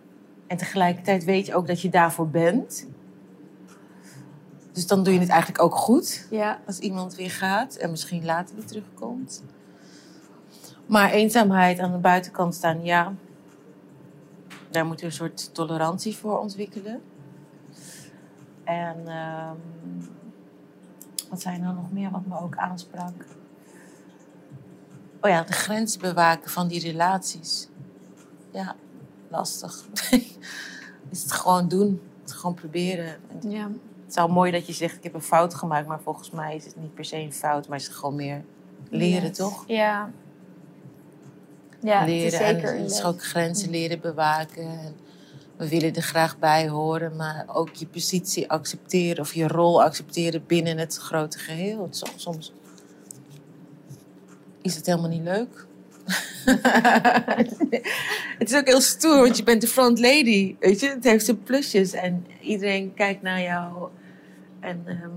En 0.47 0.57
tegelijkertijd 0.57 1.25
weet 1.25 1.47
je 1.47 1.55
ook 1.55 1.67
dat 1.67 1.81
je 1.81 1.89
daarvoor 1.89 2.29
bent. 2.29 2.87
Dus 4.73 4.87
dan 4.87 5.03
doe 5.03 5.15
je 5.15 5.21
het 5.21 5.29
eigenlijk 5.29 5.63
ook 5.63 5.75
goed 5.75 6.27
Ja. 6.31 6.59
als 6.67 6.79
iemand 6.79 7.15
weer 7.15 7.31
gaat 7.31 7.75
en 7.75 7.91
misschien 7.91 8.25
later 8.25 8.55
weer 8.57 8.65
terugkomt. 8.67 9.45
Maar 10.87 11.11
eenzaamheid 11.11 11.79
aan 11.79 11.93
de 11.93 11.99
buitenkant 11.99 12.55
staan, 12.55 12.85
ja. 12.85 13.13
Daar 14.71 14.87
moet 14.87 15.01
je 15.01 15.07
een 15.07 15.13
soort 15.13 15.55
tolerantie 15.55 16.17
voor 16.17 16.39
ontwikkelen. 16.39 17.01
En 18.65 19.09
ehm, 19.09 19.57
wat 21.31 21.41
zijn 21.41 21.63
er 21.63 21.75
nog 21.75 21.93
meer 21.93 22.11
wat 22.11 22.27
me 22.27 22.41
ook 22.41 22.57
aansprak? 22.57 23.13
Oh 25.21 25.31
ja, 25.31 25.43
de 25.43 25.53
grenzen 25.53 26.01
bewaken 26.01 26.51
van 26.51 26.69
die 26.69 26.81
relaties. 26.81 27.69
Ja, 28.51 28.75
lastig. 29.29 29.87
is 31.11 31.23
het 31.23 31.33
gewoon 31.33 31.69
doen. 31.69 32.01
Het 32.23 32.33
gewoon 32.33 32.55
proberen. 32.55 33.17
En 33.43 33.51
Ja. 33.51 33.63
het 33.69 34.09
is 34.09 34.15
wel 34.15 34.29
mooi 34.29 34.51
dat 34.53 34.67
je 34.67 34.73
zegt, 34.73 34.97
ik 34.97 35.03
heb 35.03 35.15
een 35.15 35.23
fout 35.23 35.55
gemaakt. 35.55 35.87
Maar 35.87 36.01
volgens 36.01 36.31
mij 36.31 36.57
is 36.57 36.65
het 36.65 36.77
niet 36.77 36.95
per 36.95 37.05
se 37.05 37.17
een 37.17 37.33
fout. 37.33 37.69
Maar 37.69 37.79
is 37.79 37.87
het 37.87 37.95
gewoon 37.97 38.15
meer 38.15 38.45
leren, 38.91 39.29
Yes. 39.29 39.37
toch? 39.37 39.65
Ja. 39.67 40.11
Ja, 41.81 42.05
leren 42.05 42.25
het 42.25 42.33
is 42.33 42.39
zeker 42.39 42.75
en 42.75 42.83
les. 42.83 43.05
ook 43.05 43.25
grenzen 43.25 43.71
leren 43.71 44.01
bewaken. 44.01 44.63
En 44.63 44.95
we 45.57 45.69
willen 45.69 45.95
er 45.95 46.03
graag 46.03 46.39
bij 46.39 46.69
horen. 46.69 47.17
Maar 47.17 47.45
ook 47.47 47.75
je 47.75 47.87
positie 47.87 48.51
accepteren. 48.51 49.21
Of 49.21 49.35
je 49.35 49.49
rol 49.49 49.83
accepteren 49.83 50.47
binnen 50.47 50.79
het 50.79 50.97
grote 50.97 51.39
geheel. 51.39 51.89
Soms, 51.91 52.23
soms 52.23 52.53
is 54.63 54.75
het 54.75 54.87
helemaal 54.87 55.09
niet 55.09 55.23
leuk. 55.23 55.67
het 58.39 58.51
is 58.51 58.55
ook 58.55 58.67
heel 58.67 58.81
stoer, 58.81 59.17
want 59.17 59.37
je 59.37 59.43
bent 59.43 59.61
de 59.61 59.67
front 59.67 59.99
lady. 59.99 60.57
Weet 60.61 60.81
je, 60.81 60.89
het 60.89 61.05
heeft 61.05 61.25
zijn 61.25 61.43
plusjes. 61.43 61.93
En 61.93 62.27
iedereen 62.41 62.95
kijkt 62.95 63.23
naar 63.23 63.41
jou. 63.43 63.89
En 64.61 64.83
ehm, 64.87 65.11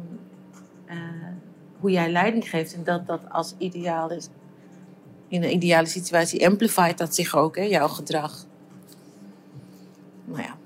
eh, 0.86 0.98
hoe 1.80 1.92
jij 1.92 2.12
leiding 2.12 2.50
geeft. 2.50 2.74
En 2.74 2.84
dat 2.84 3.08
dat 3.08 3.22
als 3.30 3.54
ideaal 3.58 4.12
is. 4.12 4.30
In 5.32 5.44
een 5.44 5.54
ideale 5.54 5.88
situatie 5.88 6.48
amplified 6.48 6.98
dat 6.98 7.16
zich 7.16 7.36
ook, 7.36 7.56
hè, 7.56 7.64
jouw 7.64 7.88
gedrag. 7.88 8.46
Nou 10.26 10.42
ja, 10.42 10.58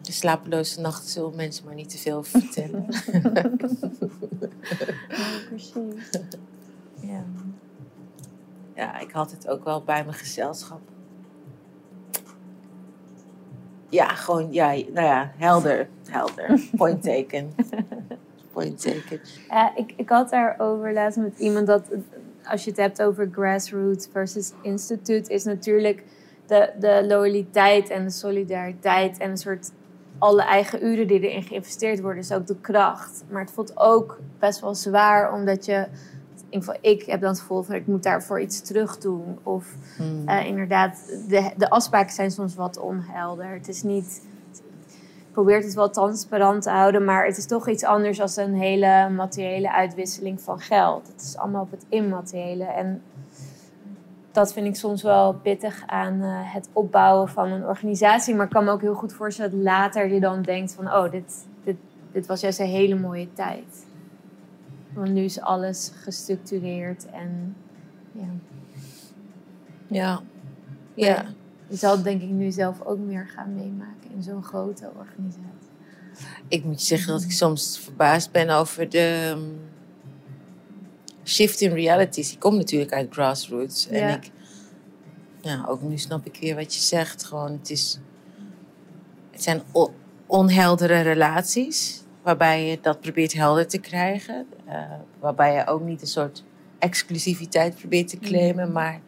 de 0.00 0.12
slapeloze 0.12 0.80
nachten 0.80 1.08
zullen 1.08 1.36
mensen 1.36 1.64
maar 1.64 1.74
niet 1.74 1.90
te 1.90 1.98
veel 1.98 2.22
vertellen. 2.22 2.86
Ja, 3.12 3.48
precies. 5.48 6.10
Ja. 7.00 7.24
Ja, 8.74 8.98
ik 8.98 9.10
had 9.10 9.30
het 9.30 9.48
ook 9.48 9.64
wel 9.64 9.82
bij 9.82 10.04
mijn 10.04 10.16
gezelschap. 10.16 10.80
Ja, 13.88 14.08
gewoon, 14.08 14.52
ja, 14.52 14.66
nou 14.68 15.06
ja, 15.06 15.32
helder, 15.36 15.88
helder. 16.08 16.60
Point 16.76 17.02
taken. 17.02 17.54
Point 18.52 18.82
taken. 18.82 19.20
Ja, 19.48 19.76
ik, 19.76 19.92
ik 19.96 20.08
had 20.08 20.30
daarover 20.30 20.92
laatst 20.92 21.18
met 21.18 21.38
iemand 21.38 21.66
dat 21.66 21.88
als 22.48 22.64
je 22.64 22.70
het 22.70 22.78
hebt 22.78 23.02
over 23.02 23.28
grassroots 23.32 24.08
versus 24.12 24.52
instituut, 24.62 25.28
is 25.28 25.44
natuurlijk 25.44 26.02
de, 26.46 26.70
de 26.80 27.04
loyaliteit 27.06 27.90
en 27.90 28.04
de 28.04 28.10
solidariteit 28.10 29.18
en 29.18 29.30
een 29.30 29.36
soort 29.36 29.70
alle 30.18 30.42
eigen 30.42 30.84
uren 30.86 31.06
die 31.06 31.20
erin 31.20 31.42
geïnvesteerd 31.42 32.00
worden, 32.00 32.22
is 32.22 32.32
ook 32.32 32.46
de 32.46 32.60
kracht. 32.60 33.24
Maar 33.30 33.40
het 33.40 33.50
voelt 33.50 33.72
ook 33.74 34.18
best 34.38 34.60
wel 34.60 34.74
zwaar, 34.74 35.32
omdat 35.32 35.64
je, 35.64 35.74
in 35.74 36.44
ieder 36.50 36.74
geval 36.74 36.78
ik 36.80 37.02
heb 37.02 37.20
dan 37.20 37.30
het 37.30 37.40
gevoel 37.40 37.62
van 37.62 37.74
ik 37.74 37.86
moet 37.86 38.02
daarvoor 38.02 38.40
iets 38.40 38.60
terug 38.60 38.98
doen. 38.98 39.38
Of 39.42 39.74
Hmm. 39.96 40.28
eh, 40.28 40.46
inderdaad, 40.46 40.98
de, 41.28 41.50
de 41.56 41.70
afspraken 41.70 42.14
zijn 42.14 42.30
soms 42.30 42.54
wat 42.54 42.78
onhelder. 42.78 43.50
Het 43.52 43.68
is 43.68 43.82
niet, 43.82 44.22
ik 45.36 45.42
probeer 45.42 45.62
het 45.62 45.74
wel 45.74 45.90
transparant 45.90 46.62
te 46.62 46.70
houden, 46.70 47.04
maar 47.04 47.26
het 47.26 47.36
is 47.36 47.46
toch 47.46 47.68
iets 47.68 47.84
anders 47.84 48.18
dan 48.18 48.44
een 48.44 48.54
hele 48.54 49.08
materiële 49.10 49.72
uitwisseling 49.72 50.40
van 50.40 50.60
geld. 50.60 51.06
Het 51.06 51.20
is 51.20 51.36
allemaal 51.36 51.62
op 51.62 51.70
het 51.70 51.86
immateriële. 51.88 52.64
En 52.64 53.02
dat 54.32 54.52
vind 54.52 54.66
ik 54.66 54.76
soms 54.76 55.02
wel 55.02 55.34
pittig 55.34 55.82
aan 55.86 56.22
eh, 56.22 56.54
het 56.54 56.68
opbouwen 56.72 57.28
van 57.28 57.50
een 57.50 57.66
organisatie. 57.66 58.34
Maar 58.34 58.44
ik 58.44 58.52
kan 58.52 58.64
me 58.64 58.70
ook 58.70 58.80
heel 58.80 58.94
goed 58.94 59.12
voorstellen 59.12 59.50
dat 59.50 59.60
later 59.60 60.12
je 60.12 60.20
dan 60.20 60.42
denkt 60.42 60.74
van... 60.74 60.86
oh, 60.86 61.10
dit, 61.10 61.46
dit, 61.64 61.76
dit 62.12 62.26
was 62.26 62.40
juist 62.40 62.58
een 62.58 62.66
hele 62.66 62.94
mooie 62.94 63.32
tijd. 63.32 63.86
Want 64.92 65.12
nu 65.12 65.22
is 65.22 65.40
alles 65.40 65.92
gestructureerd 65.94 67.06
en 67.10 67.56
ja. 68.12 68.28
Ja. 69.86 70.20
Ja. 70.94 71.24
Je 71.68 71.76
zal 71.76 71.94
het 71.94 72.04
denk 72.04 72.22
ik 72.22 72.28
nu 72.28 72.50
zelf 72.50 72.82
ook 72.82 72.98
meer 72.98 73.28
gaan 73.34 73.54
meemaken 73.54 74.10
in 74.16 74.22
zo'n 74.22 74.42
grote 74.42 74.90
organisatie. 74.96 75.44
Ik 76.48 76.64
moet 76.64 76.80
je 76.80 76.86
zeggen 76.86 77.12
dat 77.12 77.22
ik 77.22 77.32
soms 77.32 77.78
verbaasd 77.78 78.30
ben 78.30 78.50
over 78.50 78.88
de 78.88 79.32
um, 79.36 79.58
shift 81.24 81.60
in 81.60 81.72
realities. 81.72 82.32
Ik 82.32 82.38
kom 82.38 82.56
natuurlijk 82.56 82.92
uit 82.92 83.12
grassroots. 83.12 83.88
En 83.88 83.98
Ja. 83.98 84.16
ik, 84.16 84.30
ja, 85.40 85.64
ook 85.68 85.82
nu 85.82 85.98
snap 85.98 86.26
ik 86.26 86.36
weer 86.40 86.54
wat 86.54 86.74
je 86.74 86.80
zegt. 86.80 87.24
Gewoon, 87.24 87.52
het, 87.52 87.70
is, 87.70 87.98
het 89.30 89.42
zijn 89.42 89.62
onheldere 90.26 91.00
relaties. 91.00 92.02
Waarbij 92.22 92.66
je 92.66 92.78
dat 92.80 93.00
probeert 93.00 93.32
helder 93.32 93.66
te 93.66 93.78
krijgen. 93.78 94.46
eh, 94.64 94.82
waarbij 95.20 95.54
je 95.54 95.66
ook 95.66 95.82
niet 95.82 96.00
een 96.00 96.06
soort 96.06 96.44
exclusiviteit 96.78 97.74
probeert 97.74 98.08
te 98.08 98.18
claimen. 98.18 98.72
Maar 98.72 99.00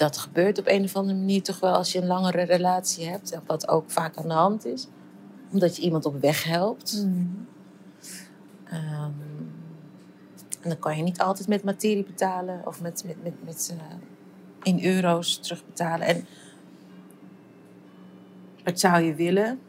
dat 0.00 0.18
gebeurt 0.18 0.58
op 0.58 0.66
een 0.66 0.84
of 0.84 0.96
andere 0.96 1.18
manier 1.18 1.42
toch 1.42 1.60
wel 1.60 1.74
als 1.74 1.92
je 1.92 1.98
een 2.00 2.06
langere 2.06 2.42
relatie 2.42 3.08
hebt. 3.08 3.38
Wat 3.46 3.68
ook 3.68 3.90
vaak 3.90 4.16
aan 4.16 4.28
de 4.28 4.34
hand 4.34 4.66
is. 4.66 4.86
Omdat 5.52 5.76
je 5.76 5.82
iemand 5.82 6.04
op 6.04 6.20
weg 6.20 6.44
helpt. 6.44 7.06
Ehm, 8.64 9.12
en 10.60 10.68
dan 10.68 10.78
kan 10.78 10.96
je 10.96 11.02
niet 11.02 11.20
altijd 11.20 11.48
met 11.48 11.64
materie 11.64 12.04
betalen 12.04 12.66
of 12.66 12.80
met, 12.80 13.04
met, 13.06 13.22
met, 13.22 13.44
met 13.44 13.76
eh, 13.78 13.96
in 14.62 14.84
euro's 14.84 15.38
terugbetalen. 15.38 16.06
En 16.06 16.26
wat 18.64 18.80
zou 18.80 19.02
je 19.02 19.14
willen? 19.14 19.60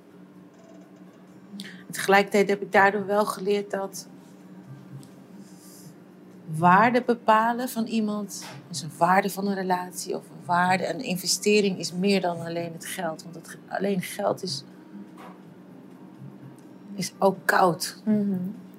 En 1.58 1.92
tegelijkertijd 1.92 2.50
heb 2.50 2.62
ik 2.62 2.72
daardoor 2.72 3.06
wel 3.06 3.26
geleerd 3.26 3.72
dat 3.72 4.08
waarde 6.58 7.04
bepalen 7.06 7.70
van 7.70 7.86
iemand, 7.86 8.44
dus 8.68 8.82
een 8.82 8.92
waarde 8.98 9.30
van 9.30 9.48
een 9.48 9.56
relatie 9.56 10.16
of 10.16 10.24
een 10.30 10.46
waarde, 10.46 10.90
een 10.90 11.04
investering 11.04 11.80
is 11.80 11.94
meer 11.94 12.22
dan 12.22 12.40
alleen 12.40 12.74
het 12.74 12.86
geld. 12.86 13.24
Want 13.24 13.36
het, 13.36 13.58
alleen 13.68 14.02
geld 14.02 14.44
is, 14.44 14.64
is 16.96 17.14
ook 17.20 17.38
koud. 17.46 18.02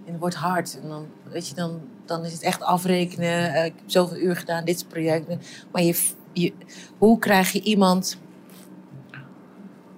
En 0.04 0.12
het 0.12 0.20
wordt 0.20 0.34
hard. 0.34 0.78
En 0.82 0.88
dan, 0.88 1.06
weet 1.22 1.48
je, 1.48 1.54
dan, 1.54 1.80
dan 2.04 2.24
is 2.24 2.32
het 2.32 2.42
echt 2.42 2.62
afrekenen. 2.62 3.54
Eh, 3.54 3.64
ik 3.64 3.72
heb 3.76 3.90
zoveel 3.90 4.18
uur 4.18 4.36
gedaan, 4.36 4.64
dit 4.64 4.88
project. 4.88 5.26
Maar 5.70 5.82
je, 5.82 6.10
je, 6.32 6.52
hoe 6.98 7.18
krijg 7.18 7.52
je 7.52 7.60
iemand 7.62 8.18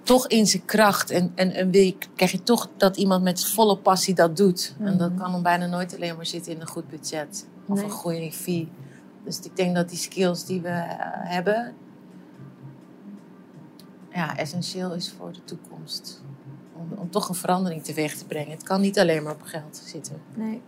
toch 0.05 0.27
in 0.27 0.47
zijn 0.47 0.65
kracht? 0.65 1.09
En, 1.09 1.31
en, 1.35 1.51
en 1.51 1.71
wil 1.71 1.81
je, 1.81 1.97
krijg 2.15 2.31
je 2.31 2.43
toch 2.43 2.69
dat 2.77 2.97
iemand 2.97 3.23
met 3.23 3.45
volle 3.45 3.77
passie 3.77 4.13
dat 4.13 4.37
doet? 4.37 4.75
En 4.79 4.97
dat 4.97 5.09
Mhm. 5.11 5.19
kan 5.19 5.31
dan 5.31 5.41
bijna 5.43 5.65
nooit 5.65 5.95
alleen 5.95 6.15
maar 6.15 6.25
zitten 6.25 6.51
in 6.51 6.61
een 6.61 6.67
goed 6.67 6.87
budget. 6.87 7.47
Of 7.67 7.75
Nee. 7.75 7.83
een 7.85 7.91
goede 7.91 8.31
fee. 8.31 8.69
Dus 9.23 9.39
ik 9.39 9.55
denk 9.55 9.75
dat 9.75 9.89
die 9.89 9.97
skills 9.97 10.45
die 10.45 10.61
we 10.61 10.67
eh, 10.69 10.95
hebben... 11.09 11.73
Ja, 14.13 14.37
essentieel 14.37 14.93
is 14.93 15.13
voor 15.17 15.31
de 15.31 15.43
toekomst. 15.43 16.21
Om, 16.73 16.97
om 16.97 17.09
toch 17.09 17.29
een 17.29 17.35
verandering 17.35 17.83
teweeg 17.83 18.15
te 18.15 18.25
brengen. 18.25 18.51
Het 18.51 18.63
kan 18.63 18.81
niet 18.81 18.99
alleen 18.99 19.23
maar 19.23 19.33
op 19.33 19.41
geld 19.41 19.81
zitten. 19.85 20.21
Nee. 20.33 20.61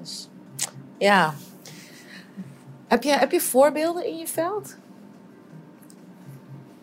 Dus, 0.00 0.28
ja. 0.98 1.34
Heb 2.86 3.02
je, 3.02 3.10
heb 3.10 3.32
je 3.32 3.40
voorbeelden 3.40 4.06
in 4.06 4.16
je 4.16 4.26
veld? 4.26 4.76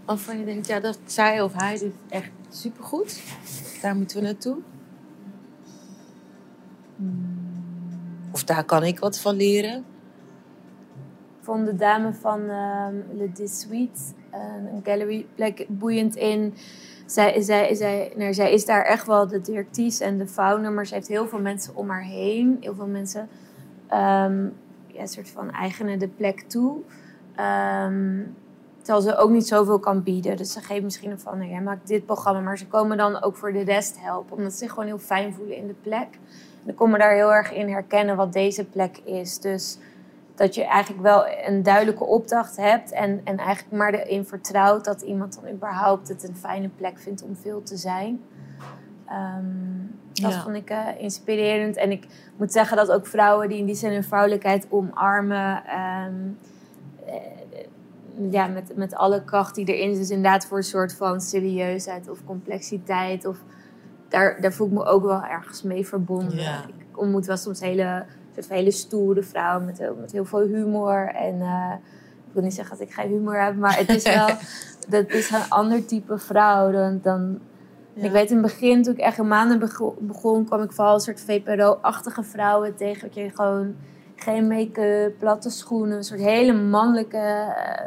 Waarvan 0.05 0.39
je 0.39 0.45
denkt, 0.45 0.67
ja, 0.67 0.79
dat 0.79 0.99
zij 1.05 1.41
of 1.41 1.53
hij 1.53 1.77
doet 1.77 1.95
echt 2.09 2.31
supergoed. 2.49 3.21
Daar 3.81 3.95
moeten 3.95 4.17
we 4.17 4.23
naartoe. 4.23 4.57
Of 8.31 8.43
daar 8.43 8.63
kan 8.63 8.83
ik 8.83 8.99
wat 8.99 9.19
van 9.19 9.35
leren. 9.35 9.77
Ik 11.39 11.51
vond 11.51 11.65
de 11.65 11.75
dame 11.75 12.13
van 12.13 12.49
ehm 12.49 12.95
Le 13.13 13.31
Dissuite, 13.33 13.99
eh, 14.29 14.39
een 14.73 14.81
gallery 14.83 15.25
plek, 15.35 15.65
boeiend 15.69 16.15
in. 16.15 16.53
Zij, 17.05 17.41
zij, 17.41 17.75
zij, 17.75 18.13
nou, 18.15 18.33
zij 18.33 18.53
is 18.53 18.65
daar 18.65 18.83
echt 18.83 19.07
wel 19.07 19.27
de 19.27 19.41
directrice 19.41 20.03
en 20.03 20.17
de 20.17 20.27
founder, 20.27 20.71
maar 20.71 20.87
ze 20.87 20.93
heeft 20.93 21.07
heel 21.07 21.27
veel 21.27 21.41
mensen 21.41 21.75
om 21.75 21.89
haar 21.89 22.03
heen. 22.03 22.57
Heel 22.59 22.75
veel 22.75 22.87
mensen 22.87 23.29
ehm 23.87 24.47
ja, 24.87 25.05
soort 25.05 25.29
van 25.29 25.51
eigenen 25.51 25.99
de 25.99 26.07
plek 26.07 26.41
toe. 26.41 26.77
Ehm, 27.35 28.21
terwijl 28.85 29.05
ze 29.05 29.17
ook 29.17 29.29
niet 29.29 29.47
zoveel 29.47 29.79
kan 29.79 30.03
bieden. 30.03 30.37
Dus 30.37 30.51
ze 30.51 30.61
geeft 30.61 30.83
misschien 30.83 31.11
een 31.11 31.19
van, 31.19 31.37
nou, 31.37 31.49
jij 31.49 31.61
maakt 31.61 31.87
dit 31.87 32.05
programma, 32.05 32.39
maar 32.39 32.57
ze 32.57 32.67
komen 32.67 32.97
dan 32.97 33.21
ook 33.23 33.35
voor 33.35 33.53
de 33.53 33.63
rest 33.63 33.95
helpen. 33.99 34.37
Omdat 34.37 34.51
ze 34.51 34.57
zich 34.57 34.69
gewoon 34.69 34.85
heel 34.85 34.97
fijn 34.97 35.33
voelen 35.33 35.57
in 35.57 35.67
de 35.67 35.75
plek. 35.81 36.07
En 36.63 36.69
ik 36.69 36.75
kon 36.75 36.89
me 36.91 36.97
daar 36.97 37.13
heel 37.13 37.33
erg 37.33 37.53
in 37.53 37.69
herkennen 37.69 38.15
wat 38.15 38.33
deze 38.33 38.65
plek 38.65 38.97
is. 38.97 39.39
Dus 39.39 39.77
dat 40.35 40.55
je 40.55 40.63
eigenlijk 40.65 41.03
wel 41.03 41.25
een 41.45 41.63
duidelijke 41.63 42.03
opdracht 42.03 42.57
hebt 42.57 42.91
en, 42.91 43.21
en 43.23 43.37
eigenlijk 43.37 43.75
maar 43.77 43.93
erin 43.93 44.25
vertrouwt 44.25 44.85
dat 44.85 45.01
iemand 45.01 45.39
dan 45.41 45.53
überhaupt 45.53 46.07
het 46.07 46.27
een 46.27 46.35
fijne 46.35 46.69
plek 46.69 46.99
vindt 46.99 47.23
om 47.23 47.35
veel 47.35 47.63
te 47.63 47.77
zijn. 47.77 48.21
Ehm, 49.07 49.43
dat 50.13 50.31
Ja. 50.31 50.41
vond 50.41 50.55
ik 50.55 50.69
eh, 50.69 50.87
inspirerend. 50.97 51.75
En 51.75 51.91
ik 51.91 52.07
moet 52.35 52.51
zeggen 52.51 52.77
dat 52.77 52.91
ook 52.91 53.07
vrouwen 53.07 53.49
die 53.49 53.57
in 53.57 53.65
die 53.65 53.75
zin 53.75 53.91
hun 53.91 54.03
vrouwelijkheid 54.03 54.67
omarmen, 54.69 55.63
ehm, 55.65 56.13
eh, 57.05 57.15
ja, 58.29 58.47
met, 58.47 58.75
met 58.75 58.95
alle 58.95 59.23
kracht 59.23 59.55
die 59.55 59.65
erin 59.65 59.91
is, 59.91 59.97
dus 59.97 60.09
inderdaad 60.09 60.45
voor 60.45 60.57
een 60.57 60.63
soort 60.63 60.93
van 60.93 61.21
serieusheid 61.21 62.09
of 62.09 62.19
complexiteit. 62.25 63.25
Of, 63.25 63.37
daar, 64.09 64.41
daar 64.41 64.53
voel 64.53 64.67
ik 64.67 64.73
me 64.73 64.85
ook 64.85 65.03
wel 65.03 65.23
ergens 65.23 65.61
mee 65.63 65.87
verbonden. 65.87 66.37
Ik 66.67 66.99
ontmoet 66.99 67.25
wel 67.25 67.37
soms 67.37 67.59
hele, 67.59 68.05
soort 68.33 68.49
hele 68.49 68.71
stoere 68.71 69.23
vrouwen 69.23 69.65
met, 69.65 69.77
heel- 69.77 69.97
met 70.01 70.11
heel 70.11 70.25
veel 70.25 70.41
humor. 70.47 71.07
En 71.15 71.41
eh, 71.41 71.71
ik 72.27 72.33
wil 72.33 72.43
niet 72.43 72.53
zeggen 72.53 72.77
dat 72.77 72.87
ik 72.87 72.93
geen 72.93 73.09
humor 73.09 73.41
heb, 73.43 73.55
maar 73.55 73.77
het 73.77 73.89
is 73.89 74.03
wel 74.03 74.27
dat 74.89 75.09
is 75.09 75.29
een 75.31 75.49
ander 75.49 75.85
type 75.85 76.17
vrouw 76.17 76.71
dan. 76.71 76.99
dan 77.03 77.39
Ja. 77.93 78.03
Ik 78.03 78.11
weet 78.11 78.29
in 78.29 78.37
het 78.37 78.45
begin, 78.45 78.83
toen 78.83 78.93
ik 78.93 78.99
echt 78.99 79.17
in 79.17 79.27
maanden 79.27 79.59
bego- 79.59 79.95
begon, 79.99 80.45
kwam 80.45 80.61
ik 80.61 80.71
vooral 80.71 80.93
een 80.93 80.99
soort 80.99 81.21
VPRO-achtige 81.21 82.23
vrouwen 82.23 82.75
tegen. 82.75 83.01
Dat 83.07 83.15
je 83.15 83.29
gewoon 83.33 83.75
geen 84.15 84.47
make-up, 84.47 85.19
platte 85.19 85.49
schoenen, 85.49 85.97
een 85.97 86.03
soort 86.03 86.19
hele 86.19 86.53
mannelijke 86.53 87.17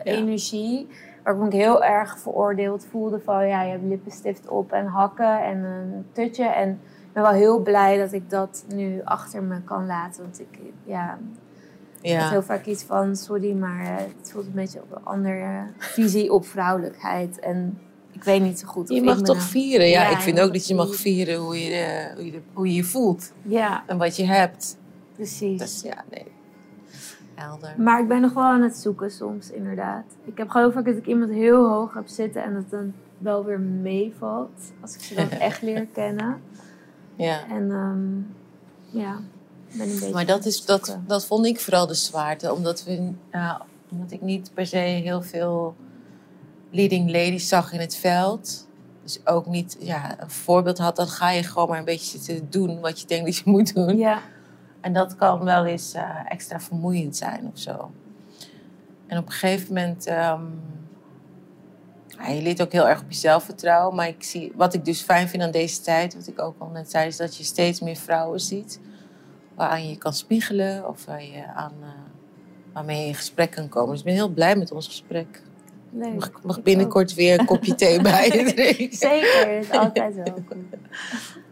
eh, 0.04 0.14
energie. 0.18 0.86
Waar 1.24 1.34
ik 1.34 1.40
me 1.40 1.56
heel 1.56 1.84
erg 1.84 2.18
veroordeeld 2.18 2.86
voelde 2.90 3.20
van 3.24 3.46
ja, 3.48 3.62
je 3.62 3.70
hebt 3.70 3.84
lippenstift 3.84 4.48
op 4.48 4.72
en 4.72 4.86
hakken 4.86 5.42
en 5.42 5.64
een 5.64 6.06
tutje. 6.12 6.44
En 6.44 6.68
ik 7.06 7.12
ben 7.12 7.22
wel 7.22 7.32
heel 7.32 7.58
blij 7.62 7.98
dat 7.98 8.12
ik 8.12 8.30
dat 8.30 8.64
nu 8.74 9.00
achter 9.04 9.42
me 9.42 9.62
kan 9.62 9.86
laten. 9.86 10.22
Want 10.22 10.40
ik, 10.40 10.58
ja, 10.84 11.18
Ja. 12.00 12.28
heel 12.28 12.42
vaak 12.42 12.64
iets 12.64 12.82
van, 12.82 13.16
sorry, 13.16 13.52
maar 13.52 13.80
eh, 13.80 13.96
het 14.20 14.30
voelt 14.32 14.46
een 14.46 14.52
beetje 14.52 14.80
op 14.82 14.96
een 14.96 15.04
andere 15.04 15.62
visie 15.78 16.32
op 16.32 16.46
vrouwelijkheid. 16.46 17.38
En 17.38 17.78
ik 18.12 18.24
weet 18.24 18.42
niet 18.42 18.58
zo 18.58 18.66
goed 18.66 18.90
of 18.90 18.96
Je 18.96 19.02
mag 19.02 19.16
toch 19.22 19.36
nou- 19.36 19.48
vieren. 19.48 19.88
Ja, 19.88 20.02
Ja, 20.02 20.10
ik 20.10 20.18
vind 20.18 20.40
ook 20.40 20.52
dat 20.52 20.66
je 20.66 20.74
mag 20.74 20.94
vieren 20.94 21.36
hoe 21.36 21.58
je, 21.64 21.74
eh, 21.74 22.14
hoe, 22.14 22.24
je, 22.32 22.40
hoe 22.52 22.66
je 22.68 22.74
je 22.74 22.84
voelt. 22.84 23.32
Ja, 23.42 23.82
En 23.86 23.98
wat 23.98 24.16
je 24.16 24.24
hebt. 24.24 24.76
Precies. 25.18 25.58
Dus 25.58 25.80
ja, 25.82 26.04
nee. 26.10 26.26
Helder. 27.34 27.74
Maar 27.76 28.00
ik 28.00 28.08
ben 28.08 28.20
nog 28.20 28.32
wel 28.32 28.42
aan 28.42 28.62
het 28.62 28.76
zoeken 28.76 29.10
soms, 29.10 29.50
inderdaad. 29.50 30.04
Ik 30.24 30.38
heb 30.38 30.48
geloof 30.48 30.74
ik 30.74 30.84
dat 30.84 30.96
ik 30.96 31.06
iemand 31.06 31.30
heel 31.30 31.68
hoog 31.68 31.94
heb 31.94 32.08
zitten 32.08 32.42
en 32.42 32.54
dat 32.54 32.70
dan 32.70 32.92
wel 33.18 33.44
weer 33.44 33.60
meevalt. 33.60 34.72
Als 34.80 34.94
ik 34.94 35.00
ze 35.00 35.14
dan 35.14 35.30
echt 35.48 35.62
leer 35.62 35.86
kennen. 35.86 36.40
Ja. 37.16 37.46
En 37.48 37.70
ehm, 37.70 39.00
ja, 39.00 39.20
ben 39.76 39.88
een 39.88 39.94
beetje 39.94 40.12
Maar 40.12 40.26
dat, 40.26 40.44
is, 40.44 40.64
dat, 40.64 40.98
dat 41.06 41.26
vond 41.26 41.46
ik 41.46 41.60
vooral 41.60 41.86
de 41.86 41.94
zwaarte. 41.94 42.54
Omdat, 42.54 42.84
we, 42.84 43.12
omdat 43.90 44.10
ik 44.10 44.20
niet 44.20 44.50
per 44.54 44.66
se 44.66 44.76
heel 44.76 45.22
veel 45.22 45.76
leading 46.70 47.10
ladies 47.10 47.48
zag 47.48 47.72
in 47.72 47.80
het 47.80 47.96
veld. 47.96 48.66
Dus 49.02 49.26
ook 49.26 49.46
niet 49.46 49.76
ja, 49.80 50.20
een 50.20 50.30
voorbeeld 50.30 50.78
had. 50.78 50.96
Dan 50.96 51.08
ga 51.08 51.30
je 51.30 51.42
gewoon 51.42 51.68
maar 51.68 51.78
een 51.78 51.84
beetje 51.84 52.18
zitten 52.18 52.50
doen 52.50 52.80
wat 52.80 53.00
je 53.00 53.06
denkt 53.06 53.24
dat 53.24 53.36
je 53.36 53.42
moet 53.50 53.74
doen. 53.74 53.96
Ja, 53.96 54.22
En 54.89 54.95
dat 54.95 55.16
kan 55.16 55.45
wel 55.45 55.64
eens 55.66 55.93
eh, 55.93 56.11
extra 56.28 56.61
vermoeiend 56.61 57.16
zijn 57.16 57.51
of 57.53 57.59
zo. 57.59 57.91
En 59.07 59.18
op 59.18 59.26
een 59.26 59.32
gegeven 59.32 59.74
moment. 59.74 60.07
ehm, 60.07 60.43
ja, 62.07 62.28
je 62.28 62.43
leert 62.43 62.62
ook 62.62 62.72
heel 62.72 62.89
erg 62.89 63.01
op 63.01 63.11
jezelf 63.11 63.45
vertrouwen. 63.45 63.95
Maar 63.95 64.09
ik 64.09 64.22
zie, 64.22 64.53
wat 64.57 64.74
ik 64.74 64.84
dus 64.84 65.01
fijn 65.01 65.28
vind 65.28 65.43
aan 65.43 65.51
deze 65.51 65.80
tijd, 65.80 66.14
wat 66.14 66.26
ik 66.26 66.41
ook 66.41 66.55
al 66.59 66.68
net 66.68 66.91
zei, 66.91 67.07
is 67.07 67.16
dat 67.16 67.36
je 67.36 67.45
steeds 67.45 67.80
meer 67.80 67.97
vrouwen 67.97 68.41
ziet. 68.41 68.80
Waaraan 69.55 69.89
je 69.89 69.97
kan 69.99 70.12
spiegelen 70.12 70.89
of 70.89 71.05
waar 71.05 71.24
je 71.24 71.47
aan, 71.47 71.74
eh, 71.80 71.89
waarmee 72.72 73.01
je 73.01 73.07
in 73.07 73.14
gesprek 73.14 73.51
kan 73.51 73.68
komen. 73.68 73.91
Dus 73.91 73.99
ik 73.99 74.05
ben 74.05 74.14
heel 74.14 74.28
blij 74.28 74.57
met 74.57 74.72
ons 74.72 74.86
gesprek. 74.86 75.43
Leuk. 75.93 76.14
Mag, 76.14 76.30
mag 76.43 76.62
binnenkort 76.62 77.14
weer 77.14 77.39
een 77.39 77.47
kopje 77.47 77.74
thee 77.74 78.03
bij 78.11 78.26
je 78.28 78.53
drinken. 78.55 78.97
Zeker, 78.97 79.55
dat 79.55 79.64
is 79.64 79.70
altijd 79.70 80.14
welkom. 80.14 80.68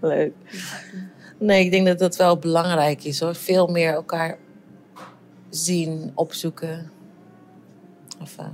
Leuk. 0.00 0.34
Nee, 1.38 1.64
ik 1.64 1.70
denk 1.70 1.86
dat 1.86 1.98
dat 1.98 2.16
wel 2.16 2.38
belangrijk 2.38 3.04
is 3.04 3.20
hoor. 3.20 3.34
Veel 3.34 3.66
meer 3.66 3.92
elkaar 3.92 4.38
zien, 5.50 6.12
opzoeken. 6.14 6.90
Even, 8.22 8.52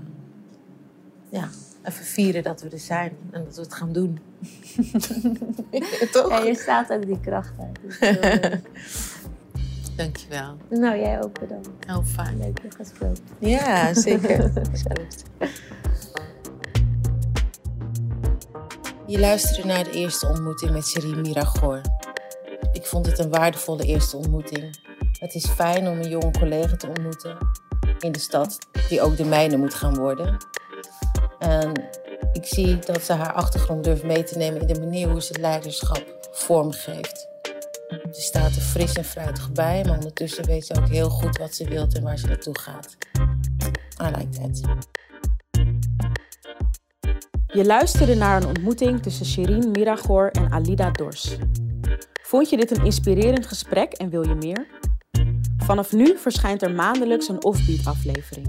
ja, 1.28 1.48
even 1.82 2.04
vieren 2.04 2.42
dat 2.42 2.62
we 2.62 2.68
er 2.68 2.78
zijn 2.78 3.12
en 3.30 3.44
dat 3.44 3.56
we 3.56 3.62
het 3.62 3.74
gaan 3.74 3.92
doen. 3.92 4.18
Toch? 6.12 6.28
Ja, 6.28 6.38
je 6.38 6.54
staat 6.54 6.92
ook 6.92 7.06
die 7.06 7.20
kracht 7.20 7.52
uit. 7.58 7.78
Dus. 7.82 7.98
Dankjewel. 9.96 10.56
nou, 10.68 10.98
jij 10.98 11.22
ook 11.22 11.40
bedankt. 11.40 11.68
Heel 11.86 12.02
fijn. 12.02 12.38
Leuk 12.38 12.62
je 12.62 12.70
gesproken. 12.70 13.22
Ja, 13.38 13.94
zeker. 13.94 14.52
Je 19.06 19.18
luisterde 19.18 19.68
naar 19.68 19.84
de 19.84 19.90
eerste 19.90 20.28
ontmoeting 20.28 20.70
met 20.70 20.90
Cherie 20.90 21.16
Miragor. 21.16 21.80
Vond 22.92 23.06
het 23.06 23.18
een 23.18 23.30
waardevolle 23.30 23.84
eerste 23.84 24.16
ontmoeting. 24.16 24.78
Het 25.18 25.34
is 25.34 25.46
fijn 25.46 25.88
om 25.88 25.98
een 25.98 26.08
jonge 26.08 26.30
collega 26.30 26.76
te 26.76 26.88
ontmoeten 26.88 27.36
in 27.98 28.12
de 28.12 28.18
stad, 28.18 28.58
die 28.88 29.00
ook 29.00 29.16
de 29.16 29.24
mijne 29.24 29.56
moet 29.56 29.74
gaan 29.74 29.94
worden. 29.94 30.36
En 31.38 31.72
ik 32.32 32.46
zie 32.46 32.78
dat 32.78 33.02
ze 33.02 33.12
haar 33.12 33.32
achtergrond 33.32 33.84
durft 33.84 34.02
mee 34.02 34.22
te 34.22 34.38
nemen 34.38 34.60
in 34.60 34.66
de 34.66 34.80
manier 34.80 35.08
hoe 35.08 35.22
ze 35.22 35.40
leiderschap 35.40 36.28
vormgeeft. 36.32 37.28
Ze 38.10 38.20
staat 38.20 38.54
er 38.54 38.62
fris 38.62 38.92
en 38.92 39.04
fruitig 39.04 39.52
bij, 39.52 39.84
maar 39.84 39.94
ondertussen 39.94 40.46
weet 40.46 40.66
ze 40.66 40.74
ook 40.76 40.88
heel 40.88 41.10
goed 41.10 41.38
wat 41.38 41.54
ze 41.54 41.68
wilt 41.68 41.94
en 41.94 42.02
waar 42.02 42.18
ze 42.18 42.26
naartoe 42.26 42.58
gaat. 42.58 42.96
I 44.02 44.16
like 44.16 44.28
that. 44.28 44.60
Je 47.46 47.64
luisterde 47.64 48.14
naar 48.14 48.42
een 48.42 48.48
ontmoeting 48.48 49.02
tussen 49.02 49.26
Shirin 49.26 49.70
Miragor 49.70 50.30
en 50.30 50.52
Alida 50.52 50.90
Dors. 50.90 51.36
Vond 52.32 52.50
je 52.50 52.56
dit 52.56 52.76
een 52.76 52.84
inspirerend 52.84 53.46
gesprek 53.46 53.92
en 53.92 54.08
wil 54.08 54.28
je 54.28 54.34
meer? 54.34 54.66
Vanaf 55.56 55.92
nu 55.92 56.18
verschijnt 56.18 56.62
er 56.62 56.70
maandelijks 56.70 57.28
een 57.28 57.44
Offbeat 57.44 57.86
aflevering. 57.86 58.46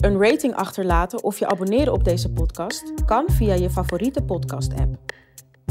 Een 0.00 0.22
rating 0.22 0.54
achterlaten 0.54 1.24
of 1.24 1.38
je 1.38 1.46
abonneren 1.46 1.92
op 1.92 2.04
deze 2.04 2.32
podcast 2.32 3.04
kan 3.04 3.24
via 3.30 3.54
je 3.54 3.70
favoriete 3.70 4.22
podcast 4.22 4.72
app. 4.74 4.96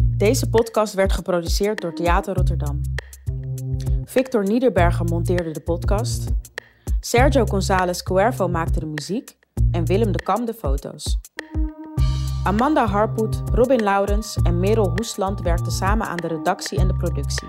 Deze 0.03 0.49
podcast 0.49 0.93
werd 0.93 1.13
geproduceerd 1.13 1.81
door 1.81 1.93
Theater 1.93 2.35
Rotterdam. 2.35 2.81
Victor 4.03 4.43
Niederberger 4.43 5.05
monteerde 5.05 5.51
de 5.51 5.61
podcast. 5.61 6.27
Sergio 6.99 7.45
González 7.45 8.01
Cuervo 8.01 8.47
maakte 8.47 8.79
de 8.79 8.85
muziek 8.85 9.37
en 9.71 9.85
Willem 9.85 10.11
de 10.11 10.23
Kam 10.23 10.45
de 10.45 10.53
foto's. 10.53 11.17
Amanda 12.45 12.87
Harpoet, 12.87 13.41
Robin 13.53 13.83
Laurens 13.83 14.37
en 14.43 14.59
Merel 14.59 14.89
Hoesland 14.95 15.41
werkten 15.41 15.71
samen 15.71 16.07
aan 16.07 16.17
de 16.17 16.27
redactie 16.27 16.77
en 16.77 16.87
de 16.87 16.95
productie. 16.95 17.47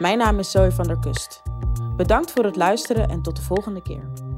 Mijn 0.00 0.18
naam 0.18 0.38
is 0.38 0.50
Zoe 0.50 0.72
van 0.72 0.86
der 0.86 0.98
Kust. 0.98 1.42
Bedankt 1.96 2.30
voor 2.30 2.44
het 2.44 2.56
luisteren 2.56 3.08
en 3.08 3.22
tot 3.22 3.36
de 3.36 3.42
volgende 3.42 3.82
keer. 3.82 4.33